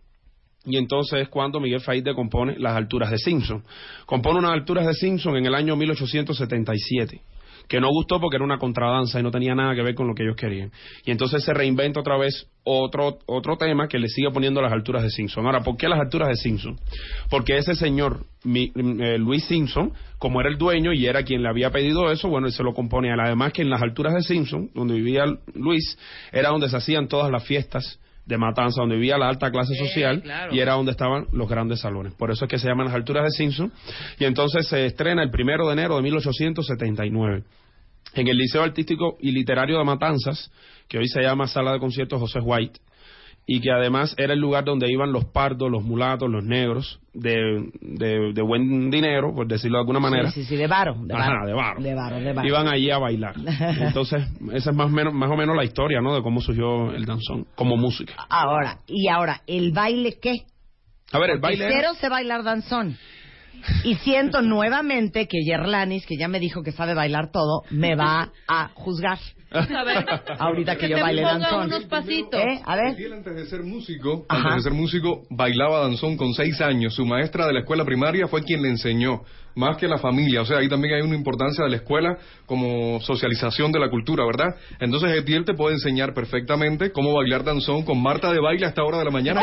Y 0.66 0.78
entonces 0.78 1.22
es 1.22 1.30
cuando 1.30 1.60
Miguel 1.60 1.82
Faide 1.82 2.14
compone 2.14 2.56
Las 2.60 2.76
alturas 2.76 3.10
de 3.10 3.18
Simpson. 3.18 3.64
Compone 4.06 4.39
unas 4.39 4.52
alturas 4.52 4.86
de 4.86 4.94
Simpson 4.94 5.36
en 5.38 5.46
el 5.46 5.56
año 5.56 5.76
1877, 5.76 7.22
que 7.72 7.80
no 7.80 7.88
gustó 7.88 8.20
porque 8.20 8.36
era 8.36 8.44
una 8.44 8.58
contradanza 8.58 9.18
y 9.18 9.24
no 9.24 9.32
tenía 9.32 9.56
nada 9.56 9.74
que 9.74 9.82
ver 9.82 9.96
con 9.96 10.06
lo 10.06 10.14
que 10.14 10.24
ellos 10.24 10.36
querían. 10.36 10.72
Y 11.06 11.12
entonces 11.12 11.42
se 11.42 11.54
reinventa 11.54 12.02
otra 12.02 12.18
vez 12.18 12.46
otro, 12.66 13.20
otro 13.28 13.56
tema 13.56 13.88
que 13.88 13.98
le 13.98 14.10
sigue 14.10 14.30
poniendo 14.30 14.62
las 14.62 14.74
alturas 14.74 15.04
de 15.04 15.10
Simpson. 15.10 15.46
Ahora, 15.46 15.62
¿por 15.62 15.78
qué 15.78 15.88
las 15.88 16.02
alturas 16.02 16.28
de 16.28 16.36
Simpson? 16.36 16.78
Porque 17.30 17.56
ese 17.56 17.74
señor, 17.76 18.26
mi- 18.44 18.74
eh, 18.76 19.18
Luis 19.18 19.46
Simpson, 19.46 19.94
como 20.18 20.42
era 20.42 20.50
el 20.50 20.58
dueño 20.58 20.92
y 20.92 21.06
era 21.06 21.24
quien 21.24 21.44
le 21.44 21.48
había 21.48 21.70
pedido 21.72 22.12
eso, 22.12 22.28
bueno, 22.28 22.48
él 22.48 22.52
se 22.54 22.62
lo 22.62 22.74
compone. 22.74 23.10
Además 23.10 23.54
que 23.54 23.62
en 23.62 23.70
las 23.70 23.82
alturas 23.82 24.14
de 24.16 24.22
Simpson, 24.24 24.70
donde 24.76 24.96
vivía 24.96 25.24
Luis, 25.56 25.98
era 26.34 26.50
donde 26.50 26.68
se 26.68 26.76
hacían 26.76 27.08
todas 27.08 27.32
las 27.32 27.46
fiestas 27.46 28.02
de 28.26 28.38
Matanza, 28.38 28.82
donde 28.82 28.96
vivía 28.98 29.18
la 29.18 29.28
alta 29.30 29.50
clase 29.50 29.74
social 29.76 30.22
claro. 30.22 30.54
y 30.54 30.60
era 30.60 30.74
donde 30.74 30.92
estaban 30.92 31.26
los 31.32 31.50
grandes 31.50 31.80
salones. 31.80 32.14
Por 32.16 32.32
eso 32.32 32.46
es 32.46 32.52
que 32.52 32.60
se 32.60 32.68
llaman 32.68 32.86
las 32.88 32.96
alturas 32.96 33.24
de 33.24 33.32
Simpson. 33.32 33.72
Y 34.20 34.26
entonces 34.26 34.68
se 34.68 34.86
estrena 34.86 35.24
el 35.24 35.32
primero 35.32 35.66
de 35.68 35.74
enero 35.74 35.96
de 35.96 36.02
1879 36.04 37.44
en 38.14 38.28
el 38.28 38.38
Liceo 38.38 38.64
Artístico 38.64 39.18
y 39.20 39.32
Literario 39.32 39.78
de 39.78 39.84
Matanzas, 39.84 40.52
que 40.88 40.97
hoy 40.97 41.08
se 41.08 41.22
llama 41.22 41.47
Sala 41.47 41.74
de 41.74 41.80
Conciertos 41.80 42.20
José 42.20 42.39
White, 42.39 42.80
y 43.47 43.60
que 43.60 43.72
además 43.72 44.14
era 44.18 44.34
el 44.34 44.39
lugar 44.39 44.64
donde 44.66 44.89
iban 44.91 45.12
los 45.12 45.26
pardos, 45.26 45.70
los 45.72 45.84
mulatos, 45.84 46.30
los 46.30 46.43
negros, 46.43 46.99
de, 47.14 47.70
de, 47.82 48.34
de 48.34 48.41
buen 48.41 48.91
dinero, 48.91 49.34
por 49.34 49.47
decirlo 49.47 49.78
de 49.78 49.82
alguna 49.82 49.99
manera. 49.99 50.32
Sí, 50.32 50.43
sí, 50.43 50.49
sí, 50.49 50.56
de 50.58 50.68
varo. 50.68 50.93
De 51.04 51.14
Ajá, 51.14 51.28
varo. 51.34 51.47
de 51.47 51.54
varo. 51.54 51.82
De 51.82 51.93
varo, 51.95 52.20
de 52.20 52.34
varo. 52.34 52.47
Iban 52.47 52.68
allí 52.68 52.91
a 52.91 52.97
bailar. 52.99 53.36
Entonces, 53.80 54.24
esa 54.54 54.70
es 54.70 54.76
más 54.76 54.88
o, 54.88 54.89
menos, 54.89 55.14
más 55.14 55.30
o 55.32 55.36
menos 55.36 55.56
la 55.56 55.64
historia, 55.64 56.02
¿no? 56.02 56.14
De 56.14 56.22
cómo 56.22 56.39
surgió 56.39 56.91
el 56.93 57.06
danzón, 57.06 57.47
como 57.56 57.78
música. 57.78 58.14
Ahora, 58.30 58.80
y 58.88 59.08
ahora, 59.10 59.41
¿el 59.47 59.72
baile 59.72 60.20
qué? 60.22 60.43
A 61.12 61.20
ver, 61.20 61.32
el 61.32 61.39
Porque 61.41 61.58
baile... 61.58 61.66
era- 61.66 61.76
cero 61.82 61.93
sé 61.99 62.10
bailar 62.10 62.43
danzón. 62.43 62.95
Y 63.84 63.95
siento 63.95 64.41
nuevamente 64.41 65.28
que 65.28 65.43
Yerlanis, 65.43 66.06
que 66.06 66.18
ya 66.18 66.28
me 66.28 66.39
dijo 66.39 66.64
que 66.64 66.72
sabe 66.72 66.93
bailar 66.93 67.32
todo, 67.32 67.64
me 67.70 67.95
va 67.95 68.32
a 68.47 68.70
juzgar. 68.74 69.20
A 69.52 69.84
ver, 69.84 70.06
Ahorita 70.39 70.76
que 70.78 70.88
que 70.88 70.89
yo 70.93 71.02
baile 71.02 71.24
danzón. 71.24 71.66
unos 71.66 71.84
pasitos. 71.86 72.39
¿Eh? 72.39 72.62
A 72.66 72.76
ver. 72.78 72.99
Él 72.99 73.14
antes 73.14 73.36
de 73.36 73.45
ser 73.47 73.64
músico, 73.64 74.26
Ajá. 74.30 74.49
antes 74.49 74.64
de 74.64 74.70
ser 74.70 74.74
músico, 74.80 75.24
bailaba 75.30 75.82
danzón 75.82 76.16
con 76.16 76.34
seis 76.34 76.62
años. 76.62 76.95
Su 76.95 77.06
maestra 77.06 77.45
de 77.47 77.54
la 77.54 77.60
escuela 77.60 77.84
primaria 77.84 78.28
fue 78.28 78.43
quien 78.43 78.62
le 78.62 78.70
enseñó, 78.70 79.24
más 79.56 79.78
que 79.78 79.88
la 79.88 79.97
familia. 79.97 80.41
O 80.41 80.45
sea, 80.45 80.58
ahí 80.60 80.70
también 80.70 80.95
hay 80.95 81.02
una 81.02 81.16
importancia 81.16 81.64
de 81.64 81.70
la 81.70 81.78
escuela 81.78 82.18
como 82.45 82.99
socialización 83.02 83.72
de 83.72 83.80
la 83.80 83.89
cultura, 83.89 84.26
¿verdad? 84.26 84.56
Entonces 84.80 85.12
Etiel 85.18 85.45
te 85.45 85.54
puede 85.54 85.76
enseñar 85.76 86.14
perfectamente 86.14 86.91
cómo 86.91 87.14
bailar 87.14 87.43
danzón 87.43 87.84
con 87.84 88.02
Marta 88.02 88.32
de 88.32 88.39
baile 88.39 88.66
hasta 88.66 88.84
hora 88.84 88.99
de 88.99 89.06
la 89.06 89.12
mañana. 89.12 89.41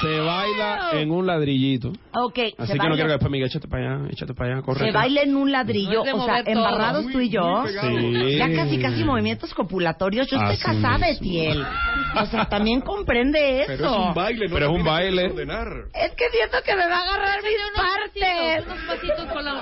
Se 0.00 0.20
baila 0.20 0.90
en 0.92 1.10
un 1.10 1.26
ladrillito. 1.26 1.88
Ok, 2.12 2.38
Así 2.58 2.72
que 2.72 2.78
no 2.78 2.94
quiero 2.94 2.96
que 2.96 3.02
baila, 3.02 3.12
después 3.14 3.30
me 3.30 3.36
diga, 3.38 3.46
échate 3.48 3.68
para 3.68 3.94
allá, 3.96 4.08
échate 4.10 4.34
para 4.34 4.52
allá, 4.54 4.62
corre. 4.62 4.86
se 4.86 4.92
baila 4.92 5.22
en 5.22 5.36
un 5.36 5.50
ladrillo, 5.52 6.04
No 6.04 6.04
es 6.04 6.14
o 6.14 6.24
sea, 6.24 6.44
todo. 6.44 6.52
embarrados 6.52 7.06
tú 7.10 7.20
y 7.20 7.28
yo. 7.30 7.64
Sí. 7.66 8.36
Ya 8.36 8.52
casi, 8.54 8.78
casi 8.78 9.04
movimientos 9.04 9.52
copulatorios. 9.54 10.28
Yo 10.28 10.36
estoy 10.36 10.54
Así 10.54 10.62
casada, 10.62 10.98
mismo. 10.98 11.06
Etiel. 11.28 11.66
O 12.20 12.26
sea, 12.26 12.44
también 12.48 12.80
comprende 12.80 13.62
eso. 13.62 13.66
Pero 13.76 13.86
es 13.86 13.96
un 14.08 14.14
baile, 14.14 14.48
no 14.48 14.54
Pero 14.54 14.66
es 14.66 14.72
un 14.72 14.84
baile. 14.84 15.26
Es 15.26 16.12
que 16.16 16.28
siento 16.30 16.58
que 16.64 16.74
me 16.76 16.86
va 16.88 16.96
a 16.98 17.02
agarrar 17.02 17.38
mis 17.42 17.58
partes. 17.76 18.64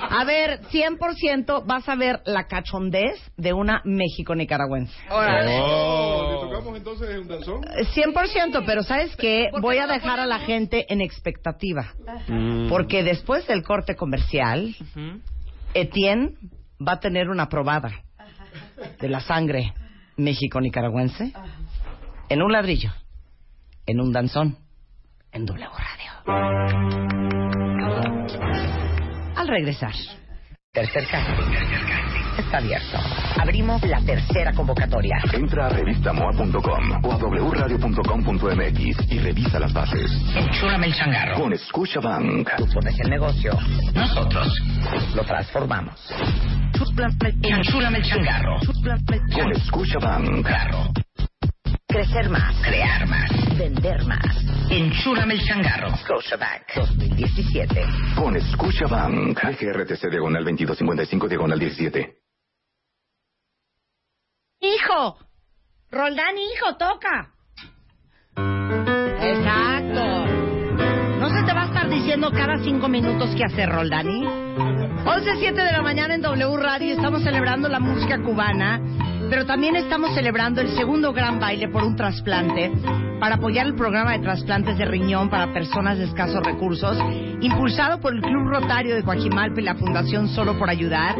A 0.09 0.23
ver, 0.25 0.61
100% 0.71 1.65
vas 1.65 1.87
a 1.89 1.95
ver 1.95 2.21
la 2.25 2.47
cachondez 2.47 3.19
de 3.37 3.53
una 3.53 3.81
México-nicaragüense. 3.83 4.93
Oh, 5.09 5.21
¿Le 5.21 6.49
tocamos 6.49 6.77
entonces 6.77 7.17
un 7.19 7.27
danzón? 7.27 7.63
Eh, 7.63 7.85
100%, 7.93 8.63
pero 8.65 8.83
¿sabes 8.83 9.15
qué? 9.15 9.47
¿Por 9.51 9.61
qué 9.61 9.67
Voy 9.67 9.77
a 9.77 9.87
dejar 9.87 10.19
a 10.19 10.25
la 10.25 10.39
gente 10.39 10.85
en 10.89 11.01
expectativa. 11.01 11.93
Mm. 12.27 12.69
Porque 12.69 13.03
después 13.03 13.45
del 13.47 13.63
corte 13.63 13.95
comercial. 13.95 14.75
Etienne 15.73 16.35
va 16.85 16.93
a 16.93 16.99
tener 16.99 17.29
una 17.29 17.49
probada 17.49 17.91
de 18.99 19.09
la 19.09 19.19
sangre 19.19 19.73
México-nicaragüense 20.15 21.33
en 22.29 22.41
un 22.41 22.51
ladrillo, 22.51 22.91
en 23.85 24.01
un 24.01 24.11
danzón, 24.11 24.57
en 25.31 25.45
W 25.45 25.67
Radio. 25.67 26.07
Al 29.47 29.53
regresar. 29.53 29.93
Tercer 30.73 31.07
casting. 31.07 31.53
Está 32.37 32.57
abierto. 32.57 32.97
Abrimos 33.39 33.81
la 33.83 34.01
tercera 34.01 34.51
convocatoria. 34.51 35.15
Entra 35.31 35.67
a 35.67 35.69
revistamoa.com 35.69 37.05
o 37.05 37.11
a 37.13 37.17
wradio.com.mx 37.17 39.09
y 39.09 39.19
revisa 39.19 39.59
las 39.59 39.71
bases. 39.71 40.11
Enchúlame 40.35 40.87
el 40.87 40.93
changarro. 40.95 41.39
Con 41.39 41.57
Scotiabank. 41.57 42.57
Tú 42.57 42.65
pones 42.73 42.99
el 42.99 43.09
negocio. 43.09 43.53
Nosotros 43.93 44.53
lo 45.15 45.23
transformamos. 45.23 45.95
Enchúlame 47.41 47.99
el 47.99 48.03
changarro. 48.03 48.59
Con 49.33 49.55
Scotiabank. 49.55 50.45
Changarro. 50.45 51.06
Crecer 51.87 52.29
más. 52.29 52.53
Crear 52.63 53.07
más. 53.07 53.57
Vender 53.57 54.03
más. 54.05 54.19
Enchúlame 54.69 55.35
el 55.35 55.45
changarro. 55.45 55.95
Scotiabank 55.95 56.63
2017. 56.75 57.81
Con 58.15 58.41
Scotiabank. 58.41 59.39
GRTC 59.39 60.09
diagonal 60.11 60.43
2255 60.43 61.27
diagonal 61.29 61.57
17. 61.57 62.17
¡Hijo! 64.59 65.17
Roldán, 65.89 66.35
hijo, 66.37 66.75
toca. 66.75 67.31
Exacto. 69.21 70.25
No 71.19 71.29
se 71.29 71.43
te 71.45 71.53
va 71.53 71.61
a 71.61 71.65
estar 71.67 71.89
diciendo 71.89 72.31
cada 72.31 72.57
cinco 72.63 72.89
minutos 72.89 73.33
qué 73.37 73.45
hacer, 73.45 73.69
Roldani. 73.69 74.23
11.07 74.25 75.53
de 75.53 75.71
la 75.71 75.81
mañana 75.81 76.15
en 76.15 76.21
W 76.21 76.57
Radio 76.57 76.95
estamos 76.95 77.23
celebrando 77.23 77.69
la 77.69 77.79
música 77.79 78.21
cubana, 78.21 78.81
pero 79.29 79.45
también 79.45 79.75
estamos 79.75 80.13
celebrando 80.13 80.61
el 80.61 80.69
segundo 80.75 81.13
gran 81.13 81.39
baile 81.39 81.67
por 81.67 81.83
un 81.83 81.95
trasplante 81.95 82.71
para 83.19 83.35
apoyar 83.35 83.65
el 83.65 83.75
programa 83.75 84.13
de 84.13 84.19
trasplantes 84.19 84.77
de 84.77 84.85
riñón 84.85 85.29
para 85.29 85.53
personas 85.53 85.97
de 85.97 86.05
escasos 86.05 86.43
recursos, 86.43 86.97
impulsado 87.41 87.99
por 87.99 88.13
el 88.13 88.21
Club 88.21 88.47
Rotario 88.47 88.95
de 88.95 89.03
Coajimalpa 89.03 89.59
y 89.59 89.63
la 89.63 89.75
Fundación 89.75 90.29
Solo 90.29 90.57
por 90.57 90.69
Ayudar, 90.69 91.15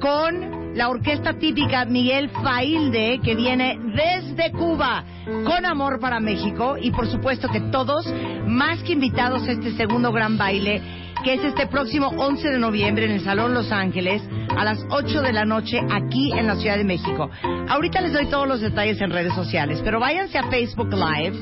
con 0.00 0.74
la 0.74 0.88
orquesta 0.88 1.34
típica 1.34 1.84
Miguel 1.84 2.30
Failde, 2.30 3.20
que 3.22 3.34
viene 3.34 3.78
desde 3.94 4.52
Cuba, 4.52 5.04
con 5.44 5.66
amor 5.66 6.00
para 6.00 6.20
México, 6.20 6.76
y 6.80 6.90
por 6.90 7.06
supuesto 7.08 7.48
que 7.48 7.60
todos, 7.60 8.12
más 8.46 8.82
que 8.82 8.92
invitados 8.92 9.46
a 9.46 9.52
este 9.52 9.72
segundo 9.72 10.12
gran 10.12 10.38
baile, 10.38 10.80
que 11.22 11.34
es 11.34 11.44
este 11.44 11.66
próximo 11.66 12.08
11 12.08 12.50
de 12.50 12.58
noviembre 12.58 13.04
en 13.04 13.12
el 13.12 13.20
Salón 13.20 13.54
Los 13.54 13.70
Ángeles, 13.70 14.22
a 14.56 14.64
las 14.64 14.84
8 14.90 15.22
de 15.22 15.32
la 15.32 15.44
noche, 15.44 15.78
aquí 15.90 16.32
en 16.32 16.46
la 16.48 16.56
Ciudad 16.56 16.76
de 16.76 16.84
México. 16.84 17.30
Ahorita 17.68 18.00
les 18.00 18.12
doy 18.12 18.26
todos 18.26 18.48
los 18.48 18.60
detalles 18.60 19.00
en 19.00 19.10
redes 19.10 19.32
sociales, 19.34 19.80
pero 19.84 20.00
váyanse 20.00 20.38
a 20.38 20.48
Facebook 20.48 20.92
Live, 20.92 21.36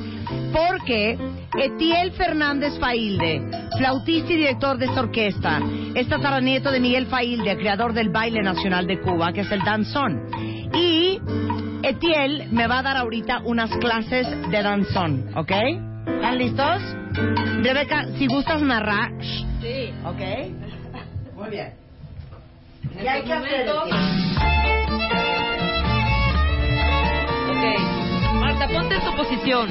porque 0.53 1.19
Etiel 1.59 2.13
Fernández 2.13 2.79
Failde, 2.79 3.43
flautista 3.79 4.33
y 4.33 4.37
director 4.37 4.77
de 4.77 4.87
esta 4.87 5.01
orquesta, 5.01 5.61
es 5.95 6.09
tataranieto 6.09 6.71
de 6.71 6.81
Miguel 6.81 7.07
Failde, 7.07 7.57
creador 7.57 7.95
del 7.95 8.11
baile 8.11 8.43
nacional 8.43 8.87
de 8.87 9.01
Cuba, 9.01 9.33
que 9.33 9.41
es 9.41 9.51
el 9.51 9.63
danzón. 9.63 10.23
Y 10.75 11.21
Etiel 11.83 12.49
me 12.51 12.67
va 12.67 12.81
a 12.81 12.83
dar 12.83 12.97
ahorita 12.99 13.41
unas 13.45 13.71
clases 13.79 14.27
de 14.51 14.63
danzón, 14.63 15.31
¿ok? 15.35 15.53
¿Están 16.07 16.39
listos? 16.39 16.83
Rebeca, 17.63 18.07
si 18.19 18.27
gustas 18.27 18.61
narrar. 18.63 19.13
Sí. 19.61 19.93
¿Ok? 20.05 21.35
Muy 21.35 21.51
bien. 21.51 21.75
¿Qué 22.99 23.09
hay 23.09 23.23
que 23.23 23.33
hacer? 23.33 23.69
Ok. 23.69 23.85
Marta, 28.35 28.69
ponte 28.69 28.95
en 28.95 29.05
tu 29.05 29.17
posición. 29.17 29.69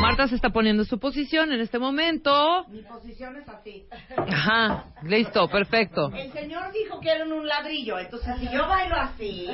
Marta 0.00 0.28
se 0.28 0.36
está 0.36 0.50
poniendo 0.50 0.82
en 0.84 0.88
su 0.88 0.98
posición 1.00 1.52
en 1.52 1.60
este 1.60 1.78
momento. 1.78 2.66
Mi 2.68 2.82
posición 2.82 3.36
es 3.36 3.48
así. 3.48 3.86
Ajá, 4.16 4.84
listo, 5.02 5.48
perfecto. 5.48 6.12
El 6.14 6.32
señor 6.32 6.72
dijo 6.72 7.00
que 7.00 7.10
era 7.10 7.24
en 7.24 7.32
un 7.32 7.46
ladrillo, 7.46 7.98
entonces 7.98 8.36
si 8.38 8.48
yo 8.48 8.68
bailo 8.68 8.94
así, 8.94 9.48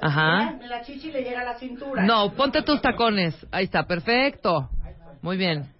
Ajá. 0.00 0.58
la 0.68 0.82
chichi 0.82 1.10
le 1.10 1.22
llega 1.22 1.40
a 1.40 1.44
la 1.44 1.58
cintura. 1.58 2.02
No, 2.02 2.32
ponte 2.34 2.62
tus 2.62 2.82
tacones. 2.82 3.34
Ahí 3.52 3.64
está, 3.64 3.84
perfecto. 3.86 4.68
Muy 5.22 5.36
bien. 5.38 5.79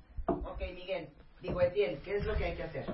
Digo, 1.43 1.61
Etiel, 1.61 1.99
¿qué 2.05 2.17
es 2.17 2.27
lo 2.27 2.35
que 2.35 2.45
hay 2.45 2.55
que 2.57 2.63
hacer? 2.63 2.85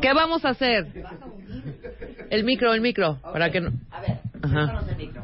¿Qué 0.00 0.12
vamos 0.12 0.44
a 0.44 0.50
hacer? 0.50 0.86
El 2.30 2.44
micro, 2.44 2.72
el 2.74 2.80
micro, 2.80 3.18
para 3.22 3.50
que 3.50 3.60
no... 3.60 3.70
A 3.90 4.00
ver, 4.00 4.20
Ajá. 4.42 4.80
el 4.90 4.96
micro. 4.96 5.22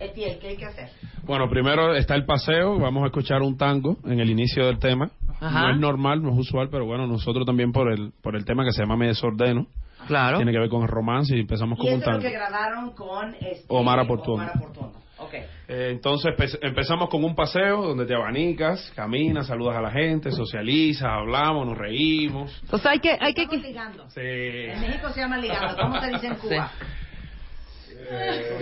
Etiel, 0.00 0.38
¿qué 0.40 0.48
hay 0.48 0.56
que 0.56 0.66
hacer? 0.66 0.88
Bueno, 1.24 1.48
primero 1.48 1.94
está 1.94 2.14
el 2.14 2.24
paseo, 2.24 2.78
vamos 2.78 3.04
a 3.04 3.06
escuchar 3.06 3.42
un 3.42 3.56
tango 3.56 3.98
en 4.04 4.18
el 4.20 4.30
inicio 4.30 4.66
del 4.66 4.78
tema. 4.78 5.10
Ajá. 5.40 5.60
No 5.68 5.70
es 5.74 5.80
normal, 5.80 6.22
no 6.22 6.32
es 6.32 6.38
usual, 6.38 6.68
pero 6.70 6.86
bueno, 6.86 7.06
nosotros 7.06 7.44
también 7.46 7.72
por 7.72 7.92
el 7.92 8.12
por 8.22 8.34
el 8.36 8.44
tema 8.44 8.64
que 8.64 8.72
se 8.72 8.82
llama 8.82 8.96
Me 8.96 9.08
desordeno. 9.08 9.66
Claro. 10.06 10.36
Tiene 10.38 10.50
que 10.52 10.58
ver 10.58 10.68
con 10.68 10.82
el 10.82 10.88
romance 10.88 11.36
y 11.36 11.40
empezamos 11.40 11.78
Y 11.78 11.82
con 11.82 11.92
un 11.92 12.00
es 12.00 12.06
lo 12.06 12.12
tango. 12.12 12.22
que 12.22 12.30
grabaron 12.30 12.90
con 12.92 13.34
este, 13.36 13.64
Omar 13.68 14.00
Aportuondo. 14.00 14.50
Eh, 15.38 15.88
entonces 15.92 16.34
empe- 16.36 16.58
empezamos 16.62 17.08
con 17.08 17.24
un 17.24 17.34
paseo 17.34 17.82
donde 17.82 18.06
te 18.06 18.14
abanicas, 18.14 18.92
caminas, 18.94 19.46
saludas 19.46 19.76
a 19.76 19.80
la 19.80 19.90
gente, 19.90 20.30
socializas, 20.30 21.08
hablamos, 21.08 21.66
nos 21.66 21.78
reímos. 21.78 22.62
Pues 22.70 22.84
hay 22.86 22.98
que, 22.98 23.16
hay 23.20 23.34
que, 23.34 23.46
ligando. 23.56 24.08
Sí. 24.10 24.20
En 24.20 24.80
México 24.80 25.08
se 25.10 25.20
llama 25.20 25.38
ligando. 25.38 25.76
¿Cómo 25.80 26.00
se 26.00 26.08
dice 26.10 26.26
en 26.28 26.34
Cuba? 26.42 26.70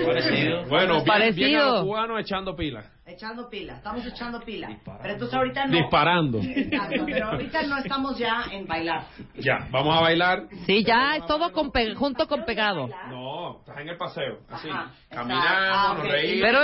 Parecido. 0.05 0.65
Bueno, 0.67 0.95
bien, 0.95 1.05
Parecido. 1.07 1.47
bien 1.49 1.61
a 1.61 1.67
los 1.67 1.83
cubanos 1.83 2.21
echando 2.21 2.57
pilas. 2.57 2.87
Echando 3.07 3.49
pila. 3.51 3.75
Estamos 3.75 4.07
echando 4.07 4.41
pila. 4.41 4.69
Pero 5.03 5.15
entonces 5.15 5.35
ahorita 5.37 5.67
no. 5.67 5.73
Disparando. 5.77 6.39
Exacto, 6.39 7.03
pero 7.07 7.27
ahorita 7.29 7.63
no 7.65 7.79
estamos 7.79 8.17
ya 8.19 8.45
en 8.53 8.67
bailar. 8.67 9.07
Ya, 9.35 9.67
vamos 9.71 9.97
a 9.99 10.01
bailar. 10.03 10.45
Sí, 10.67 10.85
ya 10.85 11.17
es 11.17 11.27
todo 11.27 11.53
con 11.53 11.73
pe- 11.73 11.95
junto 11.97 12.29
con 12.29 12.45
pegado. 12.45 12.89
No, 13.09 13.59
estás 13.61 13.79
en 13.79 13.89
el 13.89 13.97
paseo, 13.97 14.39
así. 14.49 14.69
Ajá, 14.71 14.93
Caminamos, 15.11 15.47
Ah, 15.51 15.97
reímos. 16.03 16.41
Pero 16.49 16.61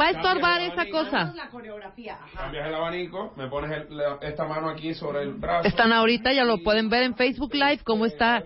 va 0.00 0.06
a 0.06 0.10
estorbar 0.10 0.60
esa 0.62 0.86
cosa. 0.90 1.32
La 1.34 1.48
coreografía. 1.50 2.14
Ajá. 2.14 2.42
Cambias 2.44 2.66
el 2.68 2.74
abanico, 2.74 3.34
me 3.36 3.48
pones 3.48 3.70
el- 3.72 3.94
la- 3.96 4.18
esta 4.22 4.44
mano 4.46 4.70
aquí 4.70 4.94
sobre 4.94 5.22
el 5.22 5.34
brazo. 5.34 5.68
Están 5.68 5.92
ahorita, 5.92 6.32
ya 6.32 6.44
lo 6.44 6.62
pueden 6.62 6.88
ver 6.88 7.02
en 7.02 7.14
Facebook 7.16 7.52
Live, 7.54 7.80
cómo 7.84 8.06
está 8.06 8.42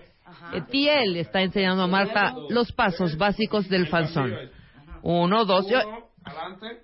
Etiel, 0.53 1.17
está 1.17 1.41
enseñando 1.41 1.83
a 1.83 1.87
Marta 1.87 2.33
los 2.49 2.71
pasos 2.71 3.17
básicos 3.17 3.67
del 3.69 3.87
fanzón. 3.87 4.33
Uno, 5.01 5.45
dos, 5.45 5.67
yo- 5.69 5.79
Uno, 5.87 6.07
adelante, 6.23 6.83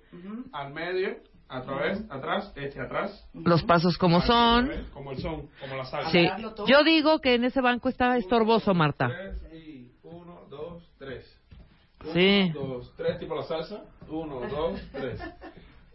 al 0.52 0.72
medio, 0.72 1.16
a 1.48 1.62
través, 1.62 2.02
atrás, 2.10 2.52
este 2.56 2.80
atrás. 2.80 3.28
los 3.34 3.62
pasos 3.64 3.98
como 3.98 4.20
son. 4.22 4.70
Como 4.92 5.12
el 5.12 5.18
son, 5.18 5.48
como 5.60 5.76
la 5.76 5.84
salsa. 5.84 6.10
Sí. 6.10 6.26
Yo 6.66 6.82
digo 6.84 7.20
que 7.20 7.34
en 7.34 7.44
ese 7.44 7.60
banco 7.60 7.88
está 7.88 8.16
estorboso, 8.16 8.72
Marta. 8.74 9.08
Uno, 10.02 10.46
dos, 10.48 10.82
tres. 10.98 11.38
Uno, 12.02 12.12
Sí. 12.12 12.50
dos, 12.54 12.94
tres, 12.96 13.18
tipo 13.18 13.34
la 13.34 13.42
salsa. 13.42 13.82
Uno, 14.08 14.40
dos, 14.48 14.80
tres. 14.92 15.20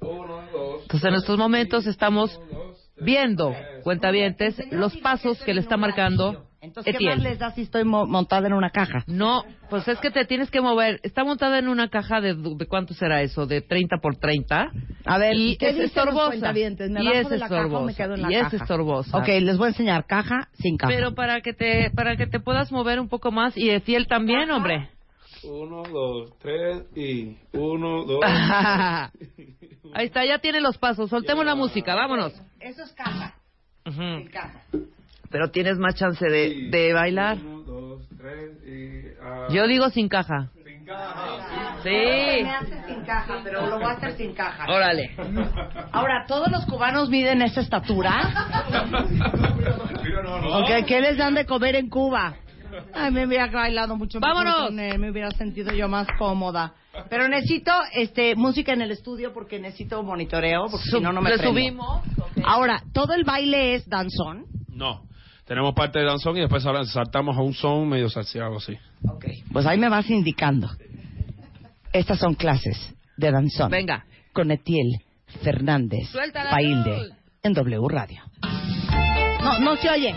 Uno, 0.01 0.41
dos. 0.51 0.81
Entonces 0.83 1.03
en 1.09 1.13
estos 1.15 1.37
momentos 1.37 1.85
estamos 1.87 2.39
viendo, 2.97 3.53
cuentavientes, 3.83 4.57
los 4.71 4.95
pasos 4.97 5.41
que 5.43 5.53
le 5.53 5.61
está 5.61 5.77
marcando 5.77 6.45
Entonces, 6.85 6.97
¿qué 6.99 7.05
más 7.05 7.23
les 7.23 7.39
da 7.39 7.51
si 7.51 7.61
estoy 7.61 7.83
mo- 7.83 8.05
montada 8.05 8.47
en 8.47 8.53
una 8.53 8.69
caja? 8.69 9.03
No, 9.07 9.43
pues 9.69 9.87
es 9.87 9.99
que 9.99 10.11
te 10.11 10.25
tienes 10.25 10.49
que 10.51 10.61
mover. 10.61 10.99
Está 11.03 11.23
montada 11.23 11.59
en 11.59 11.67
una 11.67 11.89
caja 11.89 12.21
de, 12.21 12.33
de 12.35 12.65
¿cuánto 12.67 12.93
será 12.93 13.21
eso? 13.21 13.45
De 13.45 13.61
30 13.61 13.97
por 13.97 14.17
30. 14.17 14.71
A 15.05 15.17
ver, 15.17 15.33
y 15.35 15.55
¿qué 15.57 15.69
es 15.69 15.79
estorbosa. 15.79 16.51
¿Me 16.53 16.59
y 17.01 17.05
bajo 17.05 17.17
es 17.17 17.29
de 17.29 17.37
la 17.37 17.47
caja 17.49 17.65
o 17.77 17.85
me 17.85 17.91
estorbosa. 17.91 18.03
quedo 18.03 18.13
en 18.15 18.21
la 18.21 18.31
y 18.31 18.35
es 18.35 18.53
estorbosa. 18.53 19.17
Ok, 19.17 19.27
les 19.27 19.57
voy 19.57 19.65
a 19.67 19.69
enseñar 19.69 20.05
caja 20.05 20.49
sin 20.53 20.77
caja. 20.77 20.91
Pero 20.93 21.15
para 21.15 21.41
que 21.41 21.53
te 21.53 21.89
para 21.91 22.15
que 22.17 22.27
te 22.27 22.39
puedas 22.39 22.71
mover 22.71 22.99
un 22.99 23.07
poco 23.07 23.31
más 23.31 23.55
y 23.57 23.69
Etiel 23.69 24.07
también, 24.07 24.51
hombre. 24.51 24.89
Uno, 25.43 25.83
dos, 25.83 26.33
tres 26.39 26.83
y 26.97 27.37
uno, 27.53 28.03
dos. 28.03 28.19
Ahí 29.93 30.05
está, 30.05 30.25
ya 30.25 30.39
tiene 30.39 30.59
los 30.59 30.77
pasos. 30.77 31.09
Soltemos 31.09 31.45
la 31.45 31.55
música, 31.55 31.95
vámonos. 31.95 32.33
Eso 32.59 32.83
es 32.83 32.91
caja. 32.93 33.35
Ujú. 33.85 34.01
Sin 34.01 34.27
caja. 34.27 34.61
Pero 35.29 35.51
tienes 35.51 35.77
más 35.77 35.95
chance 35.95 36.25
de, 36.25 36.69
de 36.71 36.93
bailar. 36.93 37.37
Uno, 37.37 37.61
dos, 37.61 38.07
tres 38.17 38.51
y. 38.65 39.07
ah, 39.23 39.47
Yo 39.51 39.67
digo 39.67 39.89
sin 39.89 40.09
caja. 40.09 40.49
sin 40.65 40.85
caja. 40.85 41.77
Sí. 41.83 41.89
Me 41.89 42.49
hace 42.49 42.83
sin 42.87 43.01
caja, 43.05 43.39
pero 43.43 43.67
lo 43.67 43.75
voy 43.77 43.85
a 43.85 43.91
hacer 43.91 44.13
sin 44.17 44.33
caja. 44.33 44.65
Órale. 44.67 45.11
Ahora, 45.91 46.25
¿todos 46.27 46.49
los 46.51 46.65
cubanos 46.65 47.09
miden 47.09 47.41
esa 47.41 47.61
estatura? 47.61 48.11
Mira, 50.03 50.23
no, 50.23 50.41
no. 50.41 50.57
Ok, 50.59 50.85
¿qué 50.87 51.01
les 51.01 51.17
dan 51.17 51.35
de 51.35 51.45
comer 51.45 51.75
en 51.75 51.89
Cuba? 51.89 52.35
Ay, 52.93 53.11
me 53.11 53.25
hubiera 53.25 53.47
bailado 53.47 53.95
mucho 53.95 54.19
mejor 54.19 54.45
¡Vámonos! 54.45 54.79
él, 54.79 54.99
me 54.99 55.09
hubiera 55.09 55.31
sentido 55.31 55.73
yo 55.73 55.87
más 55.87 56.07
cómoda. 56.17 56.73
Pero 57.09 57.27
necesito 57.27 57.71
este 57.93 58.35
música 58.35 58.73
en 58.73 58.81
el 58.81 58.91
estudio 58.91 59.33
porque 59.33 59.59
necesito 59.59 60.01
monitoreo, 60.03 60.65
porque 60.69 60.85
si 60.89 60.99
no, 60.99 61.11
no 61.11 61.21
me 61.21 61.29
Le 61.31 61.37
prendo. 61.37 61.51
subimos. 61.53 62.03
Ahora, 62.43 62.81
¿todo 62.93 63.13
el 63.13 63.23
baile 63.23 63.73
es 63.75 63.87
danzón? 63.89 64.45
No. 64.71 65.01
Tenemos 65.49 65.73
parte 65.73 65.97
de 65.97 66.05
danzón 66.05 66.37
y 66.37 66.41
después 66.41 66.63
ahora 66.67 66.85
saltamos 66.85 67.35
a 67.35 67.41
un 67.41 67.55
son 67.55 67.89
medio 67.89 68.07
salseado 68.07 68.57
así. 68.57 68.77
Ok. 69.07 69.25
Pues 69.51 69.65
ahí 69.65 69.79
me 69.79 69.89
vas 69.89 70.07
indicando. 70.11 70.69
Estas 71.91 72.19
son 72.19 72.35
clases 72.35 72.93
de 73.17 73.31
danzón. 73.31 73.71
Venga. 73.71 74.05
Con 74.31 74.51
Etiel 74.51 75.01
Fernández 75.41 76.07
Suéltala, 76.11 76.51
Pailde 76.51 77.15
en 77.41 77.53
W 77.53 77.87
Radio. 77.89 78.21
No, 79.41 79.57
no 79.57 79.75
se 79.77 79.89
oye. 79.89 80.13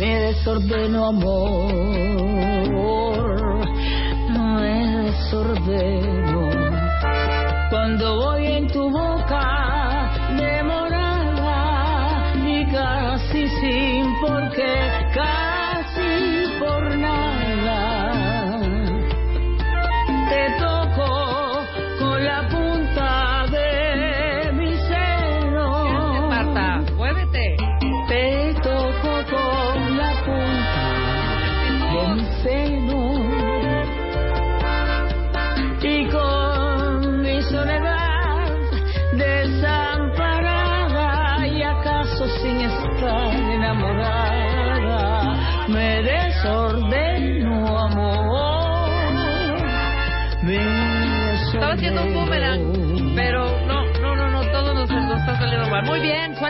Me 0.00 0.18
desordeno 0.18 1.08
amor, 1.08 1.66
me 4.30 5.02
desordeno. 5.02 6.48
Cuando 7.68 8.16
voy 8.16 8.39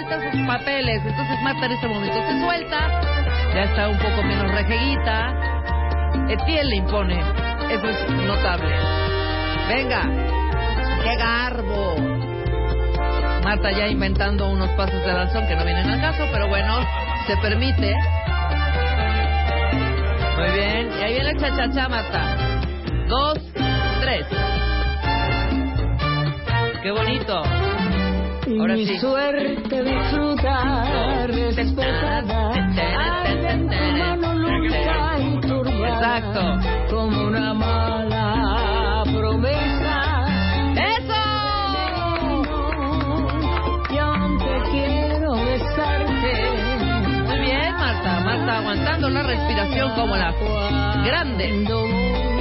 sus 0.09 0.47
papeles. 0.47 1.03
Entonces 1.05 1.43
Marta 1.43 1.67
en 1.67 1.73
este 1.73 1.89
momento 1.89 2.17
se 2.29 2.41
suelta, 2.41 3.01
ya 3.55 3.63
está 3.63 3.89
un 3.89 3.99
poco 3.99 4.23
menos 4.23 4.51
rejeguita. 4.53 5.35
Etiel 6.29 6.69
le 6.69 6.77
impone, 6.77 7.21
eso 7.71 7.89
es 7.89 8.11
notable. 8.11 8.75
Venga, 9.69 10.03
qué 11.03 11.17
garbo. 11.17 11.97
Marta 13.45 13.71
ya 13.73 13.89
inventando 13.89 14.49
unos 14.49 14.69
pasos 14.71 15.01
de 15.01 15.13
danzón 15.13 15.47
que 15.47 15.57
no 15.57 15.65
vienen 15.65 15.89
al 15.89 16.01
caso, 16.01 16.27
pero 16.33 16.49
bueno, 16.49 16.81
se 17.27 17.37
permite. 17.39 17.95
Muy 20.37 20.51
bien, 20.53 20.91
y 20.99 21.03
ahí 21.03 21.13
viene 21.15 21.31
el 21.31 21.39
cha-cha-cha, 21.39 21.89
Marta. 21.89 22.37
Dos, 23.09 23.39
tres. 24.01 24.27
Qué 26.83 26.91
bonito. 26.91 27.60
Ahora 28.59 28.75
mi 28.75 28.87
sí. 28.87 28.99
suerte 28.99 29.83
disfrutar 29.85 31.31
despertada 31.33 32.53
arde 32.53 33.51
en 33.51 33.69
tu 33.69 33.99
mano 33.99 34.35
lúbrica 34.35 35.19
y 35.19 35.41
turbada 35.41 36.19
Exacto. 36.19 36.95
como 36.95 37.27
una 37.29 37.55
mala 37.55 39.05
promesa 39.05 40.25
y 43.91 43.99
aún 43.99 44.39
te 44.39 44.71
quiero 44.71 45.33
besarte 45.45 46.33
Muy 47.29 47.41
bien, 47.41 47.73
Marta. 47.75 48.21
Marta 48.21 48.59
aguantando 48.59 49.11
la 49.11 49.23
respiración 49.23 49.95
como 49.95 50.17
las 50.17 50.35
grandes, 51.05 51.69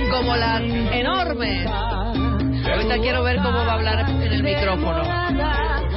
como 0.10 0.36
las 0.36 0.62
enormes. 0.62 1.68
Ahorita 2.66 2.98
quiero 3.00 3.24
ver 3.24 3.38
cómo 3.38 3.58
va 3.60 3.72
a 3.72 3.74
hablar 3.74 4.10
en 4.10 4.22
el 4.22 4.44
micrófono. 4.44 5.04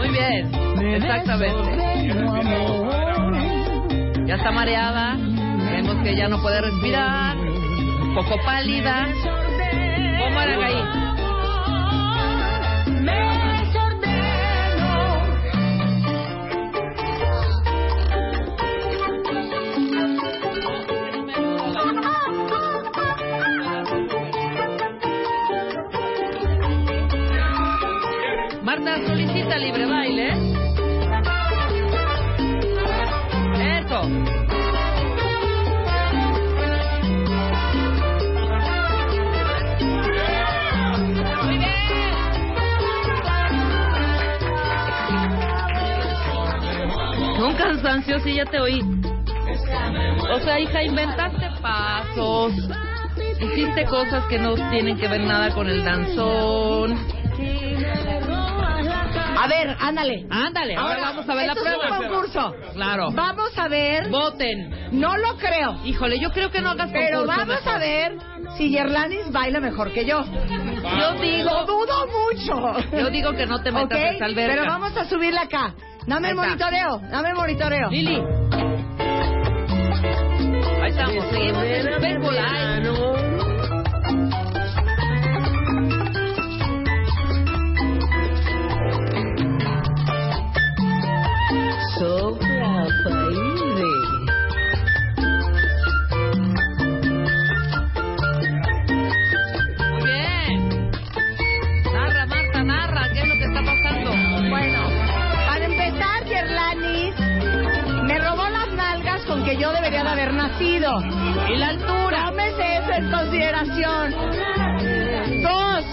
Muy 0.03 0.11
bien, 0.11 0.51
exactamente. 0.95 1.77
Ya 4.27 4.35
está 4.35 4.51
mareada. 4.51 5.17
Vemos 5.17 6.03
que 6.03 6.17
ya 6.17 6.27
no 6.29 6.43
puede 6.43 6.61
respirar. 6.61 7.37
Un 7.37 8.13
poco 8.13 8.37
pálida. 8.45 9.07
¿Cómo 10.19 10.41
harán 10.41 10.61
ahí? 10.61 11.02
Marta 28.75 29.07
solicita 29.07 29.59
libre 29.59 29.85
baile. 29.85 30.29
Eso. 33.59 34.03
Muy 41.43 41.59
bien. 41.59 41.71
Un 47.45 47.55
cansancio, 47.57 48.21
sí, 48.21 48.37
ya 48.37 48.47
te 48.47 48.59
oí. 48.59 48.81
O 50.33 50.41
sea, 50.41 50.59
hija, 50.59 50.83
inventaste 50.83 51.47
pasos. 51.61 52.55
Hiciste 53.39 53.85
cosas 53.85 54.25
que 54.31 54.39
no 54.39 54.55
tienen 54.71 54.97
que 54.97 55.09
ver 55.09 55.21
nada 55.21 55.51
con 55.55 55.69
el 55.69 55.85
danzón. 55.85 57.12
A 59.43 59.49
ver, 59.49 59.77
ándale. 59.81 60.27
Ándale, 60.31 60.77
ahora 60.77 61.01
vamos 61.01 61.29
a 61.29 61.35
ver 61.35 61.47
la 61.47 61.53
esto 61.53 61.65
prueba. 61.65 61.85
Es 61.85 61.91
un 61.91 61.99
concurso. 62.09 62.55
Claro. 62.75 63.11
Vamos 63.13 63.59
a 63.59 63.69
ver. 63.69 64.09
Voten. 64.09 64.89
No 64.93 65.17
lo 65.17 65.37
creo. 65.37 65.81
Híjole, 65.85 66.21
yo 66.21 66.31
creo 66.31 66.51
que 66.51 66.61
no 66.61 66.71
hagas 66.71 66.91
Pero 66.93 67.19
concurso 67.21 67.39
vamos 67.41 67.57
mejor. 67.65 67.75
a 67.75 67.79
ver 67.79 68.13
si 68.57 68.71
Yerlanis 68.71 69.33
baila 69.33 69.61
mejor 69.61 69.93
que 69.93 70.05
yo. 70.05 70.23
Yo 70.25 71.13
digo- 71.21 71.51
Lo 71.51 71.67
dudo 71.67 72.07
mucho. 72.07 72.97
Yo 72.97 73.11
digo 73.11 73.33
que 73.33 73.47
no 73.47 73.61
te 73.63 73.73
metas 73.73 73.99
¿Ok? 73.99 74.05
en 74.07 74.15
esa 74.15 74.25
alberca. 74.27 74.53
Pero 74.55 74.67
vamos 74.71 74.97
a 74.97 75.05
subirla 75.07 75.43
acá. 75.43 75.75
Dame 76.07 76.31
el 76.31 76.37
monitoreo. 76.37 76.99
Dame 77.11 77.31
el 77.31 77.35
monitoreo. 77.37 77.89
Lili. 77.91 78.23
Ahí 80.83 80.91
estamos, 80.91 81.25
seguimos 81.31 81.63
en 81.65 81.85
Live. 81.87 83.12
Haber 110.13 110.35
nacido. 110.35 111.01
Y 111.49 111.57
la 111.57 111.69
altura. 111.69 112.27
Tómese 112.27 112.77
eso 112.77 112.93
en 112.93 113.11
consideración. 113.11 114.15
Dos, 115.43 115.85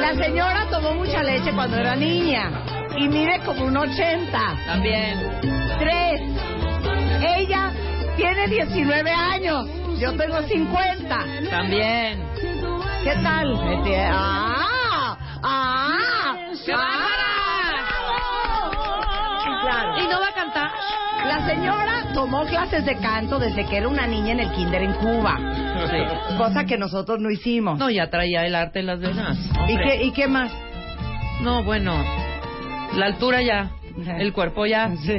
la 0.00 0.14
señora 0.14 0.66
tomó 0.70 0.94
mucha 0.94 1.22
leche 1.22 1.52
cuando 1.52 1.76
era 1.76 1.96
niña 1.96 2.50
y 2.96 3.08
mide 3.08 3.40
como 3.44 3.64
un 3.64 3.76
80. 3.76 4.38
También. 4.66 5.18
Tres, 5.78 6.20
ella 7.36 7.72
tiene 8.16 8.48
19 8.48 9.10
años, 9.10 9.68
yo 9.98 10.12
tengo 10.16 10.42
50. 10.42 11.18
También. 11.50 12.22
¿Qué 13.04 13.14
tal? 13.22 13.52
Este, 13.72 14.04
¡Ah! 14.10 15.16
¡Ah! 15.42 16.36
¡Qué 19.72 19.78
Claro. 19.82 19.98
¿Y 20.04 20.06
no 20.08 20.20
va 20.20 20.28
a 20.28 20.32
cantar? 20.32 20.70
La 21.26 21.46
señora 21.46 22.12
tomó 22.14 22.44
clases 22.44 22.84
de 22.84 22.96
canto 22.96 23.38
desde 23.38 23.64
que 23.66 23.76
era 23.78 23.88
una 23.88 24.06
niña 24.06 24.32
en 24.32 24.40
el 24.40 24.52
kinder 24.52 24.82
en 24.82 24.92
Cuba. 24.94 25.36
Sí. 25.90 26.36
Cosa 26.36 26.64
que 26.64 26.76
nosotros 26.76 27.18
no 27.20 27.30
hicimos. 27.30 27.78
No, 27.78 27.88
ya 27.90 28.10
traía 28.10 28.44
el 28.44 28.54
arte 28.54 28.80
en 28.80 28.86
las 28.86 29.00
venas. 29.00 29.38
¿Y 29.68 29.72
Hombre. 29.72 29.84
qué, 29.98 30.04
¿Y 30.04 30.12
qué 30.12 30.26
más? 30.28 30.52
No, 31.40 31.62
bueno. 31.64 31.94
La 32.94 33.06
altura 33.06 33.40
ya. 33.42 33.70
El 34.18 34.32
cuerpo 34.32 34.66
ya. 34.66 34.90
Sí. 34.96 35.18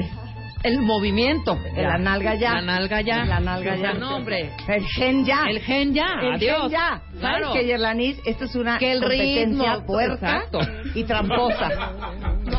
El 0.64 0.80
movimiento. 0.82 1.58
La 1.76 1.98
nalga 1.98 2.36
ya. 2.36 2.54
La 2.54 2.62
nalga 2.62 3.02
ya. 3.02 3.26
La 3.26 3.40
nalga 3.42 3.76
ya. 3.76 3.94
No, 3.94 4.16
hombre. 4.18 4.52
El 4.68 4.86
gen 4.86 5.26
ya. 5.26 5.44
El 5.50 5.60
gen 5.60 5.94
ya. 5.94 6.06
El 6.22 6.34
Adiós. 6.36 6.62
gen 6.64 6.70
ya. 6.72 7.02
Claro. 7.20 7.48
¿Sabes 7.48 7.62
qué, 7.62 7.68
Yerlanis? 7.68 8.20
Esto 8.26 8.46
es 8.46 8.56
una 8.56 8.78
Que 8.78 8.94
el 8.94 9.02
competencia 9.02 9.74
ritmo, 9.74 9.86
puerca 9.86 10.14
exacto. 10.38 10.60
y 10.96 11.04
tramposa. 11.04 11.70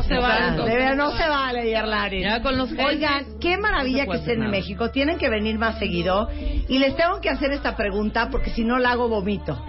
No 0.09 0.15
se 0.15 0.21
vale. 0.21 0.63
de 0.63 0.77
verdad, 0.77 0.95
no 0.95 1.11
se 1.17 1.27
vale, 1.27 1.69
Yerlanis. 1.69 2.23
Ya 2.23 2.41
con 2.41 2.57
los 2.57 2.71
Oigan, 2.71 3.39
qué 3.39 3.57
maravilla 3.57 4.05
no 4.05 4.11
que 4.11 4.17
estén 4.19 4.43
en. 4.43 4.51
México. 4.51 4.91
Tienen 4.91 5.17
que 5.17 5.29
venir 5.29 5.57
más 5.57 5.79
seguido. 5.79 6.29
Y 6.67 6.79
les 6.79 6.95
tengo 6.95 7.19
que 7.21 7.29
hacer 7.29 7.51
esta 7.51 7.75
pregunta 7.75 8.29
porque 8.29 8.51
si 8.51 8.63
no 8.63 8.77
la 8.77 8.91
hago 8.91 9.09
vomito. 9.09 9.63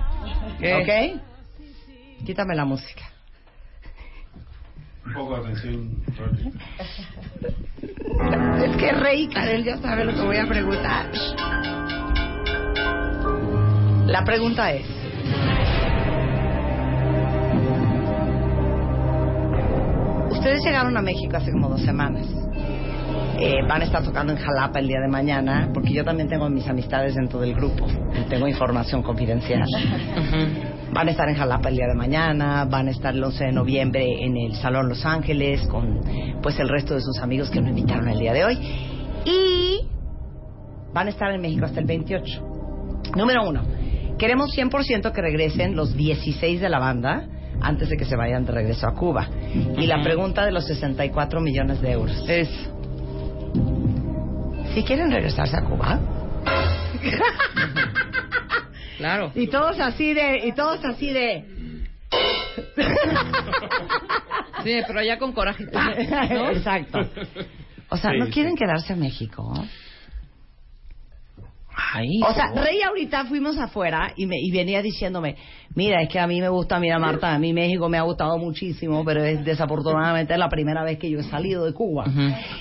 ¿Qué? 0.58 0.74
¿Ok? 0.74 2.26
Quítame 2.26 2.54
la 2.54 2.64
música. 2.64 3.02
Un 5.06 5.14
poco 5.14 5.36
de 5.36 5.40
atención. 5.40 5.90
Es 8.62 8.76
que 8.76 8.92
Rey 8.92 9.28
Karel 9.28 9.64
ya 9.64 9.78
sabe 9.78 10.04
lo 10.04 10.14
que 10.14 10.20
voy 10.20 10.36
a 10.36 10.46
preguntar. 10.46 11.10
La 14.06 14.24
pregunta 14.24 14.72
es... 14.72 15.05
Ustedes 20.46 20.64
llegaron 20.64 20.96
a 20.96 21.02
México 21.02 21.36
hace 21.36 21.50
como 21.50 21.68
dos 21.68 21.82
semanas. 21.82 22.24
Eh, 23.40 23.66
van 23.68 23.82
a 23.82 23.84
estar 23.84 24.00
tocando 24.04 24.32
en 24.32 24.38
Jalapa 24.38 24.78
el 24.78 24.86
día 24.86 25.00
de 25.00 25.08
mañana, 25.08 25.70
porque 25.74 25.92
yo 25.92 26.04
también 26.04 26.28
tengo 26.28 26.48
mis 26.48 26.68
amistades 26.68 27.16
dentro 27.16 27.40
del 27.40 27.52
grupo. 27.52 27.84
y 27.88 28.28
Tengo 28.28 28.46
información 28.46 29.02
confidencial. 29.02 29.66
Van 30.92 31.08
a 31.08 31.10
estar 31.10 31.28
en 31.28 31.34
Jalapa 31.34 31.68
el 31.68 31.74
día 31.74 31.88
de 31.88 31.96
mañana, 31.96 32.64
van 32.64 32.86
a 32.86 32.90
estar 32.92 33.12
el 33.12 33.24
11 33.24 33.44
de 33.46 33.52
noviembre 33.52 34.24
en 34.24 34.36
el 34.36 34.54
Salón 34.54 34.88
Los 34.88 35.04
Ángeles 35.04 35.66
con 35.66 36.00
pues 36.40 36.60
el 36.60 36.68
resto 36.68 36.94
de 36.94 37.00
sus 37.00 37.18
amigos 37.18 37.50
que 37.50 37.60
nos 37.60 37.70
invitaron 37.70 38.08
el 38.08 38.18
día 38.20 38.32
de 38.32 38.44
hoy. 38.44 38.58
Y 39.24 39.80
van 40.94 41.08
a 41.08 41.10
estar 41.10 41.32
en 41.32 41.40
México 41.40 41.64
hasta 41.64 41.80
el 41.80 41.86
28. 41.86 42.40
Número 43.16 43.48
uno, 43.48 43.62
queremos 44.16 44.56
100% 44.56 45.10
que 45.10 45.20
regresen 45.20 45.74
los 45.74 45.96
16 45.96 46.60
de 46.60 46.68
la 46.68 46.78
banda 46.78 47.26
antes 47.60 47.88
de 47.88 47.96
que 47.96 48.04
se 48.04 48.16
vayan 48.16 48.44
de 48.44 48.52
regreso 48.52 48.86
a 48.86 48.94
Cuba. 48.94 49.28
Y 49.76 49.86
la 49.86 50.02
pregunta 50.02 50.44
de 50.44 50.52
los 50.52 50.66
64 50.66 51.40
millones 51.40 51.80
de 51.80 51.92
euros 51.92 52.24
es... 52.28 52.48
¿Si 54.74 54.82
quieren 54.84 55.10
regresarse 55.10 55.56
a 55.56 55.62
Cuba? 55.62 55.98
Claro. 58.98 59.30
Y 59.34 59.48
todos 59.48 59.78
así 59.78 60.14
de, 60.14 60.46
y 60.46 60.52
todos 60.52 60.82
así 60.82 61.12
de. 61.12 61.44
Sí, 64.64 64.80
pero 64.86 65.02
ya 65.02 65.18
con 65.18 65.32
coraje. 65.32 65.64
¿no? 66.30 66.50
Exacto. 66.50 67.00
O 67.90 67.96
sea, 67.98 68.10
Sí, 68.12 68.18
¿no 68.18 68.24
sí. 68.26 68.32
quieren 68.32 68.56
quedarse 68.56 68.94
a 68.94 68.96
México? 68.96 69.52
Ay, 71.92 72.20
O 72.28 72.32
sea, 72.32 72.52
Rey 72.54 72.82
ahorita 72.82 73.26
fuimos 73.26 73.56
afuera 73.58 74.12
y, 74.16 74.26
me, 74.26 74.36
y 74.38 74.50
venía 74.50 74.82
diciéndome, 74.82 75.36
mira, 75.74 76.02
es 76.02 76.08
que 76.08 76.18
a 76.18 76.26
mí 76.26 76.40
me 76.40 76.48
gusta, 76.48 76.80
mira 76.80 76.98
Marta, 76.98 77.34
a 77.34 77.38
mí 77.38 77.52
México 77.52 77.88
me 77.88 77.98
ha 77.98 78.02
gustado 78.02 78.38
muchísimo, 78.38 79.04
pero 79.04 79.24
es 79.24 79.44
desafortunadamente 79.44 80.36
la 80.36 80.48
primera 80.48 80.82
vez 80.82 80.98
que 80.98 81.10
yo 81.10 81.20
he 81.20 81.24
salido 81.24 81.64
de 81.64 81.72
Cuba. 81.72 82.06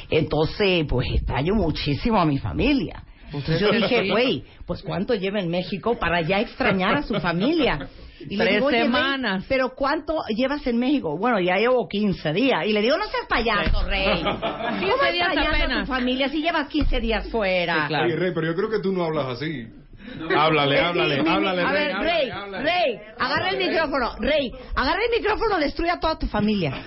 Entonces, 0.09 0.85
pues 0.87 1.07
extraño 1.11 1.55
muchísimo 1.55 2.19
a 2.19 2.25
mi 2.25 2.37
familia. 2.37 3.03
Entonces 3.25 3.59
yo 3.59 3.71
dije, 3.71 4.09
güey, 4.09 4.43
pues 4.65 4.81
¿cuánto 4.83 5.13
lleva 5.15 5.39
en 5.39 5.49
México 5.49 5.97
para 5.99 6.21
ya 6.21 6.39
extrañar 6.39 6.95
a 6.95 7.03
su 7.03 7.19
familia? 7.19 7.87
Y 8.29 8.37
le 8.37 8.43
Tres 8.43 8.55
digo, 8.55 8.65
"Oye, 8.67 8.77
Rey, 8.77 8.85
semanas. 8.85 9.45
pero 9.47 9.75
¿cuánto 9.75 10.23
llevas 10.29 10.65
en 10.67 10.77
México? 10.77 11.17
Bueno, 11.17 11.39
ya 11.39 11.57
llevo 11.57 11.87
15 11.87 12.33
días. 12.33 12.65
Y 12.65 12.73
le 12.73 12.81
digo, 12.81 12.97
no 12.97 13.05
seas 13.05 13.25
payaso, 13.29 13.83
Rey. 13.87 14.21
¿Cómo 14.23 14.79
15 14.79 15.11
días 15.11 15.27
extrañas 15.29 15.45
a 15.47 15.49
apenas. 15.63 15.79
tu 15.87 15.93
familia 15.93 16.29
si 16.29 16.41
llevas 16.41 16.67
15 16.67 16.99
días 16.99 17.27
fuera? 17.29 17.81
Sí, 17.83 17.87
claro. 17.89 18.05
Oye, 18.05 18.15
Rey, 18.15 18.31
pero 18.33 18.47
yo 18.47 18.55
creo 18.55 18.69
que 18.69 18.79
tú 18.79 18.91
no 18.91 19.03
hablas 19.05 19.27
así. 19.27 19.67
Háblale, 20.37 20.77
Sí, 20.77 20.83
háblale, 20.83 21.15
sí, 21.15 21.27
háblale, 21.27 21.61
A 21.63 21.71
Rey, 21.71 21.83
ver, 21.87 21.91
háblale, 21.95 22.19
Rey, 22.21 22.29
háblale. 22.29 22.63
Rey, 22.63 22.99
agarra 23.17 23.49
el 23.49 23.57
micrófono. 23.57 24.15
Rey, 24.19 24.51
agarra 24.75 24.99
el 25.03 25.19
micrófono, 25.19 25.57
destruye 25.57 25.89
a 25.91 25.99
toda 25.99 26.19
tu 26.19 26.27
familia. 26.27 26.73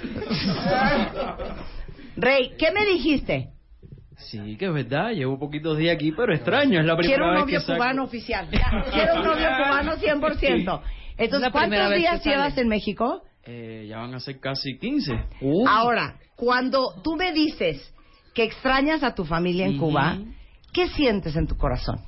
Rey, 2.16 2.53
¿qué 2.59 2.70
me 2.72 2.84
dijiste? 2.86 3.49
Sí, 4.16 4.57
que 4.57 4.66
es 4.66 4.72
verdad, 4.72 5.11
llevo 5.12 5.39
poquitos 5.39 5.78
días 5.78 5.95
aquí, 5.95 6.11
pero 6.12 6.34
extraño, 6.34 6.80
es 6.80 6.86
la 6.86 6.97
primera 6.97 7.16
Quiero 7.18 7.24
un 7.28 7.34
vez 7.34 7.41
novio 7.45 7.59
que 7.61 7.64
saco- 7.66 7.76
cubano 7.78 8.05
oficial. 8.05 8.49
Ya, 8.51 8.84
Quiero 8.93 9.14
un 9.14 9.24
novio 9.24 9.49
cubano 9.57 9.97
100%. 9.97 10.80
Entonces, 11.18 11.50
¿cuántos 11.52 11.94
días 11.94 12.22
sale. 12.22 12.36
llevas 12.36 12.56
en 12.56 12.68
México? 12.68 13.22
Eh, 13.44 13.86
ya 13.88 13.98
van 13.98 14.14
a 14.14 14.20
ser 14.20 14.40
casi 14.40 14.78
15. 14.78 15.12
Ahora, 15.66 16.18
cuando 16.36 16.94
tú 17.02 17.16
me 17.16 17.32
dices 17.32 17.92
que 18.34 18.44
extrañas 18.44 19.02
a 19.02 19.14
tu 19.14 19.24
familia 19.24 19.66
en 19.66 19.76
Ujú. 19.76 19.86
Cuba, 19.86 20.18
¿qué 20.72 20.88
sientes 20.88 21.34
en 21.34 21.46
tu 21.46 21.56
corazón? 21.56 22.00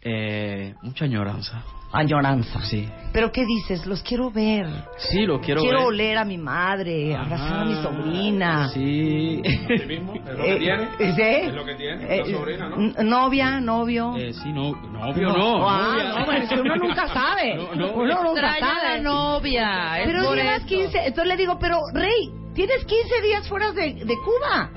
Eh, 0.00 0.74
mucha 0.82 1.06
añoranza. 1.06 1.64
Añoranza. 1.92 2.60
Sí. 2.62 2.88
¿Pero 3.12 3.32
qué 3.32 3.46
dices? 3.46 3.86
Los 3.86 4.02
quiero 4.02 4.30
ver. 4.30 4.66
Sí, 4.98 5.24
lo 5.24 5.40
quiero, 5.40 5.62
Quiero 5.62 5.78
ver. 5.78 5.86
oler 5.88 6.18
a 6.18 6.24
mi 6.24 6.36
madre, 6.36 7.16
abrazar 7.16 7.60
a 7.60 7.64
mi 7.64 7.74
sobrina. 7.82 8.68
Sí. 8.68 9.40
¿Es 9.42 9.86
mismo? 9.86 10.14
¿Es 10.14 10.36
lo 10.36 10.44
que 10.44 10.52
Eh, 10.52 10.58
tiene? 10.58 10.88
¿sí? 10.98 11.22
Es 11.48 11.54
lo 11.54 11.64
que 11.64 11.74
tiene, 11.76 12.16
Eh, 12.18 12.32
sobrina, 12.32 12.68
¿no? 12.68 12.76
Novia, 13.04 13.60
novio. 13.60 14.14
Eh, 14.18 14.34
sí, 14.34 14.52
no, 14.52 14.72
novio 14.92 15.28
no. 15.30 15.66
Ah, 15.68 15.92
novia. 15.94 16.04
no, 16.18 16.24
bueno, 16.26 16.42
es 16.42 16.48
que 16.50 16.60
uno 16.60 16.76
nunca 16.76 17.08
sabe. 17.08 17.54
No, 17.56 17.74
no. 17.74 17.92
Uno 17.94 18.22
nunca 18.24 18.58
sabe. 18.58 18.96
la 18.96 19.00
novia. 19.00 20.00
es 20.00 20.06
Pero 20.06 20.34
llevas 20.34 20.58
eso. 20.58 20.66
15, 20.66 20.98
entonces 21.06 21.26
le 21.26 21.36
digo, 21.38 21.58
pero 21.58 21.78
Rey, 21.94 22.30
tienes 22.54 22.84
15 22.84 23.22
días 23.22 23.48
fuera 23.48 23.72
de, 23.72 23.94
de 23.94 24.14
Cuba. 24.16 24.70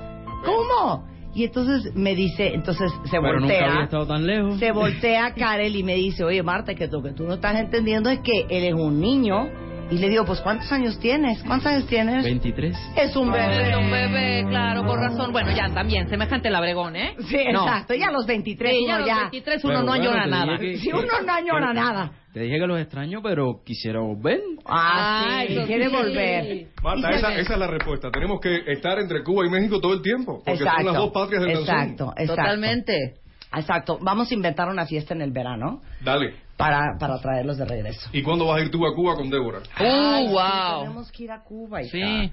¿Cómo? 0.44 1.06
Y 1.34 1.44
entonces 1.44 1.94
me 1.94 2.14
dice, 2.14 2.52
entonces 2.54 2.90
se 3.04 3.18
Pero 3.20 3.40
nunca 3.40 3.54
había 3.54 3.66
voltea. 3.68 3.84
estado 3.84 4.06
tan 4.06 4.26
lejos. 4.26 4.58
Se 4.58 4.70
voltea 4.72 5.32
Karel 5.34 5.74
y 5.76 5.82
me 5.82 5.94
dice, 5.94 6.24
oye 6.24 6.42
Marta, 6.42 6.74
que 6.74 6.86
lo 6.88 7.02
que 7.02 7.12
tú 7.12 7.24
no 7.24 7.34
estás 7.34 7.56
entendiendo 7.58 8.10
es 8.10 8.20
que 8.20 8.46
él 8.50 8.64
es 8.64 8.74
un 8.74 9.00
niño. 9.00 9.48
Y 9.90 9.98
le 9.98 10.08
digo, 10.08 10.24
pues 10.24 10.40
¿cuántos 10.40 10.72
años 10.72 10.98
tienes? 11.00 11.42
¿Cuántos 11.42 11.66
años 11.70 11.86
tienes? 11.86 12.24
23. 12.24 12.74
Es 12.96 13.14
un 13.14 13.30
bebé. 13.30 13.68
Es 13.70 13.76
un 13.76 13.90
bebé, 13.90 14.46
claro, 14.48 14.84
con 14.86 14.98
razón. 14.98 15.32
Bueno, 15.32 15.50
ya 15.54 15.68
también, 15.74 16.08
semejante 16.08 16.48
el 16.48 16.54
abregón, 16.54 16.96
¿eh? 16.96 17.14
Sí, 17.28 17.36
No. 17.52 17.64
exacto. 17.64 17.92
Ya 17.94 18.08
a 18.08 18.10
los 18.10 18.24
23 18.26 18.72
Sí, 18.72 18.86
ya 18.86 18.92
a 18.94 18.96
uno 18.96 19.06
los 19.06 19.06
ya... 19.08 19.20
23 19.24 19.64
uno 19.64 19.72
Pero 19.74 19.80
no 19.80 19.86
bueno, 19.88 20.02
añora 20.10 20.26
nada. 20.26 20.58
que- 20.58 20.78
Si 20.78 20.88
uno 20.90 21.02
no 21.26 21.32
añora 21.32 21.74
nada. 21.74 22.12
Te 22.32 22.40
dije 22.40 22.58
que 22.58 22.66
los 22.66 22.80
extraño, 22.80 23.20
pero 23.22 23.60
quisiera 23.66 24.00
volver. 24.00 24.40
Ah, 24.64 25.40
Ah, 25.40 25.44
sí, 25.46 25.58
quiere 25.66 25.90
sí. 25.90 25.94
volver. 25.94 26.66
Marta, 26.82 27.10
esa, 27.10 27.34
esa 27.34 27.52
es 27.52 27.58
la 27.58 27.66
respuesta. 27.66 28.10
Tenemos 28.10 28.40
que 28.40 28.62
estar 28.72 28.98
entre 28.98 29.22
Cuba 29.22 29.44
y 29.46 29.50
México 29.50 29.78
todo 29.80 29.92
el 29.92 30.00
tiempo. 30.00 30.38
Porque 30.42 30.56
son 30.58 30.66
Exacto. 30.68 30.84
las 30.86 30.94
dos 30.96 31.10
patrias 31.12 31.42
del. 31.42 31.50
Exacto, 31.58 32.14
exacto. 32.16 32.34
Totalmente. 32.42 33.14
Exacto. 33.54 33.98
Vamos 34.00 34.30
a 34.30 34.34
inventar 34.34 34.68
una 34.70 34.86
fiesta 34.86 35.12
en 35.12 35.20
el 35.20 35.30
verano 35.30 35.82
Dale. 36.00 36.32
Para, 36.56 36.96
para 36.98 37.18
traerlos 37.20 37.58
de 37.58 37.64
regreso. 37.64 38.08
¿Y 38.12 38.22
cuándo 38.22 38.46
vas 38.46 38.58
a 38.60 38.64
ir 38.64 38.70
tú 38.70 38.86
a 38.86 38.94
Cuba 38.94 39.14
con 39.16 39.28
Débora? 39.30 39.60
Ay, 39.74 40.26
Uh, 40.26 40.30
wow. 40.30 40.80
Tenemos 40.82 41.10
que 41.12 41.24
ir 41.24 41.30
a 41.32 41.42
Cuba. 41.42 41.82
hija. 41.82 41.90
Sí. 41.90 42.32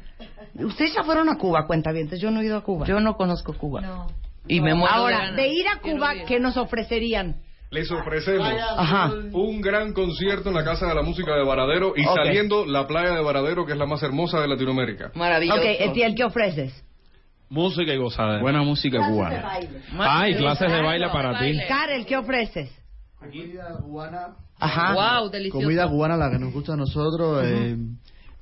Ustedes 0.63 0.93
ya 0.93 1.03
fueron 1.03 1.29
a 1.29 1.37
Cuba, 1.37 1.65
cuentavientes. 1.65 2.19
Yo 2.19 2.29
no 2.31 2.41
he 2.41 2.45
ido 2.45 2.57
a 2.57 2.61
Cuba. 2.63 2.85
Yo 2.85 2.99
no 2.99 3.15
conozco 3.15 3.53
Cuba. 3.53 4.07
Y 4.47 4.61
me 4.61 4.73
muero 4.73 4.93
Ahora, 4.93 5.31
de 5.31 5.47
ir 5.47 5.65
a 5.67 5.79
Cuba, 5.79 6.15
ir. 6.15 6.25
¿qué 6.25 6.39
nos 6.39 6.57
ofrecerían? 6.57 7.37
Les 7.71 7.89
ofrecemos 7.91 8.47
Ajá. 8.77 9.11
un 9.31 9.61
gran 9.61 9.93
concierto 9.93 10.49
en 10.49 10.55
la 10.55 10.63
Casa 10.63 10.87
de 10.87 10.95
la 10.95 11.03
Música 11.03 11.35
de 11.35 11.43
Varadero 11.43 11.93
y 11.95 12.03
Ok. 12.05 12.15
saliendo 12.15 12.65
la 12.65 12.87
playa 12.87 13.13
de 13.13 13.21
Varadero, 13.21 13.63
que 13.65 13.73
es 13.73 13.77
la 13.77 13.85
más 13.85 14.01
hermosa 14.01 14.39
de 14.41 14.47
Latinoamérica. 14.47 15.11
Maravilloso. 15.13 15.59
Ok, 15.59 15.65
Etiel, 15.79 16.15
¿qué 16.15 16.23
ofreces? 16.23 16.83
Música 17.47 17.93
y 17.93 17.97
gozadera. 17.97 18.41
Buena 18.41 18.61
música 18.63 18.99
cubana. 19.07 19.51
Ay, 19.99 20.35
clases 20.35 20.71
de 20.71 20.81
baile 20.81 21.09
para 21.09 21.39
ti. 21.39 21.59
Karel, 21.67 22.05
¿qué 22.07 22.17
ofreces? 22.17 22.71
Comida 23.19 23.77
cubana. 23.83 24.27
Ajá. 24.59 24.93
Wow, 25.21 25.29
delicioso. 25.29 25.63
Comida 25.65 25.87
cubana, 25.87 26.17
la 26.17 26.29
que 26.31 26.39
nos 26.39 26.53
gusta 26.53 26.73
a 26.73 26.77
nosotros. 26.77 27.43
eh, 27.45 27.75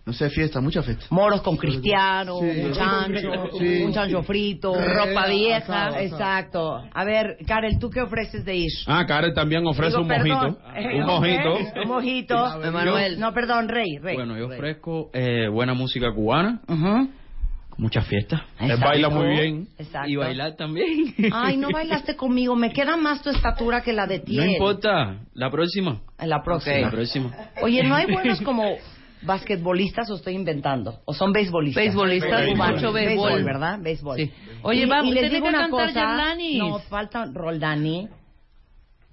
no 0.06 0.14
sé, 0.14 0.30
fiesta, 0.30 0.62
mucha 0.62 0.82
fiesta. 0.84 1.06
Moros 1.10 1.42
con 1.42 1.58
cristiano, 1.58 2.40
Sí. 2.40 2.46
un 2.64 2.72
chancho, 2.72 3.30
Sí. 3.60 3.84
un 3.84 3.92
chancho 3.94 4.24
frito, 4.24 4.74
Eh, 4.74 4.86
ropa 4.94 5.28
vieja. 5.28 5.58
asado, 5.58 5.96
asado. 5.96 6.00
Exacto. 6.00 6.82
A 6.94 7.04
ver, 7.04 7.38
Karel, 7.46 7.78
¿tú 7.78 7.90
qué 7.90 8.02
ofreces 8.02 8.46
de 8.46 8.56
ir? 8.56 8.72
Ah, 8.88 9.06
Karen 9.06 9.34
también 9.34 9.68
ofrece 9.68 9.98
Digo, 9.98 10.04
un 10.04 10.08
mojito. 10.08 10.58
Eh, 10.76 11.02
Un 11.02 11.06
mojito. 11.06 11.54
Un 11.84 11.88
mojito. 11.90 12.64
Emanuel. 12.64 13.20
No, 13.20 13.34
perdón, 13.34 13.68
Rey, 13.68 13.98
Rey. 14.02 14.16
Bueno, 14.16 14.38
yo 14.38 14.46
ofrezco 14.48 15.10
eh, 15.14 15.50
buena 15.50 15.74
música 15.74 16.14
cubana, 16.14 16.62
Ujú. 16.70 17.10
Muchas 17.78 18.06
fiestas. 18.08 18.42
Él 18.60 18.76
baila 18.78 19.10
muy 19.10 19.28
bien. 19.28 19.68
Exacto. 19.78 20.10
Y 20.10 20.16
bailar 20.16 20.56
también. 20.56 21.16
Ay, 21.32 21.58
no 21.58 21.70
bailaste 21.70 22.16
conmigo. 22.16 22.56
Me 22.56 22.72
queda 22.74 22.98
más 22.98 23.22
tu 23.22 23.30
estatura 23.30 23.82
que 23.82 23.94
la 23.94 24.08
de 24.08 24.20
ti. 24.20 24.36
No 24.38 24.46
importa, 24.46 25.18
la 25.34 25.50
próxima. 25.50 26.02
En 26.20 26.30
la 26.30 26.42
próxima. 26.44 26.78
La 26.80 26.92
próxima. 26.92 27.32
Oye, 27.62 27.84
¿no 27.84 27.96
hay 27.96 28.06
buenos 28.12 28.42
como 28.42 28.76
basquetbolistas 29.22 30.10
o 30.10 30.16
estoy 30.16 30.36
inventando? 30.36 31.00
¿O 31.06 31.14
son 31.14 31.32
beisbolistas? 31.32 31.84
Beisbolistas, 31.84 32.56
mucho 32.56 32.92
béisbol. 32.92 33.44
¿verdad? 33.44 33.80
Béisbol. 33.82 34.18
Sí. 34.18 34.32
Oye, 34.64 34.84
Y- 34.84 34.86
vamos, 34.86 35.12
y 35.12 35.14
les 35.14 35.22
tiene 35.22 35.36
digo 35.36 35.46
que 35.46 35.50
una 35.50 35.60
cantar 35.70 35.88
cosa. 35.88 36.00
Yerlanis. 36.00 36.58
No, 36.60 36.80
falta 36.80 37.26
Roldani. 37.32 38.08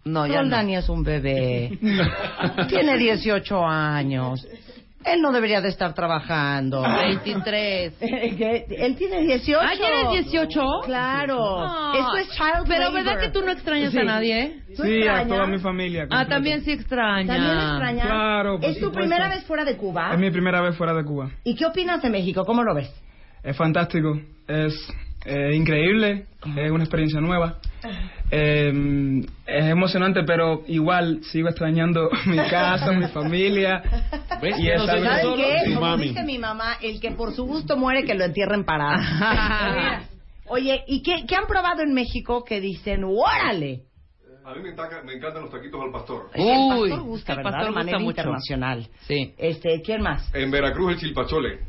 No, 0.07 0.27
ya 0.27 0.35
no. 0.35 0.41
Roldani 0.43 0.77
es 0.77 0.89
un 0.91 1.03
bebé. 1.03 1.79
Tiene 2.69 2.99
18 2.99 3.67
años. 3.67 4.47
Él 5.05 5.21
no 5.21 5.33
debería 5.33 5.61
de 5.61 5.69
estar 5.69 5.93
trabajando. 5.95 6.83
23. 6.83 7.93
¿Qué? 8.01 8.67
Él 8.71 8.97
tiene 8.97 9.21
18. 9.21 9.59
¿Ah, 9.61 9.73
tienes 9.77 10.25
18? 10.25 10.63
Claro. 10.85 11.59
Ah. 11.61 11.93
Esto 11.97 12.17
es 12.17 12.29
child 12.31 12.67
Pero 12.67 12.85
labor. 12.85 12.95
¿verdad 13.05 13.21
que 13.21 13.29
tú 13.31 13.43
no 13.43 13.51
extrañas 13.53 13.93
Sí. 13.93 13.99
a 13.99 14.05
nadie? 14.05 14.63
¿Tú 14.77 14.83
Sí, 14.83 15.07
a 15.07 15.27
toda 15.27 15.47
mi 15.47 15.59
familia. 15.59 16.07
Ah, 16.11 16.27
también 16.27 16.63
sí 16.65 16.73
extraña. 16.73 17.27
¿También 17.35 17.57
extrañas? 17.57 18.07
Claro, 18.07 18.59
¿Es 18.63 18.81
tu 18.81 18.91
primera 18.93 19.29
vez 19.29 19.45
fuera 19.45 19.65
de 19.65 19.77
Cuba? 19.77 20.11
Es 20.13 20.19
mi 20.19 20.31
primera 20.31 20.61
vez 20.61 20.77
fuera 20.77 20.95
de 20.95 21.05
Cuba. 21.05 21.31
¿Y 21.45 21.55
qué 21.55 21.67
opinas 21.67 22.01
de 22.03 22.11
México? 22.11 22.45
¿Cómo 22.45 22.63
lo 22.63 22.75
ves? 22.75 22.91
Es 23.43 23.57
fantástico, 23.57 24.19
es 24.49 24.75
eh, 25.25 25.55
increíble, 25.55 26.27
es 26.57 26.71
una 26.71 26.85
experiencia 26.85 27.21
nueva. 27.21 27.59
Eh, 28.31 29.23
es 29.47 29.65
emocionante, 29.67 30.23
pero 30.25 30.63
igual 30.67 31.21
sigo 31.25 31.49
extrañando 31.49 32.09
mi 32.27 32.37
casa, 32.37 32.93
mi 32.93 33.07
familia. 33.09 33.83
¿Ves? 34.41 34.59
Y 34.59 34.69
es 34.71 34.79
No 34.79 34.87
¿Sabes 34.87 35.23
solo? 35.23 35.37
qué? 35.37 35.75
Como 35.75 35.81
mami. 35.81 36.09
dice 36.09 36.25
mi 36.25 36.39
mamá, 36.39 36.77
el 36.83 37.01
que 37.01 37.11
por 37.13 37.33
su 37.35 37.45
gusto 37.45 37.77
muere, 37.77 38.05
que 38.05 38.15
lo 38.15 38.25
entierren 38.25 38.65
parado. 38.65 39.03
Oye, 40.47 40.83
¿y 40.87 41.03
qué, 41.03 41.25
qué 41.27 41.37
han 41.37 41.47
probado 41.47 41.83
en 41.83 41.95
México 41.95 42.45
que 42.45 42.61
dicen, 42.61 43.05
órale? 43.05 43.83
A 44.45 44.55
mí 44.55 44.61
me, 44.63 44.71
encantan 44.71 45.41
los 45.43 45.51
taquitos 45.51 45.81
al 45.81 45.91
pastor. 45.91 46.29
el 46.35 46.43
Uy, 46.45 46.91
pastor 46.91 47.07
gusta, 47.07 47.33
el 47.33 47.37
¿verdad? 47.39 47.51
pastor 47.51 47.69
de 47.69 47.75
manera 47.75 47.99
gusta 47.99 48.05
mucho. 48.05 48.21
internacional. 48.21 48.89
Sí. 49.07 49.35
Este, 49.39 49.81
¿quién 49.83 50.03
más? 50.03 50.31
En 50.35 50.51
Veracruz 50.51 50.93
el 50.93 50.99
chilpachole. 50.99 51.61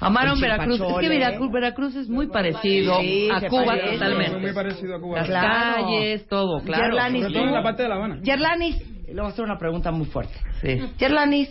Amaron 0.00 0.40
Veracruz. 0.40 0.80
Es 0.80 0.94
que. 1.00 1.08
Veracruz, 1.08 1.50
Veracruz 1.52 1.96
es 1.96 2.08
muy 2.08 2.26
parecido 2.28 3.00
Sí, 3.00 3.28
a 3.32 3.40
Cuba 3.48 3.64
parece. 3.66 3.86
Es 3.86 3.92
totalmente. 3.98 4.38
muy 4.38 4.52
parecido 4.52 4.96
a 4.96 5.00
Cuba. 5.00 5.18
Las 5.18 5.26
Claro. 5.28 5.74
calles, 5.86 6.28
todo, 6.28 6.60
claro. 6.62 6.84
Yerlanis, 6.84 7.22
Sobre 7.22 7.34
todo 7.34 7.44
en 7.44 7.52
la 7.54 7.62
parte 7.62 7.82
de 7.82 7.88
La 7.88 7.94
Habana. 7.94 8.18
Yerlanis, 8.22 9.06
le 9.06 9.14
voy 9.14 9.24
a 9.24 9.28
hacer 9.28 9.44
una 9.44 9.58
pregunta 9.58 9.90
muy 9.90 10.06
fuerte. 10.06 10.34
Sí. 10.60 10.80
Yerlanis, 10.98 11.48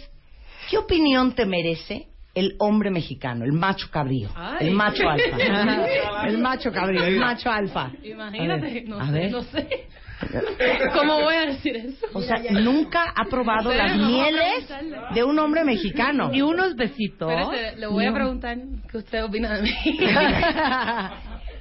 ¿qué 0.70 0.78
opinión 0.78 1.34
te 1.34 1.46
merece 1.46 2.08
el 2.36 2.56
hombre 2.60 2.92
mexicano, 2.92 3.46
el 3.46 3.54
macho 3.54 3.88
cabrío, 3.90 4.30
Ay. 4.36 4.68
el 4.68 4.74
macho 4.74 5.08
alfa? 5.10 5.38
el 6.28 6.38
macho 6.38 6.72
cabrío, 6.72 7.04
el 7.04 7.18
macho 7.18 7.50
alfa. 7.50 7.92
Imagínate, 8.04 8.84
no 8.86 9.00
a 9.00 9.06
sé, 9.08 9.12
ver. 9.12 9.32
no 9.32 9.42
sé. 9.44 9.88
¿Cómo 10.94 11.22
voy 11.22 11.36
a 11.36 11.46
decir 11.48 11.76
eso? 11.76 12.06
O 12.14 12.22
sea, 12.22 12.38
nunca 12.52 13.14
ha 13.16 13.26
probado 13.30 13.72
Sí, 13.72 13.78
las 13.78 13.98
no, 13.98 14.08
mieles 14.08 14.68
de 15.14 15.24
un 15.24 15.38
hombre 15.40 15.64
mexicano. 15.64 16.32
Y 16.34 16.42
unos 16.42 16.76
besitos. 16.76 17.30
Espérate, 17.32 17.76
le 17.78 17.88
voy 17.88 18.06
a 18.06 18.14
preguntar 18.14 18.58
qué 18.90 18.98
usted 18.98 19.24
opina 19.24 19.56
de 19.58 19.64
mí. 19.64 19.72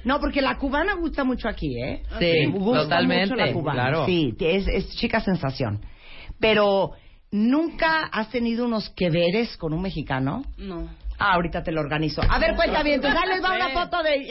No, 0.05 0.19
porque 0.19 0.39
la 0.39 0.55
cubana 0.59 0.93
gusta 0.93 1.23
mucho 1.23 1.49
aquí, 1.49 1.81
¿eh? 1.81 2.03
Sí, 2.19 2.45
gusta 2.51 2.83
totalmente, 2.83 3.31
mucho 3.33 3.43
la 3.43 3.51
cubana. 3.51 3.81
claro. 3.81 4.05
Sí, 4.05 4.35
es, 4.39 4.67
es 4.67 4.95
chica 4.97 5.19
sensación. 5.19 5.81
pero 6.39 6.91
¿nunca 7.31 8.03
has 8.11 8.29
tenido 8.29 8.65
unos 8.65 8.87
que 8.91 9.09
veres 9.09 9.57
con 9.57 9.73
un 9.73 9.81
mexicano? 9.81 10.43
No. 10.59 10.87
Ah, 11.17 11.33
ahorita 11.35 11.63
te 11.63 11.71
lo 11.71 11.81
organizo. 11.81 12.21
A 12.27 12.39
ver, 12.39 12.55
cuenta 12.55 12.83
bien, 12.83 12.95
entonces 12.95 13.19
ahí 13.21 13.29
les 13.29 13.43
va 13.43 13.55
una 13.55 13.69
foto 13.69 14.03
de... 14.03 14.27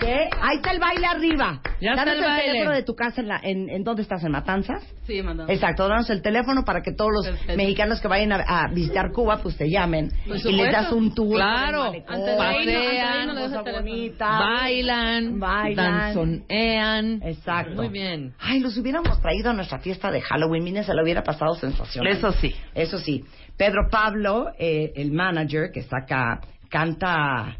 ¿Qué? 0.00 0.28
Ahí 0.40 0.56
está 0.56 0.72
el 0.72 0.80
baile 0.80 1.06
arriba. 1.06 1.60
Ya 1.80 1.90
está 1.92 2.12
el 2.12 2.20
baile. 2.20 2.46
teléfono 2.52 2.70
de 2.76 2.82
tu 2.82 2.94
casa 2.94 3.20
en, 3.20 3.28
la, 3.28 3.40
en, 3.42 3.68
en 3.70 3.84
dónde 3.84 4.02
estás, 4.02 4.22
en 4.24 4.32
Matanzas. 4.32 4.82
Sí, 5.06 5.22
mandó. 5.22 5.48
Exacto, 5.48 5.88
danos 5.88 6.10
el 6.10 6.20
teléfono 6.22 6.64
para 6.64 6.82
que 6.82 6.92
todos 6.92 7.10
los 7.12 7.26
Perfecto. 7.26 7.56
mexicanos 7.56 8.00
que 8.00 8.08
vayan 8.08 8.32
a, 8.32 8.36
a 8.46 8.68
visitar 8.72 9.12
Cuba, 9.12 9.38
pues 9.42 9.56
te 9.56 9.70
llamen. 9.70 10.10
Y 10.26 10.52
les 10.52 10.72
das 10.72 10.90
un 10.92 11.14
tour. 11.14 11.36
Claro. 11.36 11.92
el 11.92 12.02
Antes 12.08 12.36
Pasean, 12.36 13.38
el 13.38 13.72
bonita. 13.72 14.26
Bailan, 14.38 15.38
Bailan. 15.38 15.76
danzonean. 15.98 17.22
Exacto. 17.22 17.74
Muy 17.74 17.88
bien. 17.88 18.34
Ay, 18.40 18.60
los 18.60 18.76
hubiéramos 18.76 19.20
traído 19.20 19.50
a 19.50 19.52
nuestra 19.52 19.78
fiesta 19.78 20.10
de 20.10 20.20
Halloween. 20.22 20.64
Mire, 20.64 20.82
se 20.82 20.92
lo 20.94 21.02
hubiera 21.02 21.22
pasado 21.22 21.54
sensacional. 21.54 22.12
Eso 22.12 22.32
sí. 22.32 22.54
Eso 22.74 22.98
sí. 22.98 23.24
Pedro 23.56 23.88
Pablo, 23.90 24.48
eh, 24.58 24.92
el 24.96 25.12
manager 25.12 25.70
que 25.72 25.80
está 25.80 25.98
acá, 25.98 26.40
canta 26.68 27.56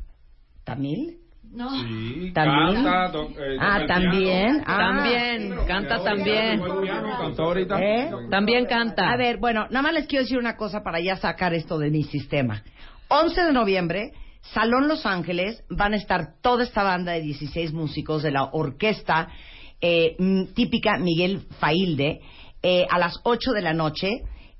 tamil. 0.64 1.18
No. 1.52 1.70
Sí, 1.70 2.32
¿También? 2.34 2.84
canta, 2.84 3.18
eh, 3.38 3.56
Ah, 3.58 3.80
también. 3.86 4.56
piano. 4.58 4.64
Ah. 4.66 4.76
También, 4.78 5.54
canta 5.66 6.02
también. 6.04 6.60
Cantó 6.60 7.42
ahorita. 7.44 7.80
¿Eh? 7.80 8.10
También 8.30 8.66
canta. 8.66 9.10
A 9.10 9.16
ver, 9.16 9.38
bueno, 9.38 9.66
nada 9.70 9.80
más 9.82 9.94
les 9.94 10.06
quiero 10.06 10.24
decir 10.24 10.38
una 10.38 10.56
cosa 10.56 10.82
para 10.82 11.00
ya 11.00 11.16
sacar 11.16 11.54
esto 11.54 11.78
de 11.78 11.90
mi 11.90 12.02
sistema. 12.02 12.62
11 13.08 13.40
de 13.44 13.52
noviembre, 13.54 14.10
Salón 14.52 14.86
Los 14.86 15.06
Ángeles, 15.06 15.64
van 15.70 15.94
a 15.94 15.96
estar 15.96 16.34
toda 16.42 16.64
esta 16.64 16.82
banda 16.82 17.12
de 17.12 17.22
16 17.22 17.72
músicos 17.72 18.22
de 18.22 18.32
la 18.32 18.50
orquesta 18.52 19.28
eh, 19.80 20.16
típica 20.54 20.98
Miguel 20.98 21.40
Failde, 21.58 22.20
eh, 22.62 22.86
a 22.90 22.98
las 22.98 23.14
8 23.22 23.52
de 23.52 23.62
la 23.62 23.72
noche. 23.72 24.08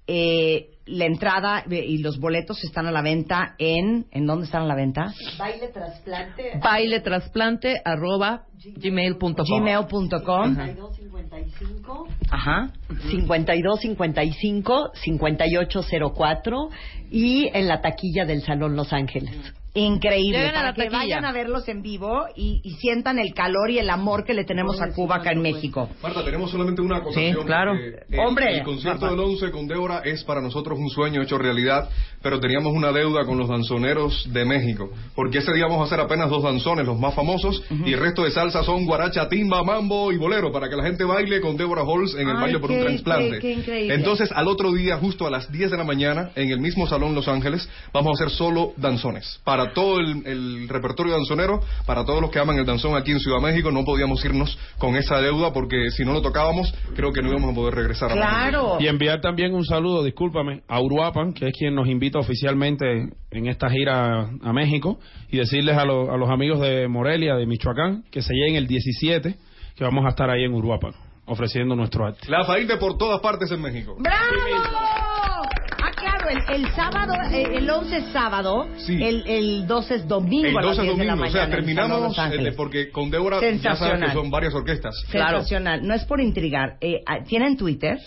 eh, 0.07 0.71
la 0.87 1.05
entrada 1.05 1.65
eh, 1.71 1.85
y 1.87 1.99
los 1.99 2.19
boletos 2.19 2.63
están 2.65 2.87
a 2.87 2.93
la 2.93 3.03
venta 3.03 3.55
en... 3.59 4.07
¿En 4.13 4.27
dónde 4.27 4.47
están 4.47 4.63
a 4.63 4.67
la 4.67 4.75
venta? 4.75 5.13
Baile 5.39 5.69
trasplante. 5.69 6.59
Baile 6.63 7.01
trasplante 7.01 7.81
arroba 7.85 8.45
gmail.com. 8.77 9.35
gmail.com 9.47 10.57
5255 10.57 12.09
Ajá. 12.31 12.71
5255 13.11 14.91
5804 14.95 16.69
y 17.11 17.49
en 17.53 17.69
la 17.69 17.81
taquilla 17.81 18.25
del 18.25 18.43
Salón 18.43 18.77
Los 18.77 18.93
Ángeles. 18.93 19.31
Increíble. 19.75 20.49
A 20.49 20.53
para 20.53 20.63
la 20.69 20.73
que 20.75 20.85
taquilla. 20.85 20.99
vayan 20.99 21.25
a 21.27 21.33
verlos 21.33 21.69
en 21.69 21.83
vivo 21.83 22.25
y, 22.35 22.63
y 22.65 22.71
sientan 22.77 23.19
el 23.19 23.35
calor 23.35 23.71
y 23.71 23.79
el 23.79 23.91
amor 23.91 24.25
que 24.25 24.33
le 24.33 24.45
tenemos 24.45 24.81
a 24.81 24.89
Cuba 24.95 25.17
acá 25.17 25.33
en 25.33 25.43
México. 25.43 25.91
Marta, 26.03 26.25
tenemos 26.25 26.51
solamente 26.51 26.81
una 26.81 26.97
acotación. 26.97 27.37
Sí, 27.41 27.45
claro. 27.45 27.73
porque 27.73 28.15
El, 28.17 28.21
Hombre. 28.27 28.57
El 28.57 28.63
concierto 28.65 29.03
Rafa. 29.05 29.15
del 29.15 29.21
11 29.25 29.51
con 29.51 29.67
Débora 29.69 29.99
es 30.03 30.25
para 30.25 30.41
nosotros 30.41 30.76
un 30.79 30.91
sueño 30.91 31.23
hecho 31.23 31.39
realidad, 31.39 31.89
pero 32.23 32.41
teníamos 32.41 32.73
una 32.73 32.93
deuda 32.93 33.25
con 33.25 33.39
los 33.39 33.49
danzoneros 33.49 34.33
de 34.33 34.45
México, 34.45 34.91
porque 35.15 35.39
ese 35.39 35.53
día 35.53 35.67
vamos 35.67 35.83
a 35.83 35.85
hacer 35.85 36.01
apenas 36.01 36.29
dos 36.31 36.43
danzones, 36.43 36.87
los 36.87 36.99
más 36.99 37.15
famosos, 37.15 37.63
y 37.85 37.93
el 37.93 38.01
resto 38.01 38.25
de 38.25 38.31
salsa 38.31 38.63
son 38.65 38.85
guaracha, 38.87 39.29
timba, 39.29 39.63
mambo 39.63 40.13
y 40.13 40.17
bolero, 40.17 40.51
para 40.51 40.69
que 40.69 40.77
la 40.77 40.83
gente 40.85 41.05
baile 41.05 41.41
con 41.41 41.57
Débora 41.57 41.83
Halls 41.83 42.15
en 42.15 42.29
el 42.29 42.37
Ay, 42.37 42.43
baile 42.43 42.59
por 42.59 42.71
qué- 42.71 42.77
un 42.79 42.83
trasplante. 42.87 43.31
qué- 43.31 43.39
qué 43.41 43.53
increíble. 43.53 43.95
Entonces, 43.95 44.31
al 44.33 44.49
otro 44.49 44.73
día, 44.73 44.97
justo 44.99 45.27
a 45.27 45.31
las 45.31 45.51
10 45.53 45.71
de 45.71 45.77
la 45.77 45.85
mañana, 45.85 46.31
en 46.35 46.51
el 46.51 46.59
mismo 46.61 46.87
Salón 46.87 47.15
Los 47.15 47.29
Ángeles, 47.29 47.69
vamos 47.93 48.11
a 48.19 48.25
hacer 48.25 48.37
solo 48.37 48.73
danzones. 48.77 49.41
Para 49.45 49.73
todo 49.73 50.01
el, 50.01 50.27
el 50.27 50.69
repertorio 50.69 51.13
danzonero, 51.13 51.61
para 51.87 52.05
todos 52.05 52.21
los 52.21 52.31
que 52.31 52.39
aman 52.39 52.59
el 52.59 52.67
danzón 52.67 52.97
aquí 52.97 53.13
en 53.13 53.21
Ciudad 53.21 53.41
México, 53.41 53.71
no 53.71 53.85
podíamos 53.85 54.25
irnos 54.25 54.59
con 54.79 54.97
esa 54.97 55.21
deuda, 55.21 55.53
porque 55.53 55.91
si 55.91 56.05
no 56.05 56.13
lo 56.13 56.23
tocábamos, 56.23 56.73
creo 56.95 57.13
que 57.13 57.23
no 57.23 57.29
íbamos 57.31 57.53
a 57.53 57.55
poder 57.55 57.75
regresar 57.75 58.11
a 58.11 58.15
México. 58.15 58.77
Y 58.81 58.87
enviar 58.89 59.21
también 59.21 59.55
un 59.55 59.65
saludo, 59.65 60.03
discúlpame, 60.03 60.63
a 60.69 60.81
Uruapan, 60.81 61.33
que 61.33 61.49
es 61.49 61.55
quien 61.57 61.75
nos 61.75 61.87
invita 61.89 62.19
oficialmente 62.19 63.11
en 63.31 63.47
esta 63.47 63.69
gira 63.71 64.29
a 64.43 64.53
México, 64.53 64.99
y 65.31 65.37
decirles 65.39 65.77
a, 65.77 65.85
lo- 65.85 66.13
a 66.13 66.17
los 66.17 66.29
amigos 66.31 66.61
de 66.61 66.89
Morelia, 66.89 67.35
de 67.37 67.47
Michoacán, 67.47 68.03
que 68.11 68.21
se 68.23 68.35
lleguen 68.35 68.57
el 68.57 68.67
17, 68.67 69.37
que 69.77 69.85
vamos 69.85 70.05
a 70.07 70.09
estar 70.09 70.29
ahí 70.31 70.45
en 70.45 70.53
Uruapan, 70.55 70.93
ofreciendo 71.27 71.77
nuestro 71.77 72.07
arte. 72.07 72.29
La 72.29 72.45
Failde 72.45 72.77
por 72.79 72.99
todas 72.99 73.21
partes 73.21 73.51
en 73.53 73.61
México. 73.63 73.97
¡Bravo! 73.99 75.47
Ah, 75.83 75.91
claro, 75.97 76.29
el, 76.31 76.63
el 76.63 76.71
sábado, 76.73 77.13
el 77.33 77.69
11 77.71 77.97
es 77.99 78.05
sábado, 78.13 78.67
Sí. 78.79 79.01
el, 79.03 79.23
el 79.27 79.67
12 79.67 79.95
es 79.95 80.09
domingo 80.09 80.49
El 80.49 80.57
a 80.59 80.63
las 80.63 80.77
12 80.77 80.81
es 80.81 80.87
10 80.87 80.99
de 80.99 81.05
la 81.05 81.11
domingo, 81.13 81.29
o 81.29 81.33
sea, 81.33 81.45
el 81.45 81.51
terminamos, 81.51 82.19
eh, 82.19 82.53
porque 82.57 82.91
con 82.91 83.11
Débora 83.11 83.39
ya 83.41 83.77
sabes 83.77 84.01
que 84.05 84.13
son 84.13 84.31
varias 84.31 84.55
orquestas. 84.55 84.95
Sensacional. 85.11 85.87
No 85.87 85.95
es 85.95 86.05
por 86.05 86.21
intrigar. 86.21 86.77
Eh, 86.81 87.03
ah, 87.07 87.19
¿Tienen 87.25 87.57
Twitter? 87.57 87.99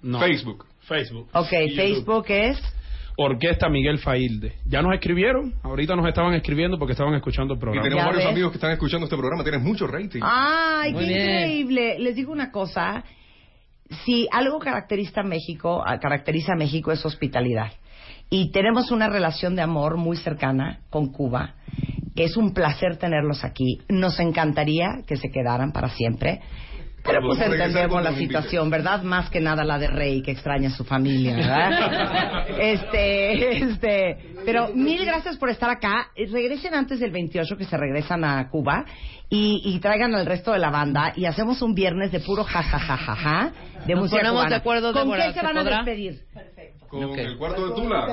No. 0.00 0.20
Facebook. 0.20 0.64
Facebook. 0.88 1.28
Ok, 1.32 1.52
Y. 1.52 1.76
Facebook 1.76 2.24
es... 2.28 2.60
Orquesta 3.20 3.68
Miguel 3.68 3.98
Failde. 3.98 4.54
Ya 4.64 4.80
nos 4.80 4.94
escribieron, 4.94 5.54
ahorita 5.64 5.96
nos 5.96 6.06
estaban 6.06 6.34
escribiendo 6.34 6.78
porque 6.78 6.92
estaban 6.92 7.14
escuchando 7.14 7.54
el 7.54 7.58
Y 7.58 7.60
programa. 7.60 7.82
tenemos 7.82 8.02
Ya 8.04 8.06
varios 8.06 8.24
ves. 8.24 8.32
amigos 8.32 8.50
que 8.52 8.56
están 8.58 8.70
escuchando 8.70 9.06
este 9.06 9.16
programa, 9.16 9.42
tienes 9.42 9.60
mucho 9.60 9.88
rating. 9.88 10.20
¡Ay, 10.22 10.92
Muy 10.92 11.04
qué 11.04 11.08
bien. 11.14 11.22
increíble! 11.30 11.98
Les 11.98 12.14
digo 12.14 12.30
una 12.32 12.52
cosa. 12.52 13.02
Si 14.04 14.28
algo 14.30 14.60
caracteriza 14.60 15.22
a 15.22 15.24
México, 15.24 15.82
ah, 15.84 15.98
caracteriza 15.98 16.52
a 16.52 16.56
México 16.56 16.92
es 16.92 17.04
hospitalidad. 17.04 17.72
Y 18.30 18.52
tenemos 18.52 18.92
una 18.92 19.08
relación 19.08 19.56
de 19.56 19.62
amor 19.62 19.96
muy 19.96 20.16
cercana 20.16 20.80
con 20.90 21.10
Cuba. 21.10 21.54
Es 22.14 22.36
un 22.36 22.52
placer 22.54 22.98
tenerlos 22.98 23.42
aquí. 23.44 23.78
Nos 23.88 24.20
encantaría 24.20 25.02
que 25.08 25.16
se 25.16 25.30
quedaran 25.30 25.72
para 25.72 25.88
siempre. 25.88 26.40
Pero 27.08 27.20
pues 27.22 27.38
regresar 27.38 27.66
entendemos 27.66 28.02
la 28.02 28.14
situación, 28.14 28.70
¿verdad? 28.70 29.02
Más 29.02 29.30
que 29.30 29.40
nada 29.40 29.64
la 29.64 29.78
de 29.78 29.88
Rey, 29.88 30.22
que 30.22 30.30
extraña 30.30 30.68
a 30.68 30.72
su 30.72 30.84
familia, 30.84 31.36
¿verdad? 31.36 32.46
este, 32.60 33.58
este, 33.64 34.18
pero 34.44 34.68
mil 34.74 35.04
gracias 35.04 35.36
por 35.36 35.50
estar 35.50 35.70
acá. 35.70 36.08
Regresen 36.16 36.74
antes 36.74 37.00
del 37.00 37.10
28, 37.10 37.56
que 37.56 37.64
se 37.64 37.76
regresan 37.76 38.24
a 38.24 38.48
Cuba, 38.50 38.84
y, 39.30 39.60
y 39.64 39.78
traigan 39.80 40.14
al 40.14 40.26
resto 40.26 40.52
de 40.52 40.58
la 40.58 40.70
banda, 40.70 41.12
y 41.16 41.24
hacemos 41.24 41.60
un 41.62 41.74
viernes 41.74 42.12
de 42.12 42.20
puro 42.20 42.44
jajajajaja 42.44 43.52
de 43.86 43.94
Nos 43.94 44.02
música 44.04 44.18
ponemos 44.18 44.32
cubana. 44.40 44.50
de 44.50 44.56
acuerdo, 44.56 44.92
¿Con 44.92 45.02
Débora, 45.02 45.26
qué 45.26 45.32
se 45.34 45.40
¿se 45.40 45.46
van 45.46 45.58
a 45.58 45.64
despedir? 45.64 46.20
Con 46.88 47.02
el 47.18 47.36
cuarto 47.36 47.68
de 47.68 47.74
Tula. 47.74 48.06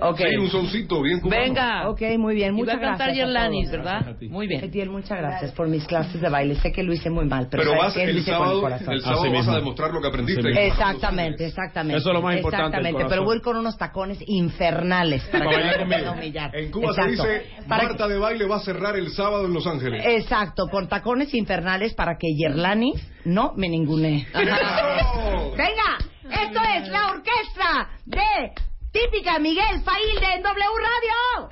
Ok. 0.00 0.18
Sí, 0.18 0.36
un 0.38 0.50
soncito 0.50 1.00
bien 1.02 1.20
cubano. 1.20 1.40
Venga. 1.40 1.88
Ok, 1.88 2.00
muy 2.18 2.34
bien. 2.34 2.48
Y 2.48 2.62
va 2.62 2.64
Muchas 2.64 2.74
a 2.74 2.80
cantar 2.80 3.06
gracias. 3.08 3.16
a 3.16 3.26
Yerlanis. 3.26 3.70
¿verdad? 3.70 4.16
Muy 4.22 4.48
bien. 4.48 4.64
Etiel, 4.64 4.90
muchas 4.90 5.18
gracias 5.18 5.52
por 5.52 5.68
mis 5.68 5.86
clases 5.86 6.20
de 6.20 6.28
baile. 6.28 6.56
Sé 6.56 6.72
que 6.72 6.82
lo 6.82 6.92
hice 6.92 7.10
muy 7.10 7.26
mal, 7.26 7.46
pero, 7.48 7.62
Pero 7.62 7.76
¿sabes 7.80 7.94
vas? 7.94 7.96
Lo 7.96 8.02
el 8.02 8.24
sábado, 8.24 8.60
corazón. 8.60 8.92
el 8.92 9.00
sábado 9.02 9.32
vas 9.32 9.48
a 9.48 9.54
demostrar 9.54 9.92
lo 9.92 10.00
que 10.00 10.08
aprendiste. 10.08 10.66
Exactamente, 10.66 11.46
exactamente. 11.46 11.98
Eso 11.98 12.08
es 12.10 12.14
lo 12.14 12.22
más 12.22 12.36
importante, 12.36 12.76
el 12.76 12.86
Exactamente, 12.86 13.08
pero 13.08 13.24
voy 13.24 13.40
con 13.40 13.56
unos 13.56 13.78
tacones 13.78 14.18
infernales 14.26 15.22
para, 15.30 15.44
Para 15.44 15.72
que 15.72 15.78
no 15.78 15.86
me 15.86 16.10
humillar. 16.10 16.56
En 16.56 16.70
Cuba 16.72 16.88
Exacto. 16.90 17.22
se 17.22 17.28
dice, 17.28 17.42
Para 17.68 17.84
Marta 17.84 18.08
de 18.08 18.18
baile 18.18 18.46
va 18.46 18.56
a 18.56 18.60
cerrar 18.60 18.96
el 18.96 19.10
sábado 19.12 19.46
en 19.46 19.54
Los 19.54 19.66
Ángeles. 19.66 20.02
Exacto, 20.04 20.66
con 20.68 20.88
tacones 20.88 21.32
infernales 21.34 21.94
para 21.94 22.16
que 22.18 22.26
Yerlani 22.36 22.94
no 23.26 23.52
me 23.56 23.68
ningune. 23.68 24.26
Venga, 24.34 25.98
esto 26.30 26.60
es 26.76 26.88
la 26.88 27.10
orquesta 27.10 27.88
de 28.04 28.52
típica 28.92 29.38
Miguel 29.38 29.82
Failde 29.82 30.34
en 30.34 30.42
W 30.42 30.66
Radio. 30.88 31.48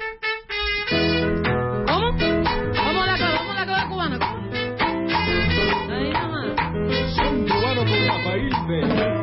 ¿Cómo? 1.86 2.10
¿Cómo 2.84 3.06
la 3.06 3.12
cosa? 3.12 3.38
¿Cómo 3.38 3.52
la 3.52 3.88
cubana? 3.88 4.18
Ahí 5.90 6.10
nomás. 6.12 7.16
Son 7.16 7.48
cubano 7.48 7.84
con 7.84 8.06
la 8.06 8.18
Failde. 8.24 9.15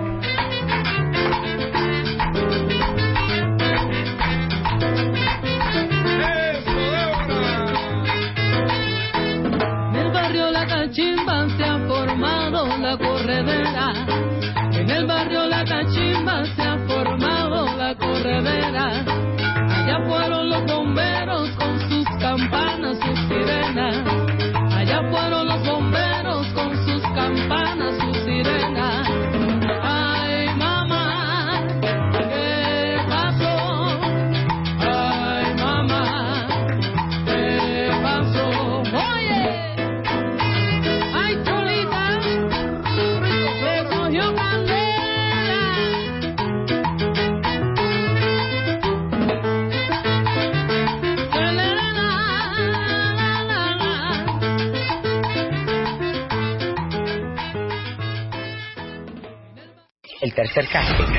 El 60.34 60.50
tercer 60.50 60.68
casting 60.68 61.14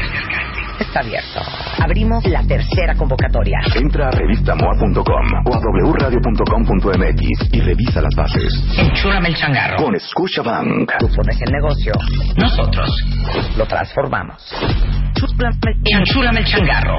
está 0.81 0.99
abierto. 0.99 1.41
Abrimos 1.81 2.27
la 2.27 2.43
tercera 2.43 2.97
convocatoria. 2.97 3.61
Entra 3.77 4.09
a 4.09 4.11
revistamoa.com 4.11 5.05
o 5.47 5.55
a 5.55 5.59
wradio.com.mx 5.93 7.55
y 7.55 7.61
revisa 7.61 8.03
las 8.03 8.13
bases. 8.17 8.53
Enchúrame 8.77 9.29
el 9.29 9.37
changarro. 9.37 9.77
Con 9.77 9.95
Scotiabank. 10.01 10.95
Tú 10.99 11.09
pones 11.15 11.41
el 11.41 11.53
negocio. 11.53 11.93
Nosotros 12.37 12.91
lo 13.57 13.65
transformamos. 13.67 14.53
Enchúrame 15.85 16.41
el 16.41 16.47
changarro. 16.47 16.99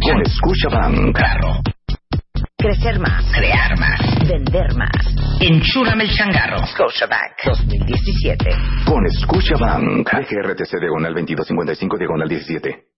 Con 0.00 0.24
Scotiabank. 0.24 1.18
Crecer 2.62 3.00
más. 3.00 3.24
Crear 3.36 3.76
más. 3.76 4.00
Vender 4.28 4.72
más. 4.76 4.90
Enchúrame 5.40 6.04
el 6.04 6.10
changarro. 6.10 6.64
Scotiabank 6.64 7.32
2017. 7.44 8.50
Con 8.84 9.02
Scotiabank. 9.10 10.08
DGRTC 10.08 10.78
diagonal 10.78 11.12
2255 11.12 11.98
diagonal 11.98 12.28
17. 12.28 12.91